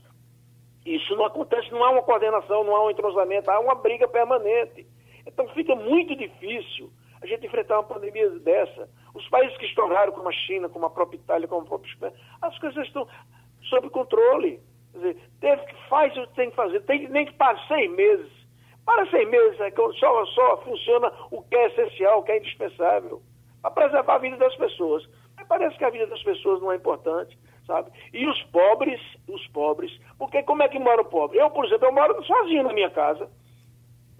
Isso 0.86 1.14
não 1.18 1.26
acontece, 1.26 1.70
não 1.70 1.84
há 1.84 1.90
uma 1.90 2.02
coordenação, 2.02 2.64
não 2.64 2.74
há 2.78 2.86
um 2.86 2.90
entrosamento, 2.90 3.52
há 3.52 3.60
uma 3.60 3.76
briga 3.76 4.08
permanente. 4.08 4.88
Então 5.28 5.50
fica 5.50 5.76
muito 5.76 6.16
difícil 6.16 6.90
a 7.22 7.26
gente 7.28 7.46
enfrentar 7.46 7.76
uma 7.76 7.84
pandemia 7.84 8.30
dessa. 8.40 8.90
Os 9.14 9.28
países 9.28 9.58
que 9.58 9.66
estouraram, 9.66 10.14
como 10.14 10.30
a 10.30 10.32
China, 10.32 10.70
como 10.70 10.86
a 10.86 10.90
própria 10.90 11.18
Itália, 11.18 11.46
como 11.46 11.64
a 11.64 11.66
própria 11.66 11.92
Espanha, 11.92 12.14
as 12.42 12.58
coisas 12.58 12.88
estão 12.88 13.06
sob 13.64 13.90
controle. 13.90 14.62
Quer 14.94 14.98
dizer, 14.98 15.18
teve 15.42 15.66
que 15.66 15.90
faz 15.90 16.16
o 16.16 16.26
que 16.26 16.36
tem 16.36 16.50
que 16.50 16.56
fazer, 16.56 16.80
tem 16.86 17.10
nem 17.10 17.26
que 17.26 17.34
para 17.34 17.60
seis 17.68 17.92
meses. 17.92 18.32
Para 18.86 19.06
seis 19.10 19.30
meses 19.30 19.60
é 19.60 19.72
só, 19.72 20.26
só 20.26 20.58
funciona 20.64 21.12
o 21.32 21.42
que 21.42 21.56
é 21.58 21.68
essencial, 21.68 22.20
o 22.20 22.24
que 22.24 22.32
é 22.32 22.38
indispensável, 22.38 23.22
para 23.62 23.72
preservar 23.72 24.16
a 24.16 24.20
vida 24.20 24.38
das 24.38 24.56
pessoas. 24.56 25.06
Parece 25.50 25.78
que 25.78 25.84
a 25.84 25.90
vida 25.90 26.06
das 26.06 26.22
pessoas 26.22 26.62
não 26.62 26.72
é 26.72 26.76
importante, 26.76 27.38
sabe? 27.66 27.92
E 28.14 28.26
os 28.28 28.42
pobres, 28.44 29.02
os 29.28 29.46
pobres, 29.48 29.92
porque 30.18 30.44
como 30.44 30.62
é 30.62 30.70
que 30.70 30.78
mora 30.78 31.02
o 31.02 31.06
pobre? 31.06 31.40
Eu, 31.40 31.50
por 31.50 31.66
exemplo, 31.66 31.88
eu 31.88 31.92
moro 31.92 32.24
sozinho 32.24 32.64
na 32.64 32.72
minha 32.72 32.92
casa. 32.92 33.28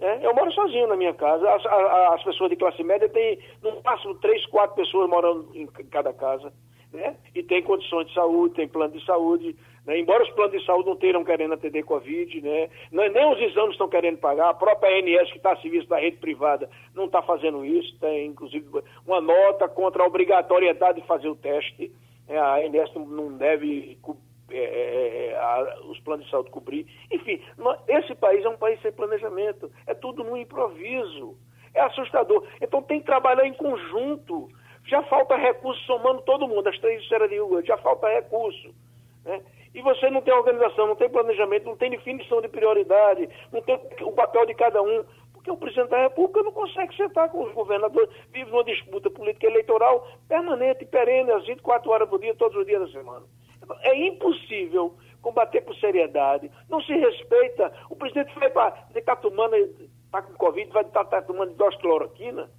É, 0.00 0.26
eu 0.26 0.34
moro 0.34 0.50
sozinho 0.50 0.88
na 0.88 0.96
minha 0.96 1.14
casa. 1.14 1.48
As, 1.48 1.64
as, 2.14 2.22
pessoas 2.24 2.50
de 2.50 2.56
classe 2.56 2.82
média 2.82 3.08
têm, 3.08 3.38
no 3.62 3.80
máximo, 3.82 4.16
três, 4.16 4.44
quatro 4.46 4.74
pessoas 4.74 5.08
morando 5.08 5.48
em 5.54 5.66
cada 5.66 6.12
casa. 6.12 6.52
Né? 6.92 7.16
E 7.34 7.42
tem 7.42 7.62
condições 7.62 8.08
de 8.08 8.14
saúde, 8.14 8.54
tem 8.54 8.68
plano 8.68 8.92
de 8.92 9.04
saúde. 9.04 9.54
Né? 9.86 9.98
Embora 9.98 10.24
os 10.24 10.30
planos 10.30 10.58
de 10.58 10.66
saúde 10.66 10.86
não 10.86 10.94
estejam 10.94 11.24
querendo 11.24 11.54
atender 11.54 11.84
Covid, 11.84 12.40
né? 12.40 12.68
nem 12.90 13.32
os 13.32 13.40
exames 13.40 13.72
estão 13.72 13.88
querendo 13.88 14.18
pagar, 14.18 14.50
a 14.50 14.54
própria 14.54 14.98
ANS, 14.98 15.30
que 15.30 15.36
está 15.36 15.52
a 15.52 15.56
serviço 15.60 15.88
da 15.88 15.98
rede 15.98 16.16
privada, 16.16 16.68
não 16.94 17.04
está 17.04 17.22
fazendo 17.22 17.64
isso. 17.64 17.98
Tem, 17.98 18.26
inclusive, 18.26 18.66
uma 19.06 19.20
nota 19.20 19.68
contra 19.68 20.02
a 20.02 20.06
obrigatoriedade 20.06 21.00
de 21.00 21.06
fazer 21.06 21.28
o 21.28 21.36
teste. 21.36 21.92
É, 22.28 22.38
a 22.38 22.56
ANS 22.56 22.94
não 22.94 23.36
deve 23.36 23.98
é, 24.50 24.58
é, 24.58 25.26
é, 25.28 25.36
a, 25.36 25.80
os 25.84 25.98
planos 26.00 26.24
de 26.24 26.30
saúde 26.30 26.50
cobrir. 26.50 26.86
Enfim, 27.10 27.40
esse 27.88 28.14
país 28.16 28.44
é 28.44 28.48
um 28.48 28.56
país 28.56 28.80
sem 28.82 28.92
planejamento, 28.92 29.70
é 29.86 29.94
tudo 29.94 30.24
no 30.24 30.36
improviso. 30.36 31.36
É 31.72 31.80
assustador. 31.82 32.44
Então 32.60 32.82
tem 32.82 32.98
que 32.98 33.06
trabalhar 33.06 33.46
em 33.46 33.54
conjunto. 33.54 34.48
Já 34.86 35.02
falta 35.04 35.36
recurso 35.36 35.80
somando 35.84 36.22
todo 36.22 36.48
mundo, 36.48 36.68
as 36.68 36.78
três 36.78 37.02
esferas 37.02 37.30
de 37.30 37.40
Hugo, 37.40 37.62
já 37.62 37.76
falta 37.78 38.08
recurso. 38.08 38.74
Né? 39.24 39.40
E 39.74 39.82
você 39.82 40.10
não 40.10 40.20
tem 40.20 40.34
organização, 40.34 40.86
não 40.86 40.96
tem 40.96 41.08
planejamento, 41.08 41.66
não 41.66 41.76
tem 41.76 41.90
definição 41.90 42.40
de 42.40 42.48
prioridade, 42.48 43.28
não 43.52 43.62
tem 43.62 43.78
o 44.02 44.12
papel 44.12 44.46
de 44.46 44.54
cada 44.54 44.82
um. 44.82 45.04
Porque 45.32 45.50
o 45.50 45.56
presidente 45.56 45.88
da 45.88 46.02
República 46.02 46.42
não 46.42 46.52
consegue 46.52 46.94
sentar 46.96 47.30
com 47.30 47.44
os 47.44 47.52
governadores, 47.54 48.10
vive 48.30 48.50
numa 48.50 48.64
disputa 48.64 49.08
política 49.08 49.46
eleitoral 49.46 50.06
permanente, 50.28 50.84
perene, 50.84 51.30
às 51.30 51.46
24 51.46 51.90
horas 51.90 52.08
por 52.08 52.20
dia, 52.20 52.34
todos 52.34 52.58
os 52.58 52.66
dias 52.66 52.80
da 52.80 52.88
semana. 52.98 53.24
É 53.82 53.94
impossível 53.94 54.94
combater 55.22 55.62
com 55.62 55.72
seriedade. 55.74 56.50
Não 56.68 56.80
se 56.82 56.92
respeita. 56.92 57.72
O 57.88 57.96
presidente 57.96 58.34
foi 58.34 58.50
para. 58.50 58.86
Está 58.94 59.16
tomando. 59.16 59.54
Está 59.56 60.22
com 60.22 60.34
Covid, 60.34 60.70
vai 60.72 60.82
estar 60.82 61.04
tá, 61.04 61.20
tá 61.20 61.22
tomando 61.22 61.54
doxicloroquina. 61.54 62.50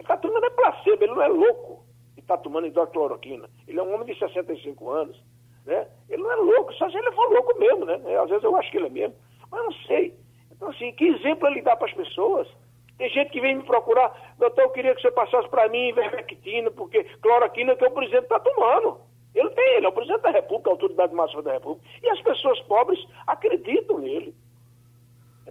Ele 0.00 0.04
está 0.04 0.16
tomando 0.16 0.46
é 0.46 0.50
placebo, 0.50 1.04
ele 1.04 1.12
não 1.12 1.22
é 1.22 1.28
louco 1.28 1.84
e 2.16 2.20
está 2.20 2.34
tomando 2.38 2.66
hidrocloroquina. 2.66 3.50
Ele 3.68 3.78
é 3.78 3.82
um 3.82 3.94
homem 3.94 4.06
de 4.06 4.18
65 4.18 4.88
anos. 4.88 5.22
Né? 5.66 5.86
Ele 6.08 6.22
não 6.22 6.32
é 6.32 6.36
louco, 6.36 6.72
só 6.72 6.88
se 6.88 6.96
ele 6.96 7.12
for 7.12 7.30
louco 7.30 7.58
mesmo, 7.58 7.84
né? 7.84 8.00
Às 8.16 8.30
vezes 8.30 8.42
eu 8.42 8.56
acho 8.56 8.70
que 8.70 8.78
ele 8.78 8.86
é 8.86 8.90
mesmo, 8.90 9.14
mas 9.50 9.62
não 9.62 9.72
sei. 9.86 10.14
Então, 10.50 10.70
assim, 10.70 10.90
que 10.92 11.06
exemplo 11.06 11.46
ele 11.48 11.60
dá 11.60 11.76
para 11.76 11.86
as 11.86 11.92
pessoas? 11.92 12.48
Tem 12.96 13.10
gente 13.10 13.30
que 13.30 13.42
vem 13.42 13.56
me 13.56 13.62
procurar, 13.62 14.34
doutor, 14.38 14.62
eu 14.62 14.70
queria 14.70 14.94
que 14.94 15.02
você 15.02 15.10
passasse 15.10 15.48
para 15.50 15.68
mim 15.68 15.92
vermectina, 15.92 16.70
porque 16.70 17.04
cloroquina 17.20 17.76
que 17.76 17.84
o 17.84 17.90
presidente 17.90 18.22
está 18.22 18.40
tomando. 18.40 19.02
Ele 19.34 19.50
tem, 19.50 19.76
ele 19.76 19.86
é 19.86 19.88
o 19.90 19.92
presidente 19.92 20.22
da 20.22 20.30
República, 20.30 20.70
a 20.70 20.72
autoridade 20.72 21.14
máxima 21.14 21.42
da 21.42 21.52
República. 21.52 21.86
E 22.02 22.08
as 22.08 22.20
pessoas 22.22 22.58
pobres 22.62 22.98
acreditam 23.26 23.98
nele. 23.98 24.34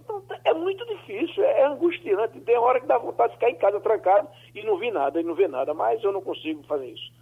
Então 0.02 0.22
é 0.44 0.54
muito 0.54 0.84
difícil, 0.86 1.42
é 1.44 1.66
angustiante. 1.66 2.40
Tem 2.40 2.56
hora 2.56 2.80
que 2.80 2.86
dá 2.86 2.98
vontade 2.98 3.30
de 3.30 3.34
ficar 3.38 3.50
em 3.50 3.56
casa 3.56 3.80
trancado 3.80 4.28
e 4.54 4.64
não 4.64 4.78
vi 4.78 4.90
nada, 4.90 5.20
e 5.20 5.24
não 5.24 5.34
vê 5.34 5.46
nada, 5.46 5.74
mas 5.74 6.02
eu 6.02 6.12
não 6.12 6.20
consigo 6.20 6.62
fazer 6.64 6.88
isso. 6.88 7.12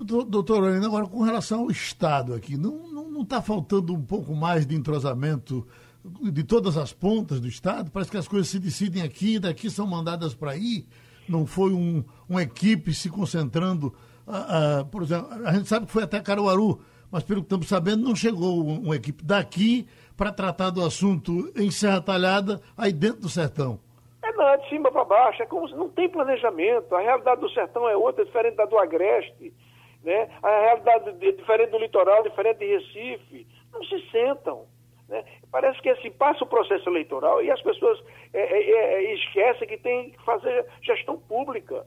Doutor 0.00 0.60
Lorena, 0.60 0.86
agora 0.86 1.06
com 1.06 1.22
relação 1.22 1.62
ao 1.62 1.70
Estado 1.70 2.34
aqui, 2.34 2.56
não 2.56 3.22
está 3.22 3.42
faltando 3.42 3.92
um 3.92 4.02
pouco 4.02 4.34
mais 4.34 4.66
de 4.66 4.74
entrosamento 4.74 5.66
de 6.04 6.42
todas 6.44 6.76
as 6.76 6.92
pontas 6.92 7.40
do 7.40 7.48
Estado? 7.48 7.90
Parece 7.90 8.10
que 8.10 8.16
as 8.16 8.28
coisas 8.28 8.48
se 8.48 8.58
decidem 8.58 9.02
aqui, 9.02 9.38
daqui 9.38 9.68
são 9.68 9.86
mandadas 9.86 10.34
para 10.34 10.52
aí. 10.52 10.86
Não 11.28 11.46
foi 11.46 11.72
um, 11.72 12.02
uma 12.28 12.42
equipe 12.42 12.94
se 12.94 13.10
concentrando. 13.10 13.94
Uh, 14.26 14.82
uh, 14.82 14.86
por 14.86 15.02
exemplo, 15.02 15.28
a 15.44 15.52
gente 15.52 15.68
sabe 15.68 15.86
que 15.86 15.92
foi 15.92 16.04
até 16.04 16.20
Caruaru, 16.20 16.80
mas 17.10 17.22
pelo 17.24 17.40
que 17.40 17.46
estamos 17.46 17.68
sabendo, 17.68 18.04
não 18.04 18.14
chegou 18.14 18.60
uma 18.60 18.96
equipe 18.96 19.24
daqui 19.24 19.86
para 20.16 20.32
tratar 20.32 20.70
do 20.70 20.84
assunto 20.84 21.52
em 21.56 21.70
Serra 21.70 22.00
Talhada, 22.00 22.60
aí 22.76 22.92
dentro 22.92 23.22
do 23.22 23.28
sertão? 23.28 23.78
É 24.22 24.32
não, 24.32 24.48
é 24.48 24.56
de 24.58 24.68
cima 24.68 24.90
para 24.90 25.04
baixo, 25.04 25.42
é 25.42 25.46
como 25.46 25.68
se 25.68 25.74
não 25.74 25.88
tem 25.88 26.08
planejamento. 26.08 26.94
A 26.94 27.00
realidade 27.00 27.40
do 27.40 27.50
sertão 27.50 27.88
é 27.88 27.96
outra, 27.96 28.24
diferente 28.24 28.56
da 28.56 28.64
do 28.64 28.78
Agreste. 28.78 29.52
Né? 30.02 30.28
A 30.42 30.48
realidade 30.48 31.10
é 31.10 31.32
diferente 31.32 31.70
do 31.70 31.78
litoral, 31.78 32.22
diferente 32.22 32.58
de 32.58 32.66
Recife. 32.66 33.46
Não 33.72 33.82
se 33.84 34.10
sentam. 34.10 34.66
Né? 35.08 35.24
Parece 35.50 35.80
que 35.80 35.88
assim, 35.88 36.10
passa 36.10 36.44
o 36.44 36.46
processo 36.46 36.88
eleitoral 36.88 37.42
e 37.42 37.50
as 37.50 37.60
pessoas 37.62 37.98
é, 38.32 38.40
é, 38.40 38.70
é, 38.72 39.14
esquecem 39.14 39.66
que 39.66 39.78
tem 39.78 40.10
que 40.10 40.24
fazer 40.24 40.66
gestão 40.82 41.18
pública. 41.18 41.86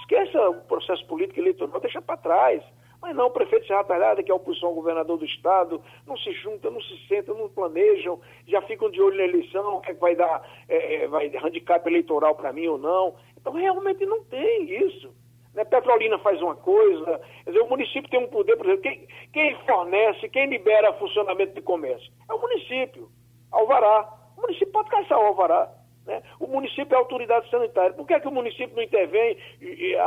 Esqueça 0.00 0.50
o 0.50 0.60
processo 0.62 1.04
político 1.06 1.40
eleitoral, 1.40 1.80
deixa 1.80 2.00
para 2.00 2.16
trás. 2.16 2.62
Mas 3.04 3.14
não, 3.14 3.26
o 3.26 3.30
prefeito 3.30 3.66
Serra 3.66 3.84
Talhada, 3.84 4.22
que 4.22 4.30
é 4.30 4.32
a 4.32 4.36
oposição 4.36 4.70
ao 4.70 4.74
governador 4.74 5.18
do 5.18 5.26
estado, 5.26 5.78
não 6.06 6.16
se 6.16 6.32
juntam, 6.32 6.70
não 6.70 6.80
se 6.80 7.06
sentam, 7.06 7.36
não 7.36 7.50
planejam, 7.50 8.18
já 8.48 8.62
ficam 8.62 8.90
de 8.90 8.98
olho 8.98 9.18
na 9.18 9.24
eleição, 9.24 9.76
o 9.76 9.80
que, 9.82 9.90
é 9.90 9.94
que 9.94 10.00
vai 10.00 10.16
dar, 10.16 10.42
é, 10.66 11.02
é 11.02 11.08
vai 11.08 11.30
handicap 11.36 11.86
eleitoral 11.86 12.34
para 12.34 12.50
mim 12.50 12.66
ou 12.66 12.78
não. 12.78 13.14
Então 13.36 13.52
realmente 13.52 14.06
não 14.06 14.24
tem 14.24 14.86
isso. 14.86 15.14
Né? 15.52 15.64
Petrolina 15.66 16.18
faz 16.20 16.40
uma 16.40 16.56
coisa, 16.56 17.20
quer 17.44 17.50
dizer, 17.50 17.62
o 17.62 17.68
município 17.68 18.08
tem 18.08 18.20
um 18.20 18.28
poder, 18.28 18.56
por 18.56 18.64
exemplo, 18.64 18.82
quem, 18.84 19.06
quem 19.34 19.54
fornece, 19.66 20.26
quem 20.30 20.46
libera 20.46 20.94
funcionamento 20.94 21.52
de 21.52 21.60
comércio? 21.60 22.10
É 22.26 22.32
o 22.32 22.40
município, 22.40 23.10
Alvará. 23.52 24.08
O 24.38 24.40
município 24.40 24.72
pode 24.72 24.88
caçar 24.88 25.18
o 25.18 25.26
Alvará. 25.26 25.70
Né? 26.06 26.22
O 26.38 26.46
município 26.46 26.94
é 26.94 26.98
autoridade 26.98 27.48
sanitária. 27.50 27.94
Por 27.94 28.06
que, 28.06 28.14
é 28.14 28.20
que 28.20 28.28
o 28.28 28.32
município 28.32 28.76
não 28.76 28.82
intervém 28.82 29.36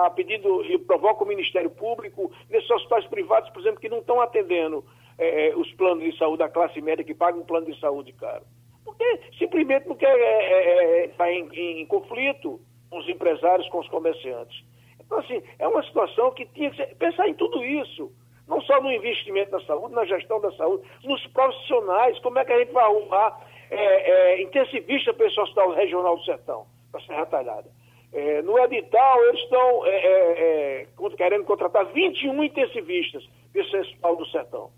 a 0.04 0.10
pedido 0.10 0.64
e 0.66 0.78
provoca 0.78 1.24
o 1.24 1.28
Ministério 1.28 1.70
Público 1.70 2.32
nesses 2.50 2.70
hospitais 2.70 3.06
privados, 3.06 3.50
por 3.50 3.60
exemplo, 3.60 3.80
que 3.80 3.90
não 3.90 4.00
estão 4.00 4.22
atendendo 4.22 4.86
é, 5.18 5.50
é 5.50 5.56
os 5.56 5.72
planos 5.74 6.04
de 6.04 6.18
saúde 6.18 6.40
da 6.40 6.50
classe 6.50 6.80
média 6.82 7.04
que 7.04 7.16
pagam 7.16 7.42
um 7.42 7.46
plano 7.46 7.66
de 7.66 7.80
saúde 7.80 8.14
caro? 8.14 8.46
Porque 8.86 9.20
simplesmente 9.38 9.88
não 9.88 9.96
quer 9.96 10.16
estar 10.16 10.24
é, 10.24 11.04
é, 11.04 11.06
é 11.06 11.08
tá 11.10 11.32
em, 11.32 11.50
em, 11.82 11.86
conflito 11.88 12.60
com 12.90 13.00
os 13.00 13.10
empresários, 13.10 13.68
com 13.70 13.80
os 13.80 13.90
comerciantes. 13.90 14.64
Então, 15.00 15.18
assim, 15.20 15.42
é 15.58 15.68
uma 15.68 15.84
situação 15.84 16.32
que 16.32 16.46
tinha 16.46 16.70
que 16.70 16.78
ser, 16.78 16.96
pensar 16.96 17.28
em 17.28 17.34
tudo 17.34 17.64
isso. 17.64 18.12
Não 18.48 18.62
só 18.62 18.82
no 18.82 18.92
investimento 18.92 19.52
na 19.52 19.60
saúde, 19.62 19.94
na 19.94 20.06
gestão 20.06 20.40
da 20.40 20.52
saúde, 20.54 20.88
nos 21.04 21.26
profissionais, 21.28 22.18
como 22.20 22.40
é 22.40 22.46
que 22.46 22.54
a 22.54 22.60
gente 22.60 22.72
vai 22.72 22.86
arrumar 22.86 23.42
é, 23.70 24.12
é, 24.12 24.42
intensivista 24.42 25.14
para 25.14 25.28
esse 25.28 25.40
hospital 25.40 25.74
regional 25.74 26.18
do 26.18 26.24
Sertão, 26.24 26.66
para 26.92 27.02
Serra 27.02 27.26
Talhada. 27.26 27.70
É, 28.14 28.42
no 28.42 28.58
edital, 28.60 29.24
eles 29.26 29.42
estão 29.42 29.86
é, 29.86 29.90
é, 29.90 30.82
é 30.82 31.10
querendo 31.18 31.44
contratar 31.44 31.86
21 31.88 32.44
intensivistas 32.44 33.28
esse 33.54 33.76
hospital 33.76 34.16
do 34.16 34.26
Sertão. 34.28 34.72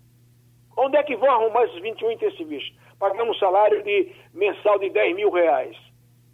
Onde 0.76 0.96
é 0.96 1.02
que 1.02 1.16
vão 1.16 1.30
arrumar 1.30 1.64
esses 1.64 1.80
21 1.80 2.12
intensivistas? 2.12 2.74
Pagando 2.98 3.30
um 3.30 3.34
salário 3.34 3.82
de 3.82 4.12
mensal 4.32 4.78
de 4.78 4.90
10 4.90 5.16
mil 5.16 5.30
reais. 5.30 5.76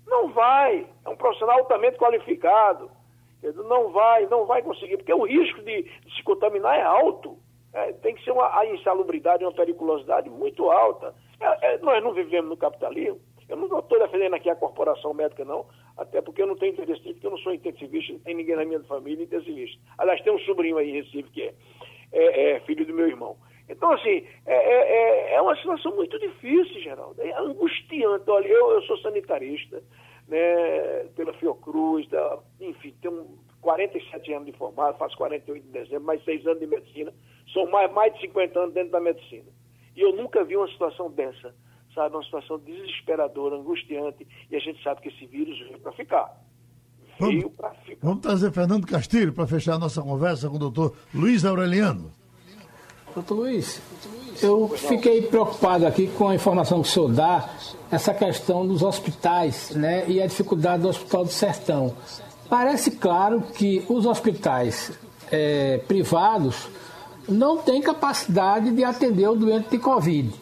Não 0.06 0.28
vai. 0.28 0.86
É 1.04 1.08
um 1.08 1.16
profissional 1.16 1.58
altamente 1.58 1.98
qualificado. 1.98 2.90
Não 3.42 3.90
vai, 3.90 4.26
não 4.26 4.46
vai 4.46 4.62
conseguir, 4.62 4.96
porque 4.96 5.12
o 5.12 5.24
risco 5.24 5.62
de 5.62 5.84
se 6.16 6.22
contaminar 6.22 6.78
é 6.78 6.82
alto. 6.82 7.38
É, 7.76 7.92
tem 7.92 8.14
que 8.14 8.24
ser 8.24 8.30
uma 8.30 8.58
a 8.58 8.64
insalubridade, 8.64 9.44
uma 9.44 9.52
periculosidade 9.52 10.30
muito 10.30 10.70
alta. 10.70 11.14
É, 11.38 11.74
é, 11.74 11.78
nós 11.78 12.02
não 12.02 12.14
vivemos 12.14 12.48
no 12.48 12.56
capitalismo. 12.56 13.20
Eu 13.46 13.56
não 13.58 13.66
estou 13.78 13.98
defendendo 13.98 14.32
aqui 14.32 14.48
a 14.48 14.56
corporação 14.56 15.12
médica, 15.12 15.44
não, 15.44 15.66
até 15.94 16.22
porque 16.22 16.40
eu 16.40 16.46
não 16.46 16.56
tenho 16.56 16.72
interesse 16.72 17.02
porque 17.02 17.26
eu 17.26 17.30
não 17.30 17.38
sou 17.38 17.52
intensivista, 17.52 18.14
não 18.14 18.20
tem 18.20 18.34
ninguém 18.34 18.56
na 18.56 18.64
minha 18.64 18.82
família 18.84 19.22
intensivista. 19.22 19.78
Aliás, 19.98 20.22
tem 20.22 20.32
um 20.32 20.38
sobrinho 20.40 20.78
aí 20.78 20.88
em 20.88 21.02
Recife 21.02 21.30
que 21.30 21.42
é, 21.42 21.54
é, 22.12 22.50
é 22.52 22.60
filho 22.60 22.86
do 22.86 22.94
meu 22.94 23.06
irmão. 23.06 23.36
Então, 23.68 23.92
assim, 23.92 24.26
é, 24.46 24.54
é, 24.54 25.32
é, 25.32 25.34
é 25.34 25.42
uma 25.42 25.54
situação 25.56 25.94
muito 25.94 26.18
difícil, 26.18 26.80
Geraldo. 26.80 27.20
É 27.20 27.32
angustiante. 27.38 28.24
Olha, 28.30 28.48
eu, 28.48 28.70
eu 28.70 28.82
sou 28.82 28.96
sanitarista, 28.98 29.82
né, 30.28 31.04
pela 31.14 31.34
Fiocruz, 31.34 32.08
da, 32.08 32.38
enfim, 32.58 32.94
tenho 33.02 33.38
47 33.60 34.32
anos 34.32 34.46
de 34.46 34.52
formado, 34.52 34.96
faço 34.96 35.16
48 35.18 35.62
de 35.62 35.72
dezembro, 35.72 36.04
mais 36.04 36.24
6 36.24 36.46
anos 36.46 36.60
de 36.60 36.66
medicina. 36.66 37.12
Sou 37.56 37.66
mais, 37.70 37.90
mais 37.90 38.12
de 38.12 38.20
50 38.20 38.58
anos 38.58 38.74
dentro 38.74 38.90
da 38.90 39.00
medicina. 39.00 39.46
E 39.96 40.00
eu 40.02 40.14
nunca 40.14 40.44
vi 40.44 40.58
uma 40.58 40.68
situação 40.68 41.10
dessa, 41.10 41.54
sabe? 41.94 42.14
Uma 42.14 42.22
situação 42.22 42.58
desesperadora, 42.58 43.56
angustiante, 43.56 44.28
e 44.50 44.56
a 44.56 44.58
gente 44.58 44.82
sabe 44.82 45.00
que 45.00 45.08
esse 45.08 45.24
vírus 45.24 45.58
veio 45.60 45.78
para 45.78 45.92
ficar. 45.92 46.38
Veio 47.18 47.48
para 47.48 47.70
ficar. 47.70 48.06
Vamos 48.06 48.20
trazer 48.20 48.52
Fernando 48.52 48.86
Castilho 48.86 49.32
para 49.32 49.46
fechar 49.46 49.76
a 49.76 49.78
nossa 49.78 50.02
conversa 50.02 50.50
com 50.50 50.56
o 50.56 50.58
doutor 50.58 50.94
Luiz 51.14 51.46
Aureliano. 51.46 52.12
Doutor 53.14 53.34
Luiz, 53.36 53.80
eu 54.42 54.68
fiquei 54.68 55.22
preocupado 55.22 55.86
aqui 55.86 56.08
com 56.08 56.28
a 56.28 56.34
informação 56.34 56.82
que 56.82 56.88
o 56.88 56.92
senhor 56.92 57.10
dá, 57.10 57.48
essa 57.90 58.12
questão 58.12 58.66
dos 58.66 58.82
hospitais, 58.82 59.74
né, 59.74 60.06
e 60.06 60.20
a 60.20 60.26
dificuldade 60.26 60.82
do 60.82 60.90
Hospital 60.90 61.24
do 61.24 61.30
Sertão. 61.30 61.96
Parece 62.50 62.98
claro 62.98 63.40
que 63.40 63.82
os 63.88 64.04
hospitais 64.04 64.92
é, 65.32 65.78
privados 65.88 66.68
não 67.28 67.58
tem 67.58 67.80
capacidade 67.80 68.70
de 68.70 68.84
atender 68.84 69.28
o 69.28 69.36
doente 69.36 69.70
de 69.70 69.78
Covid. 69.78 70.32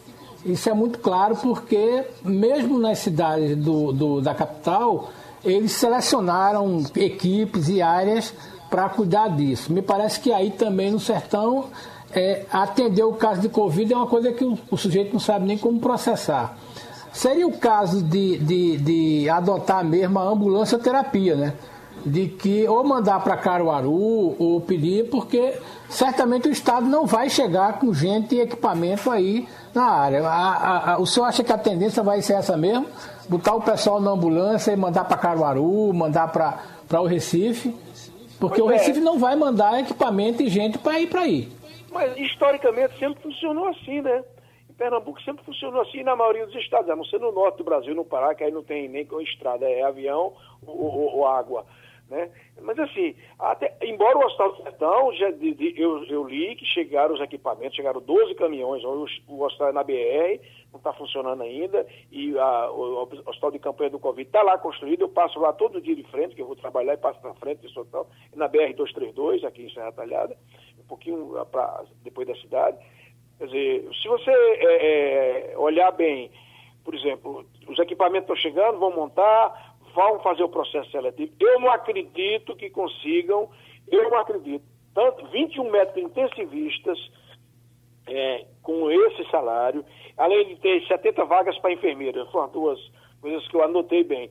Isso 0.44 0.68
é 0.68 0.74
muito 0.74 0.98
claro 0.98 1.36
porque, 1.36 2.04
mesmo 2.22 2.78
nas 2.78 2.98
cidades 2.98 3.56
do, 3.56 3.92
do 3.92 4.20
da 4.20 4.34
capital, 4.34 5.10
eles 5.42 5.72
selecionaram 5.72 6.82
equipes 6.94 7.68
e 7.68 7.80
áreas 7.80 8.34
para 8.68 8.88
cuidar 8.88 9.28
disso. 9.28 9.72
Me 9.72 9.80
parece 9.80 10.20
que 10.20 10.32
aí 10.32 10.50
também 10.50 10.90
no 10.90 11.00
sertão, 11.00 11.66
é, 12.12 12.44
atender 12.50 13.02
o 13.02 13.12
caso 13.14 13.40
de 13.40 13.48
Covid 13.48 13.92
é 13.92 13.96
uma 13.96 14.06
coisa 14.06 14.32
que 14.32 14.44
o, 14.44 14.58
o, 14.70 14.76
sujeito 14.76 15.12
não 15.12 15.20
sabe 15.20 15.46
nem 15.46 15.56
como 15.56 15.80
processar. 15.80 16.56
Seria 17.12 17.46
o 17.46 17.56
caso 17.56 18.02
de, 18.02 18.38
de, 18.38 18.76
de 18.76 19.30
adotar 19.30 19.84
mesmo 19.84 20.18
a 20.18 20.24
ambulância 20.24 20.78
terapia, 20.78 21.36
né? 21.36 21.54
De 22.04 22.28
que 22.28 22.68
ou 22.68 22.84
mandar 22.84 23.22
para 23.22 23.36
Caruaru 23.36 24.36
ou 24.38 24.60
pedir, 24.60 25.08
porque 25.10 25.54
certamente 25.88 26.48
o 26.48 26.52
Estado 26.52 26.86
não 26.86 27.06
vai 27.06 27.30
chegar 27.30 27.78
com 27.78 27.92
gente 27.94 28.34
e 28.34 28.40
equipamento 28.40 29.10
aí 29.10 29.48
na 29.74 29.84
área. 29.84 30.26
A, 30.26 30.32
a, 30.32 30.92
a, 30.92 30.98
o 30.98 31.06
senhor 31.06 31.26
acha 31.26 31.42
que 31.42 31.52
a 31.52 31.58
tendência 31.58 32.02
vai 32.02 32.20
ser 32.20 32.34
essa 32.34 32.56
mesmo? 32.56 32.86
Botar 33.28 33.54
o 33.54 33.62
pessoal 33.62 34.00
na 34.00 34.10
ambulância 34.10 34.70
e 34.72 34.76
mandar 34.76 35.04
para 35.04 35.16
Caruaru, 35.16 35.92
mandar 35.94 36.30
para 36.30 37.00
o 37.00 37.06
Recife? 37.06 37.74
Porque 38.38 38.60
pois 38.60 38.70
o 38.70 38.74
Recife 38.74 38.98
é. 38.98 39.02
não 39.02 39.18
vai 39.18 39.34
mandar 39.34 39.80
equipamento 39.80 40.42
e 40.42 40.48
gente 40.48 40.76
para 40.78 41.00
ir 41.00 41.08
para 41.08 41.22
aí. 41.22 41.48
Mas 41.90 42.16
historicamente 42.18 42.98
sempre 42.98 43.22
funcionou 43.22 43.68
assim, 43.68 44.02
né? 44.02 44.22
Em 44.68 44.74
Pernambuco 44.74 45.22
sempre 45.22 45.44
funcionou 45.44 45.80
assim 45.80 46.02
na 46.02 46.16
maioria 46.16 46.44
dos 46.44 46.54
estados, 46.56 46.90
a 46.90 46.96
não 46.96 47.04
ser 47.04 47.20
no 47.20 47.32
norte 47.32 47.58
do 47.58 47.64
Brasil, 47.64 47.94
no 47.94 48.04
Pará, 48.04 48.34
que 48.34 48.42
aí 48.42 48.50
não 48.50 48.62
tem 48.62 48.88
nem 48.88 49.06
com 49.06 49.20
estrada, 49.20 49.64
é 49.64 49.82
avião 49.82 50.32
ou, 50.66 50.76
ou, 50.76 51.16
ou 51.18 51.26
água. 51.26 51.64
Né? 52.14 52.30
Mas 52.60 52.78
assim, 52.78 53.16
até, 53.40 53.76
embora 53.82 54.16
o 54.16 54.24
Hospital 54.24 54.52
do 54.52 54.62
Sertão, 54.62 55.12
já, 55.14 55.32
de, 55.32 55.52
de, 55.52 55.74
eu, 55.76 56.04
eu, 56.04 56.22
li 56.22 56.54
que 56.54 56.64
chegaram 56.64 57.12
os 57.12 57.20
equipamentos, 57.20 57.74
chegaram 57.74 58.00
12 58.00 58.36
caminhões, 58.36 58.84
o, 58.84 59.04
o 59.26 59.42
hospital 59.42 59.70
é 59.70 59.72
na 59.72 59.82
BR, 59.82 60.40
não 60.70 60.78
está 60.78 60.92
funcionando 60.92 61.42
ainda, 61.42 61.84
e 62.12 62.38
a, 62.38 62.70
o, 62.70 63.02
o, 63.02 63.28
Hospital 63.28 63.50
de 63.50 63.58
Campanha 63.58 63.90
do 63.90 63.98
Covid 63.98 64.28
está 64.28 64.42
lá 64.42 64.56
construído, 64.56 65.00
eu 65.00 65.08
passo 65.08 65.40
lá 65.40 65.52
todo 65.52 65.80
dia 65.80 65.96
de 65.96 66.04
frente, 66.04 66.36
que 66.36 66.42
eu 66.42 66.46
vou 66.46 66.54
trabalhar 66.54 66.94
e 66.94 66.98
passo 66.98 67.18
na 67.26 67.34
frente 67.34 67.62
desse 67.62 67.76
hospital, 67.76 68.08
na 68.36 68.48
BR-232, 68.48 69.42
aqui 69.44 69.64
em 69.64 69.74
Serra 69.74 69.90
Talhada, 69.90 70.36
um 70.78 70.86
pouquinho 70.86 71.34
pra, 71.50 71.82
depois 72.04 72.28
da 72.28 72.36
cidade. 72.36 72.78
Quer 73.38 73.46
dizer, 73.46 73.88
se 74.00 74.06
você 74.06 74.30
é, 74.30 75.50
é, 75.52 75.58
olhar 75.58 75.90
bem, 75.90 76.30
por 76.84 76.94
exemplo, 76.94 77.44
os 77.66 77.78
equipamentos 77.80 78.30
estão 78.30 78.36
chegando, 78.36 78.78
vão 78.78 78.94
montar, 78.94 79.73
vão 79.94 80.20
fazer 80.20 80.42
o 80.42 80.48
processo 80.48 80.90
seletivo. 80.90 81.32
Eu 81.40 81.60
não 81.60 81.70
acredito 81.70 82.54
que 82.56 82.70
consigam, 82.70 83.48
eu 83.88 84.10
não 84.10 84.18
acredito. 84.18 84.64
Tanto 84.94 85.26
21 85.26 85.70
médicos 85.70 86.02
intensivistas 86.02 86.98
é, 88.06 88.46
com 88.62 88.90
esse 88.90 89.28
salário, 89.30 89.84
além 90.16 90.48
de 90.48 90.56
ter 90.56 90.86
70 90.86 91.24
vagas 91.24 91.58
para 91.58 91.72
enfermeiras, 91.72 92.30
foram 92.30 92.48
duas 92.50 92.78
coisas 93.20 93.46
que 93.48 93.56
eu 93.56 93.64
anotei 93.64 94.04
bem. 94.04 94.30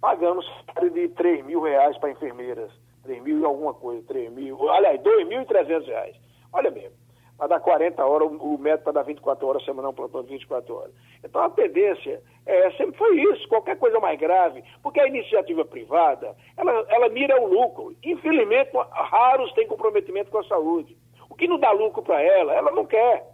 Pagamos 0.00 0.46
de 0.92 1.08
3 1.10 1.44
mil 1.44 1.60
reais 1.60 1.96
para 1.98 2.10
enfermeiras, 2.10 2.72
3 3.04 3.22
mil 3.22 3.40
e 3.40 3.44
alguma 3.44 3.74
coisa, 3.74 4.02
3 4.08 4.32
mil, 4.32 4.68
aliás, 4.70 5.00
2.300 5.00 5.86
reais. 5.86 6.16
Olha 6.52 6.70
mesmo 6.70 7.01
para 7.42 7.48
dar 7.48 7.60
40 7.60 8.06
horas, 8.06 8.28
o 8.30 8.56
médico 8.56 8.84
para 8.84 8.92
dar 8.92 9.02
24 9.02 9.44
horas 9.44 9.64
semanal, 9.64 9.90
um 9.90 9.94
plantão 9.94 10.22
de 10.22 10.28
24 10.28 10.76
horas. 10.76 10.92
Então 11.24 11.42
a 11.42 11.50
tendência 11.50 12.22
é, 12.46 12.70
sempre 12.70 12.96
foi 12.96 13.20
isso, 13.20 13.48
qualquer 13.48 13.76
coisa 13.76 13.98
mais 13.98 14.16
grave, 14.16 14.62
porque 14.80 15.00
a 15.00 15.08
iniciativa 15.08 15.64
privada, 15.64 16.36
ela, 16.56 16.86
ela 16.88 17.08
mira 17.08 17.42
o 17.42 17.48
lucro. 17.48 17.96
Infelizmente, 18.04 18.70
raros 18.92 19.52
têm 19.54 19.66
comprometimento 19.66 20.30
com 20.30 20.38
a 20.38 20.44
saúde. 20.44 20.96
O 21.28 21.34
que 21.34 21.48
não 21.48 21.58
dá 21.58 21.72
lucro 21.72 22.00
para 22.00 22.22
ela, 22.22 22.54
ela 22.54 22.70
não 22.70 22.86
quer. 22.86 23.26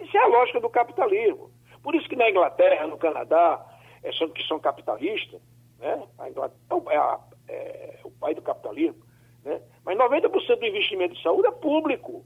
Isso 0.00 0.14
é 0.14 0.20
a 0.20 0.26
lógica 0.26 0.60
do 0.60 0.68
capitalismo. 0.68 1.50
Por 1.82 1.94
isso 1.94 2.06
que 2.10 2.16
na 2.16 2.28
Inglaterra, 2.28 2.86
no 2.86 2.98
Canadá, 2.98 3.64
é, 4.02 4.12
são, 4.12 4.28
que 4.28 4.46
são 4.46 4.60
capitalistas, 4.60 5.40
né? 5.78 6.02
a 6.18 6.28
Inglaterra 6.28 6.58
é, 6.90 6.96
a, 6.98 7.20
é 7.48 7.98
o 8.04 8.10
pai 8.10 8.34
do 8.34 8.42
capitalismo, 8.42 9.02
né? 9.42 9.62
mas 9.82 9.96
90% 9.96 10.58
do 10.58 10.66
investimento 10.66 11.14
em 11.14 11.22
saúde 11.22 11.48
é 11.48 11.52
público. 11.52 12.22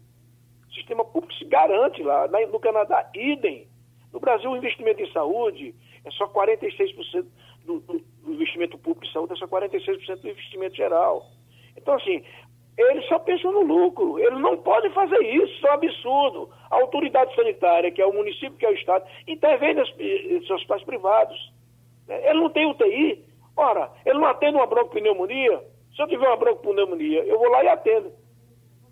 O 0.70 0.74
sistema 0.74 1.04
público 1.04 1.34
se 1.34 1.44
garante 1.44 2.02
lá. 2.02 2.28
No 2.50 2.60
Canadá, 2.60 3.10
idem. 3.14 3.68
No 4.12 4.20
Brasil, 4.20 4.50
o 4.50 4.56
investimento 4.56 5.02
em 5.02 5.12
saúde 5.12 5.74
é 6.04 6.10
só 6.12 6.26
46% 6.28 7.26
do, 7.64 7.80
do, 7.80 8.02
investimento 8.32 8.78
público 8.78 9.06
em 9.06 9.12
saúde, 9.12 9.34
é 9.34 9.36
só 9.36 9.46
46% 9.46 10.20
do 10.20 10.28
investimento 10.28 10.76
geral. 10.76 11.26
Então, 11.76 11.94
assim, 11.94 12.24
eles 12.76 13.06
só 13.06 13.18
pensam 13.18 13.52
no 13.52 13.62
lucro. 13.62 14.18
Eles 14.18 14.38
não 14.40 14.56
podem 14.56 14.90
fazer 14.92 15.20
isso, 15.22 15.52
isso 15.54 15.66
é 15.66 15.70
um 15.70 15.74
absurdo. 15.74 16.50
A 16.70 16.76
autoridade 16.76 17.34
sanitária, 17.34 17.90
que 17.90 18.00
é 18.00 18.06
o 18.06 18.12
município, 18.12 18.56
que 18.56 18.66
é 18.66 18.70
o 18.70 18.74
Estado, 18.74 19.04
intervém 19.26 19.74
nos, 19.74 19.92
nos 19.96 20.50
hospitais 20.50 20.82
privados. 20.84 21.52
Né? 22.06 22.30
Ele 22.30 22.40
não 22.40 22.50
tem 22.50 22.66
UTI. 22.66 23.24
Ora, 23.56 23.90
ele 24.06 24.18
não 24.18 24.26
atende 24.26 24.56
uma 24.56 24.66
broncopneumonia. 24.66 25.62
Se 25.94 26.02
eu 26.02 26.08
tiver 26.08 26.26
uma 26.26 26.36
broncopneumonia, 26.36 27.24
eu 27.24 27.38
vou 27.38 27.48
lá 27.48 27.64
e 27.64 27.68
atendo. 27.68 28.12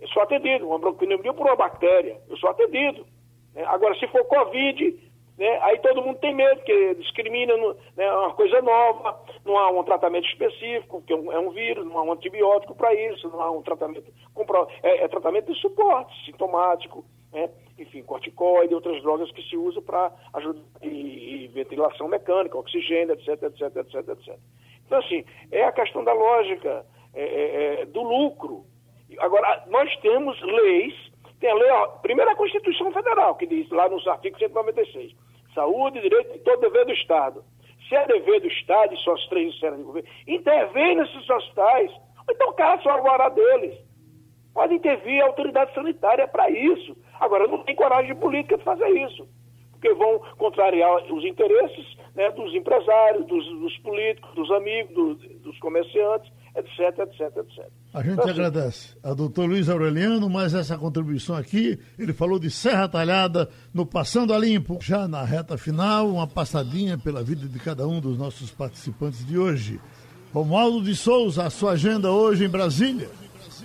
Eu 0.01 0.09
sou 0.09 0.23
atendido, 0.23 0.69
uma 0.69 0.79
broncopneumonia 0.79 1.33
por 1.33 1.47
uma 1.47 1.57
bactéria, 1.57 2.21
eu 2.29 2.37
sou 2.37 2.51
atendido. 2.51 3.07
Né? 3.55 3.65
Agora, 3.67 3.95
se 3.97 4.07
for 4.09 4.25
Covid, 4.25 5.09
né, 5.39 5.59
aí 5.63 5.79
todo 5.79 6.03
mundo 6.03 6.19
tem 6.19 6.35
medo, 6.35 6.57
porque 6.57 6.95
discrimina, 6.97 7.57
né, 7.97 8.05
é 8.05 8.13
uma 8.13 8.35
coisa 8.35 8.61
nova, 8.61 9.21
não 9.45 9.57
há 9.57 9.71
um 9.71 9.85
tratamento 9.85 10.27
específico, 10.29 11.03
que 11.03 11.13
é 11.13 11.17
um, 11.17 11.33
é 11.33 11.39
um 11.39 11.51
vírus, 11.51 11.87
não 11.87 11.99
há 11.99 12.03
um 12.03 12.13
antibiótico 12.13 12.75
para 12.75 12.93
isso, 12.95 13.29
não 13.29 13.41
há 13.41 13.51
um 13.51 13.63
tratamento. 13.63 14.13
É, 14.83 15.05
é 15.05 15.09
tratamento 15.09 15.53
de 15.53 15.61
suporte, 15.61 16.13
sintomático, 16.25 17.05
né, 17.33 17.49
enfim, 17.79 18.03
corticoide, 18.03 18.75
outras 18.75 19.01
drogas 19.03 19.31
que 19.31 19.43
se 19.49 19.57
usam 19.57 19.83
para 19.83 20.13
ajudar 20.35 20.61
e, 20.83 21.45
e 21.45 21.49
ventilação 21.49 22.09
mecânica, 22.09 22.59
oxigênio, 22.59 23.15
etc, 23.15 23.43
etc, 23.45 23.77
etc, 23.77 24.09
etc. 24.09 24.39
Então, 24.87 24.99
assim, 24.99 25.25
é 25.53 25.65
a 25.65 25.73
questão 25.73 26.03
da 26.03 26.13
lógica, 26.13 26.85
é, 27.15 27.23
é, 27.23 27.83
é 27.83 27.87
do 27.87 28.03
lucro. 28.03 28.65
Agora, 29.19 29.65
nós 29.69 29.95
temos 29.97 30.41
leis, 30.43 30.95
tem 31.41 31.51
a 31.51 31.55
lei, 31.55 31.71
ó, 31.71 31.87
primeiro 32.03 32.31
a 32.31 32.37
Constituição 32.37 32.93
Federal, 32.93 33.37
que 33.37 33.47
diz 33.47 33.69
lá 33.71 33.89
nos 33.89 34.07
artigos 34.07 34.39
196, 34.39 35.15
saúde, 35.55 36.01
direito 36.01 36.37
e 36.37 36.39
todo 36.41 36.61
dever 36.61 36.85
do 36.85 36.93
Estado. 36.93 37.43
Se 37.89 37.95
é 37.95 38.07
dever 38.07 38.41
do 38.41 38.49
Estado, 38.49 38.93
e 38.93 38.99
suas 38.99 39.27
três 39.29 39.55
esferas 39.55 39.79
de 39.79 39.85
governo, 39.85 40.09
intervém 40.27 40.97
nesses 40.97 41.29
hospitais, 41.31 41.91
então 42.31 42.53
caça 42.53 42.89
o 42.89 42.93
alvará 42.93 43.31
deles. 43.31 43.79
Pode 44.53 44.75
intervir 44.75 45.23
a 45.23 45.27
autoridade 45.27 45.73
sanitária 45.73 46.27
para 46.29 46.51
isso. 46.51 46.97
Agora, 47.21 47.47
não 47.47 47.63
tem 47.63 47.75
coragem 47.75 48.15
política 48.17 48.59
de 48.59 48.65
fazer 48.65 48.89
isso, 48.89 49.27
porque 49.73 49.95
vão 49.95 50.19
contrariar 50.37 50.97
os 51.11 51.25
interesses 51.25 51.97
né, 52.15 52.31
dos 52.33 52.55
empresários, 52.55 53.25
dos, 53.27 53.47
dos 53.47 53.79
políticos, 53.79 54.35
dos 54.35 54.51
amigos, 54.51 54.95
do, 54.95 55.15
dos 55.39 55.59
comerciantes 55.61 56.31
etc, 56.59 56.99
etc, 56.99 57.37
etc. 57.37 57.71
A 57.93 58.03
gente 58.03 58.15
então, 58.15 58.29
agradece 58.29 58.89
a 59.03 59.15
doutor 59.15 59.49
Luiz 59.49 59.69
Aureliano, 59.69 60.29
mais 60.29 60.53
essa 60.53 60.77
contribuição 60.77 61.35
aqui. 61.35 61.79
Ele 61.99 62.13
falou 62.13 62.39
de 62.39 62.51
Serra 62.51 62.87
Talhada 62.87 63.49
no 63.73 63.87
Passando 63.87 64.35
a 64.35 64.39
Limpo. 64.39 64.79
Já 64.83 65.09
na 65.09 65.25
reta 65.25 65.57
final, 65.57 66.11
uma 66.11 66.27
passadinha 66.27 66.99
pela 66.99 67.25
vida 67.25 67.49
de 67.49 67.59
cada 67.59 67.89
um 67.89 67.99
dos 68.01 68.19
nossos 68.19 68.51
participantes 68.51 69.27
de 69.27 69.39
hoje. 69.39 69.81
Romualdo 70.35 70.83
de 70.83 70.95
Souza, 70.95 71.45
a 71.45 71.51
sua 71.51 71.73
agenda 71.73 72.11
hoje 72.11 72.45
em 72.45 72.49
Brasília. 72.49 73.09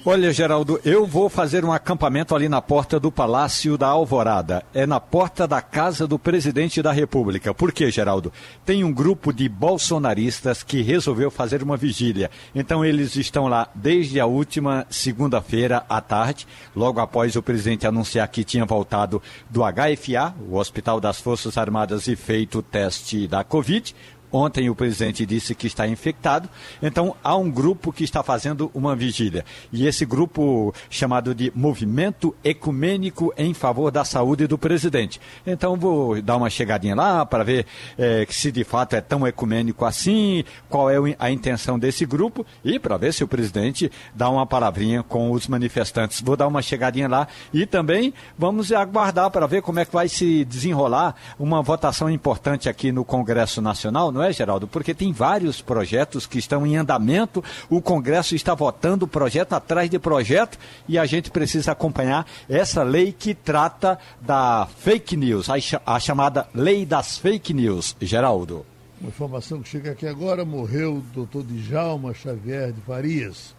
Olha, 0.06 0.34
Geraldo, 0.34 0.82
eu 0.84 1.06
vou 1.08 1.30
fazer 1.30 1.64
um 1.64 1.72
acampamento 1.72 2.36
ali 2.36 2.50
na 2.50 2.62
porta 2.62 3.00
do 3.00 3.10
Palácio 3.10 3.78
da 3.78 3.88
Alvorada. 3.88 4.62
É 4.74 4.86
na 4.86 5.00
porta 5.00 5.48
da 5.48 5.62
casa 5.62 6.06
do 6.06 6.20
presidente 6.20 6.82
da 6.82 6.92
República. 6.92 7.54
Por 7.54 7.72
quê, 7.72 7.90
Geraldo? 7.90 8.30
Tem 8.66 8.84
um 8.84 8.92
grupo 8.92 9.32
de 9.32 9.48
bolsonaristas 9.48 10.62
que 10.62 10.82
resolveu 10.82 11.32
fazer 11.32 11.64
uma 11.64 11.78
vigília. 11.78 12.30
Então 12.54 12.84
eles 12.84 13.16
estão 13.16 13.48
lá 13.48 13.70
desde 13.74 14.20
a 14.20 14.26
última 14.26 14.86
segunda-feira 14.90 15.86
à 15.88 16.02
tarde, 16.02 16.46
logo 16.76 17.00
após 17.00 17.38
o 17.38 17.42
presidente 17.42 17.88
anunciar 17.88 18.28
que 18.28 18.44
tinha 18.44 18.66
voltado 18.66 19.22
do 19.50 19.62
HFA, 19.62 20.36
o 20.50 20.58
Hospital 20.58 21.00
das 21.00 21.22
Forças 21.22 21.58
Armadas, 21.58 22.08
e 22.08 22.18
feito 22.18 22.60
o 22.60 22.62
teste 22.62 23.26
da 23.26 23.42
Covid. 23.42 23.96
Ontem 24.34 24.68
o 24.68 24.74
presidente 24.74 25.28
disse 25.28 25.54
que 25.54 25.68
está 25.68 25.88
infectado, 25.88 26.50
então 26.82 27.16
há 27.24 27.38
um 27.38 27.52
grupo 27.52 27.94
que 27.94 28.04
está 28.04 28.24
fazendo 28.24 28.72
uma 28.74 28.96
vigília. 28.96 29.46
E 29.72 29.86
esse 29.86 30.08
grupo 30.08 30.74
chamado 30.90 31.36
de 31.36 31.52
Movimento 31.56 32.36
Ecumênico 32.44 33.32
em 33.38 33.54
Favor 33.54 33.92
da 33.92 34.04
Saúde 34.04 34.48
do 34.48 34.58
Presidente. 34.58 35.22
Então 35.46 35.78
vou 35.78 36.20
dar 36.20 36.38
uma 36.38 36.50
chegadinha 36.50 36.96
lá 36.96 37.24
para 37.28 37.44
ver 37.44 37.68
é, 37.96 38.26
se 38.28 38.52
de 38.52 38.64
fato 38.64 38.96
é 38.96 39.02
tão 39.02 39.28
ecumênico 39.28 39.86
assim, 39.86 40.44
qual 40.68 40.90
é 40.90 40.96
a 41.20 41.30
intenção 41.30 41.78
desse 41.78 42.04
grupo 42.04 42.44
e 42.66 42.80
para 42.80 42.98
ver 42.98 43.14
se 43.14 43.24
o 43.24 43.28
presidente 43.28 43.92
dá 44.16 44.30
uma 44.32 44.48
palavrinha 44.48 45.04
com 45.04 45.32
os 45.32 45.48
manifestantes. 45.48 46.22
Vou 46.22 46.36
dar 46.36 46.48
uma 46.48 46.62
chegadinha 46.64 47.08
lá 47.08 47.28
e 47.54 47.68
também 47.68 48.14
vamos 48.36 48.72
aguardar 48.72 49.30
para 49.30 49.46
ver 49.46 49.62
como 49.62 49.80
é 49.80 49.86
que 49.86 49.94
vai 49.94 50.08
se 50.08 50.44
desenrolar 50.46 51.14
uma 51.38 51.62
votação 51.62 52.10
importante 52.10 52.68
aqui 52.68 52.92
no 52.92 53.06
Congresso 53.06 53.62
Nacional, 53.62 54.12
não 54.12 54.23
é? 54.23 54.23
É, 54.24 54.32
Geraldo? 54.32 54.68
Porque 54.68 54.94
tem 54.94 55.12
vários 55.12 55.62
projetos 55.62 56.26
que 56.26 56.40
estão 56.40 56.66
em 56.66 56.78
andamento, 56.78 57.44
o 57.70 57.82
Congresso 57.82 58.36
está 58.36 58.54
votando 58.54 59.08
projeto 59.08 59.54
atrás 59.54 59.90
de 59.90 60.00
projeto 60.00 60.58
e 60.88 60.98
a 60.98 61.06
gente 61.06 61.30
precisa 61.30 61.72
acompanhar 61.72 62.26
essa 62.48 62.84
lei 62.84 63.12
que 63.12 63.34
trata 63.34 63.98
da 64.22 64.68
fake 64.80 65.18
news, 65.18 65.48
a 65.86 66.00
chamada 66.00 66.48
Lei 66.54 66.86
das 66.86 67.18
Fake 67.18 67.54
News. 67.54 67.96
Geraldo. 68.02 68.66
Uma 69.00 69.10
informação 69.10 69.62
que 69.62 69.70
chega 69.70 69.92
aqui 69.92 70.08
agora: 70.08 70.46
morreu 70.46 70.98
o 70.98 71.02
doutor 71.14 71.44
Djalma 71.44 72.14
Xavier 72.14 72.72
de 72.72 72.82
Farias. 72.82 73.56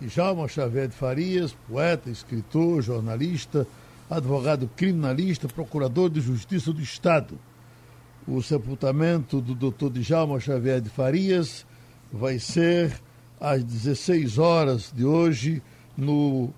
Djalma 0.00 0.48
Xavier 0.48 0.88
de 0.88 0.94
Farias, 0.94 1.56
poeta, 1.68 2.10
escritor, 2.10 2.82
jornalista, 2.82 3.66
advogado 4.10 4.68
criminalista, 4.76 5.48
procurador 5.48 6.10
de 6.10 6.20
justiça 6.20 6.72
do 6.72 6.82
Estado 6.82 7.38
o 8.26 8.42
sepultamento 8.42 9.40
do 9.40 9.54
Dr. 9.54 9.90
Djalma 9.90 10.40
Xavier 10.40 10.80
de 10.80 10.88
Farias 10.88 11.66
vai 12.12 12.38
ser 12.38 12.92
às 13.40 13.62
16 13.62 14.38
horas 14.38 14.92
de 14.94 15.04
hoje 15.04 15.62
no 15.96 16.50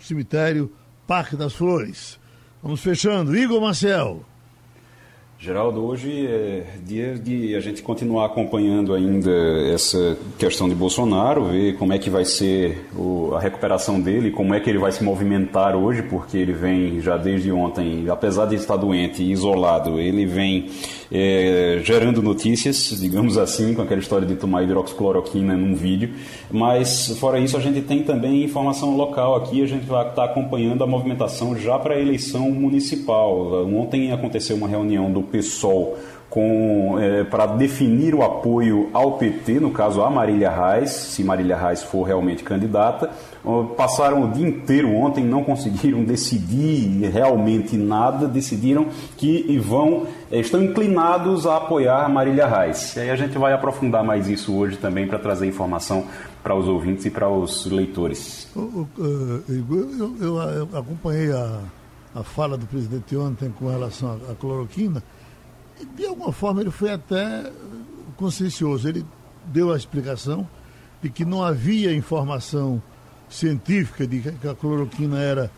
cemitério 0.00 0.72
Parque 1.06 1.36
das 1.36 1.52
Flores. 1.52 2.18
Vamos 2.62 2.80
fechando. 2.80 3.36
Igor 3.36 3.60
Marcel. 3.60 4.24
Geraldo, 5.42 5.84
hoje 5.84 6.24
é 6.24 6.64
dia 6.86 7.16
de 7.16 7.56
a 7.56 7.60
gente 7.60 7.82
continuar 7.82 8.26
acompanhando 8.26 8.94
ainda 8.94 9.32
essa 9.74 10.16
questão 10.38 10.68
de 10.68 10.74
Bolsonaro, 10.76 11.46
ver 11.46 11.76
como 11.78 11.92
é 11.92 11.98
que 11.98 12.08
vai 12.08 12.24
ser 12.24 12.88
o, 12.96 13.34
a 13.34 13.40
recuperação 13.40 14.00
dele, 14.00 14.30
como 14.30 14.54
é 14.54 14.60
que 14.60 14.70
ele 14.70 14.78
vai 14.78 14.92
se 14.92 15.02
movimentar 15.02 15.74
hoje, 15.74 16.00
porque 16.02 16.36
ele 16.38 16.52
vem 16.52 17.00
já 17.00 17.16
desde 17.16 17.50
ontem, 17.50 18.08
apesar 18.08 18.46
de 18.46 18.54
estar 18.54 18.76
doente 18.76 19.20
e 19.20 19.32
isolado, 19.32 19.98
ele 19.98 20.24
vem 20.24 20.70
é, 21.14 21.80
gerando 21.84 22.22
notícias, 22.22 22.98
digamos 22.98 23.36
assim, 23.36 23.74
com 23.74 23.82
aquela 23.82 24.00
história 24.00 24.26
de 24.26 24.34
tomar 24.34 24.62
hidroxicloroquina 24.62 25.54
num 25.54 25.74
vídeo. 25.74 26.14
Mas, 26.50 27.14
fora 27.18 27.38
isso, 27.38 27.54
a 27.56 27.60
gente 27.60 27.82
tem 27.82 28.02
também 28.02 28.42
informação 28.42 28.96
local 28.96 29.36
aqui, 29.36 29.62
a 29.62 29.66
gente 29.66 29.84
vai 29.84 30.08
estar 30.08 30.24
acompanhando 30.24 30.82
a 30.82 30.86
movimentação 30.86 31.54
já 31.54 31.78
para 31.78 31.94
a 31.94 32.00
eleição 32.00 32.50
municipal. 32.50 33.66
Ontem 33.66 34.10
aconteceu 34.10 34.56
uma 34.56 34.66
reunião 34.66 35.12
do 35.12 35.22
PSOL 35.22 35.98
é, 36.40 37.24
para 37.24 37.46
definir 37.46 38.14
o 38.14 38.22
apoio 38.22 38.88
ao 38.92 39.18
PT, 39.18 39.60
no 39.60 39.70
caso 39.70 40.02
a 40.02 40.10
Marília 40.10 40.50
Reis, 40.50 40.90
se 40.90 41.22
Marília 41.22 41.56
Reis 41.56 41.82
for 41.82 42.04
realmente 42.04 42.42
candidata. 42.42 43.10
Passaram 43.76 44.24
o 44.24 44.30
dia 44.30 44.48
inteiro 44.48 44.94
ontem, 44.94 45.24
não 45.24 45.44
conseguiram 45.44 46.02
decidir 46.04 47.10
realmente 47.10 47.76
nada, 47.76 48.26
decidiram 48.26 48.86
que 49.16 49.58
vão, 49.58 50.06
é, 50.30 50.38
estão 50.40 50.62
inclinados 50.62 51.46
a 51.46 51.56
apoiar 51.56 52.04
a 52.04 52.08
Marília 52.08 52.46
Reis. 52.46 52.96
E 52.96 53.00
aí 53.00 53.10
a 53.10 53.16
gente 53.16 53.36
vai 53.36 53.52
aprofundar 53.52 54.02
mais 54.02 54.28
isso 54.28 54.56
hoje 54.56 54.76
também 54.76 55.06
para 55.06 55.18
trazer 55.18 55.46
informação 55.46 56.06
para 56.42 56.54
os 56.54 56.66
ouvintes 56.66 57.04
e 57.04 57.10
para 57.10 57.28
os 57.28 57.66
leitores. 57.66 58.48
Eu, 58.56 58.88
eu, 58.98 59.42
eu, 60.20 60.36
eu 60.40 60.68
acompanhei 60.78 61.30
a, 61.32 61.60
a 62.14 62.22
fala 62.22 62.56
do 62.56 62.66
presidente 62.66 63.16
ontem 63.16 63.52
com 63.58 63.68
relação 63.68 64.18
à 64.30 64.34
cloroquina 64.34 65.02
de 65.94 66.06
alguma 66.06 66.32
forma 66.32 66.60
ele 66.60 66.70
foi 66.70 66.90
até 66.90 67.50
consciencioso. 68.16 68.88
Ele 68.88 69.04
deu 69.46 69.72
a 69.72 69.76
explicação 69.76 70.48
de 71.02 71.10
que 71.10 71.24
não 71.24 71.42
havia 71.42 71.92
informação 71.92 72.80
científica 73.28 74.06
de 74.06 74.20
que 74.20 74.48
a 74.48 74.54
cloroquina 74.54 75.18
era 75.18 75.50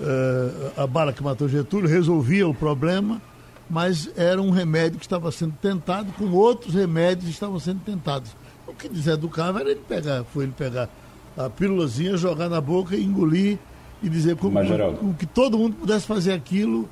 uh, 0.00 0.80
a 0.80 0.86
bala 0.86 1.12
que 1.12 1.22
matou 1.22 1.48
Getúlio, 1.48 1.88
resolvia 1.88 2.46
o 2.46 2.54
problema, 2.54 3.20
mas 3.68 4.10
era 4.16 4.40
um 4.40 4.50
remédio 4.50 4.98
que 4.98 5.06
estava 5.06 5.32
sendo 5.32 5.54
tentado, 5.60 6.12
com 6.12 6.30
outros 6.30 6.74
remédios 6.74 7.24
que 7.24 7.32
estavam 7.32 7.58
sendo 7.58 7.80
tentados. 7.80 8.36
O 8.66 8.74
que 8.74 8.88
deseducava 8.88 9.60
era 9.60 9.70
ele 9.70 9.80
pegar, 9.88 10.24
foi 10.24 10.44
ele 10.44 10.54
pegar 10.56 10.88
a 11.36 11.50
pílulazinha, 11.50 12.16
jogar 12.16 12.48
na 12.48 12.60
boca, 12.60 12.96
engolir 12.96 13.58
e 14.02 14.08
dizer 14.08 14.36
como, 14.36 14.58
como 14.98 15.14
que 15.14 15.26
todo 15.26 15.58
mundo 15.58 15.76
pudesse 15.76 16.06
fazer 16.06 16.32
aquilo 16.32 16.88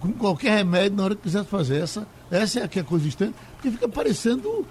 com 0.00 0.12
qualquer 0.12 0.56
remédio 0.58 0.96
na 0.96 1.04
hora 1.04 1.14
que 1.14 1.22
quisesse 1.22 1.46
fazer. 1.46 1.82
Essa, 1.82 2.06
essa 2.30 2.60
é 2.60 2.62
a 2.64 2.68
que 2.68 2.78
é 2.78 2.82
consistente, 2.82 3.34
porque 3.54 3.70
fica 3.70 3.88
parecendo 3.88 4.66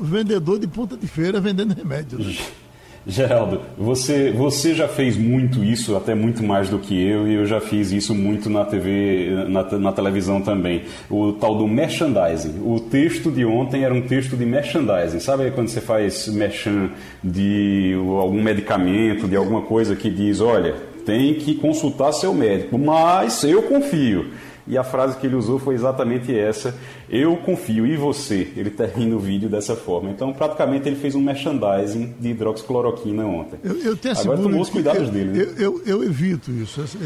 vendedor 0.00 0.58
de 0.58 0.66
ponta 0.66 0.96
de 0.96 1.06
feira 1.06 1.40
vendendo 1.40 1.74
remédios. 1.74 2.38
Geraldo, 3.08 3.60
você, 3.78 4.32
você 4.32 4.74
já 4.74 4.88
fez 4.88 5.16
muito 5.16 5.62
isso, 5.62 5.94
até 5.94 6.12
muito 6.12 6.42
mais 6.42 6.68
do 6.68 6.76
que 6.76 7.00
eu, 7.00 7.28
e 7.28 7.34
eu 7.34 7.46
já 7.46 7.60
fiz 7.60 7.92
isso 7.92 8.12
muito 8.12 8.50
na 8.50 8.64
TV, 8.64 9.46
na, 9.48 9.62
na 9.78 9.92
televisão 9.92 10.42
também. 10.42 10.82
O 11.08 11.32
tal 11.32 11.56
do 11.56 11.68
merchandising. 11.68 12.60
O 12.64 12.80
texto 12.80 13.30
de 13.30 13.44
ontem 13.44 13.84
era 13.84 13.94
um 13.94 14.02
texto 14.02 14.36
de 14.36 14.44
merchandising. 14.44 15.20
Sabe 15.20 15.52
quando 15.52 15.68
você 15.68 15.80
faz 15.80 16.26
merchan 16.26 16.90
de 17.22 17.94
algum 17.94 18.42
medicamento, 18.42 19.28
de 19.28 19.36
alguma 19.36 19.62
coisa 19.62 19.94
que 19.94 20.10
diz, 20.10 20.40
olha, 20.40 20.74
tem 21.06 21.34
que 21.34 21.54
consultar 21.54 22.12
seu 22.12 22.34
médico, 22.34 22.76
mas 22.76 23.44
eu 23.44 23.62
confio. 23.62 24.32
E 24.68 24.76
a 24.76 24.82
frase 24.82 25.16
que 25.16 25.26
ele 25.26 25.36
usou 25.36 25.60
foi 25.60 25.76
exatamente 25.76 26.36
essa: 26.36 26.74
Eu 27.08 27.36
confio, 27.36 27.86
e 27.86 27.96
você? 27.96 28.52
Ele 28.56 28.68
termina 28.68 29.14
o 29.14 29.18
vídeo 29.18 29.48
dessa 29.48 29.76
forma. 29.76 30.10
Então, 30.10 30.32
praticamente, 30.32 30.88
ele 30.88 30.96
fez 30.96 31.14
um 31.14 31.20
merchandising 31.20 32.14
de 32.18 32.30
hidroxicloroquina 32.30 33.24
ontem. 33.24 33.60
Eu, 33.62 33.76
eu 33.76 33.96
te 33.96 34.08
Agora 34.08 34.38
tomou 34.38 34.60
os 34.60 34.68
cuidados 34.68 35.08
dele. 35.08 35.30
Né? 35.30 35.54
Eu, 35.56 35.56
eu, 35.56 35.82
eu, 35.86 36.04
evito 36.04 36.50
isso. 36.50 36.80
As, 36.80 36.96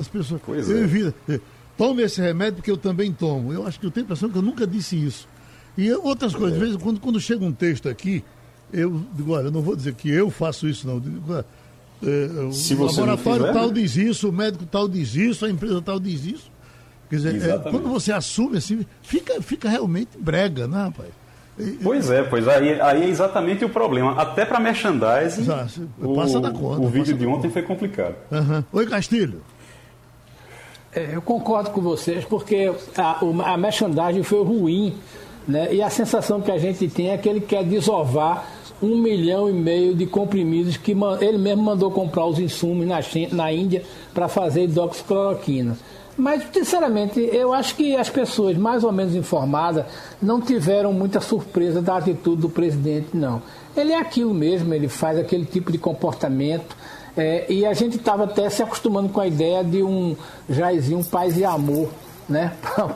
as 0.00 0.08
pessoas. 0.08 0.40
Pois 0.44 0.70
eu 0.70 0.78
é. 0.78 0.80
evito. 0.80 1.14
Tome 1.76 2.02
esse 2.02 2.20
remédio 2.20 2.54
porque 2.54 2.70
eu 2.70 2.78
também 2.78 3.12
tomo. 3.12 3.52
Eu 3.52 3.66
acho 3.66 3.78
que 3.78 3.84
eu 3.84 3.90
tenho 3.90 4.04
a 4.04 4.06
impressão 4.06 4.30
que 4.30 4.38
eu 4.38 4.42
nunca 4.42 4.66
disse 4.66 4.96
isso. 4.96 5.28
E 5.76 5.92
outras 5.92 6.34
coisas, 6.34 6.56
é. 6.56 6.60
vezes, 6.64 6.76
quando, 6.76 6.98
quando 6.98 7.20
chega 7.20 7.44
um 7.44 7.52
texto 7.52 7.88
aqui, 7.88 8.24
eu 8.72 9.02
digo, 9.12 9.32
olha, 9.32 9.46
eu 9.46 9.50
não 9.50 9.60
vou 9.60 9.76
dizer 9.76 9.92
que 9.94 10.08
eu 10.08 10.30
faço 10.30 10.66
isso, 10.66 10.86
não. 10.86 10.94
Eu 10.94 11.00
digo, 11.00 11.44
é, 12.06 12.52
Se 12.52 12.74
o 12.74 12.84
laboratório 12.84 13.52
tal 13.52 13.68
né? 13.68 13.74
diz 13.74 13.96
isso, 13.96 14.28
o 14.28 14.32
médico 14.32 14.66
tal 14.66 14.88
diz 14.88 15.14
isso, 15.14 15.44
a 15.44 15.50
empresa 15.50 15.80
tal 15.82 15.98
diz 15.98 16.24
isso. 16.24 16.52
Quer 17.10 17.16
dizer, 17.16 17.50
é, 17.50 17.58
quando 17.58 17.88
você 17.88 18.12
assume 18.12 18.58
assim, 18.58 18.84
fica, 19.02 19.40
fica 19.40 19.68
realmente 19.68 20.10
brega, 20.18 20.66
né, 20.66 20.84
rapaz? 20.84 21.10
Pois 21.82 22.10
é, 22.10 22.22
pois 22.24 22.48
aí, 22.48 22.80
aí 22.80 23.02
é 23.04 23.08
exatamente 23.08 23.64
o 23.64 23.68
problema. 23.68 24.20
Até 24.20 24.44
para 24.44 24.58
merchandising, 24.58 25.46
passa 25.46 26.38
o, 26.38 26.40
da 26.40 26.50
conta, 26.50 26.80
o 26.80 26.88
vídeo 26.88 27.16
de 27.16 27.26
ontem 27.26 27.48
foi 27.48 27.62
complicado. 27.62 28.16
Uhum. 28.30 28.64
Oi, 28.72 28.86
Castilho. 28.86 29.40
É, 30.92 31.10
eu 31.14 31.22
concordo 31.22 31.70
com 31.70 31.80
vocês, 31.80 32.24
porque 32.24 32.72
a, 32.96 33.52
a 33.52 33.56
merchandising 33.56 34.22
foi 34.24 34.44
ruim, 34.44 34.96
né? 35.46 35.72
e 35.72 35.82
a 35.82 35.90
sensação 35.90 36.40
que 36.40 36.50
a 36.50 36.58
gente 36.58 36.88
tem 36.88 37.10
é 37.10 37.18
que 37.18 37.28
ele 37.28 37.40
quer 37.40 37.64
desovar 37.64 38.48
um 38.82 38.98
milhão 38.98 39.48
e 39.48 39.52
meio 39.52 39.94
de 39.94 40.06
comprimidos 40.06 40.76
que 40.76 40.96
ele 41.20 41.38
mesmo 41.38 41.62
mandou 41.62 41.90
comprar 41.90 42.26
os 42.26 42.38
insumos 42.38 42.86
na, 42.86 43.00
na 43.32 43.52
Índia 43.52 43.82
para 44.12 44.28
fazer 44.28 44.64
hidroxicloroquina. 44.64 45.76
Mas, 46.16 46.44
sinceramente, 46.52 47.18
eu 47.20 47.52
acho 47.52 47.74
que 47.74 47.96
as 47.96 48.08
pessoas 48.08 48.56
mais 48.56 48.84
ou 48.84 48.92
menos 48.92 49.14
informadas 49.14 49.84
não 50.22 50.40
tiveram 50.40 50.92
muita 50.92 51.20
surpresa 51.20 51.82
da 51.82 51.96
atitude 51.96 52.42
do 52.42 52.48
presidente, 52.48 53.08
não. 53.12 53.42
Ele 53.76 53.92
é 53.92 53.98
aquilo 53.98 54.32
mesmo, 54.32 54.72
ele 54.72 54.86
faz 54.86 55.18
aquele 55.18 55.44
tipo 55.44 55.72
de 55.72 55.78
comportamento. 55.78 56.76
É, 57.16 57.46
e 57.52 57.66
a 57.66 57.72
gente 57.74 57.96
estava 57.96 58.24
até 58.24 58.48
se 58.48 58.62
acostumando 58.62 59.08
com 59.08 59.20
a 59.20 59.26
ideia 59.26 59.64
de 59.64 59.82
um 59.82 60.16
Jairzinho 60.48 61.04
paz 61.04 61.36
e 61.36 61.44
amor, 61.44 61.88
né? 62.28 62.52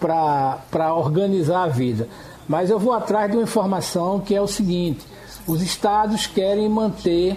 para 0.00 0.94
organizar 0.94 1.64
a 1.64 1.68
vida. 1.68 2.06
Mas 2.48 2.70
eu 2.70 2.78
vou 2.78 2.92
atrás 2.92 3.30
de 3.30 3.36
uma 3.36 3.44
informação 3.44 4.20
que 4.20 4.34
é 4.34 4.40
o 4.40 4.46
seguinte: 4.46 5.04
os 5.46 5.62
estados 5.62 6.26
querem 6.26 6.68
manter 6.68 7.36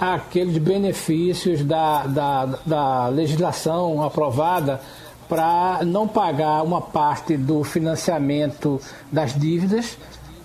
aqueles 0.00 0.58
benefícios 0.58 1.62
da, 1.64 2.06
da, 2.06 2.46
da 2.64 3.08
legislação 3.08 4.02
aprovada 4.02 4.80
para 5.28 5.80
não 5.84 6.06
pagar 6.06 6.62
uma 6.62 6.80
parte 6.80 7.36
do 7.36 7.64
financiamento 7.64 8.80
das 9.10 9.34
dívidas 9.34 9.96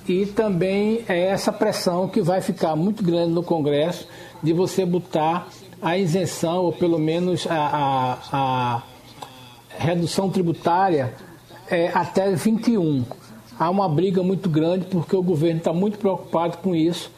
e 0.07 0.25
também 0.25 1.03
é 1.07 1.27
essa 1.27 1.51
pressão 1.51 2.07
que 2.07 2.21
vai 2.21 2.39
ficar 2.41 2.75
muito 2.75 3.03
grande 3.03 3.31
no 3.33 3.43
Congresso 3.43 4.07
de 4.41 4.53
você 4.53 4.85
botar 4.85 5.47
a 5.81 5.97
isenção 5.97 6.63
ou 6.63 6.71
pelo 6.71 6.97
menos 6.97 7.45
a, 7.49 8.17
a, 8.31 8.37
a 8.37 8.83
redução 9.77 10.29
tributária 10.29 11.13
é, 11.69 11.89
até 11.93 12.33
21 12.33 13.03
há 13.59 13.69
uma 13.69 13.87
briga 13.87 14.21
muito 14.23 14.49
grande 14.49 14.85
porque 14.85 15.15
o 15.15 15.21
governo 15.21 15.57
está 15.57 15.73
muito 15.73 15.97
preocupado 15.97 16.57
com 16.57 16.75
isso. 16.75 17.11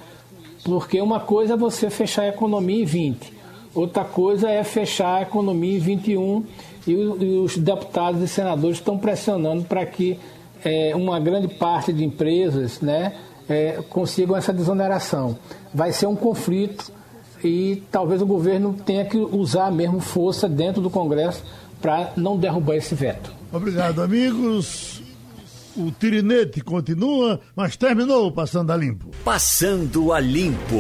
Porque 0.64 1.00
uma 1.00 1.20
coisa 1.20 1.54
é 1.54 1.58
você 1.58 1.90
fechar 1.90 2.24
a 2.24 2.28
economia 2.30 2.82
em 2.82 2.86
20, 2.86 3.34
outra 3.74 4.04
coisa 4.04 4.50
é 4.50 4.64
fechar 4.64 5.16
a 5.16 5.22
economia 5.22 5.78
em 5.78 5.80
21 5.80 6.44
e, 6.86 6.96
os 6.96 7.58
deputados 7.58 8.22
e 8.22 8.28
senadores 8.28 8.78
estão 8.78 8.98
pressionando 8.98 9.64
para 9.64 9.86
que 9.86 10.20
é, 10.64 10.94
uma 10.96 11.20
grande 11.20 11.48
parte 11.48 11.94
de 11.94 12.04
empresas 12.04 12.82
né, 12.82 13.14
é, 13.48 13.82
consigam 13.90 14.36
essa 14.36 14.52
desoneração. 14.52 15.38
Vai 15.74 15.94
ser 15.94 16.08
um 16.08 16.16
conflito 16.16 16.92
e 17.44 17.84
talvez 17.90 18.22
o 18.22 18.26
governo 18.26 18.76
tenha 18.86 19.06
que 19.06 19.18
usar 19.18 19.72
mesmo 19.72 20.00
força 20.00 20.50
dentro 20.50 20.82
do 20.82 20.90
Congresso 20.90 21.44
para 21.82 22.12
não 22.18 22.38
derrubar 22.38 22.76
esse 22.76 22.94
veto. 22.94 23.32
Obrigado, 23.52 24.02
amigos. 24.02 24.99
O 25.80 25.92
tirinete 25.92 26.60
continua, 26.60 27.40
mas 27.56 27.78
terminou 27.78 28.30
Passando 28.34 28.74
a 28.74 28.76
Limpo. 28.76 29.12
Passando 29.24 30.12
a 30.12 30.20
Limpo. 30.20 30.76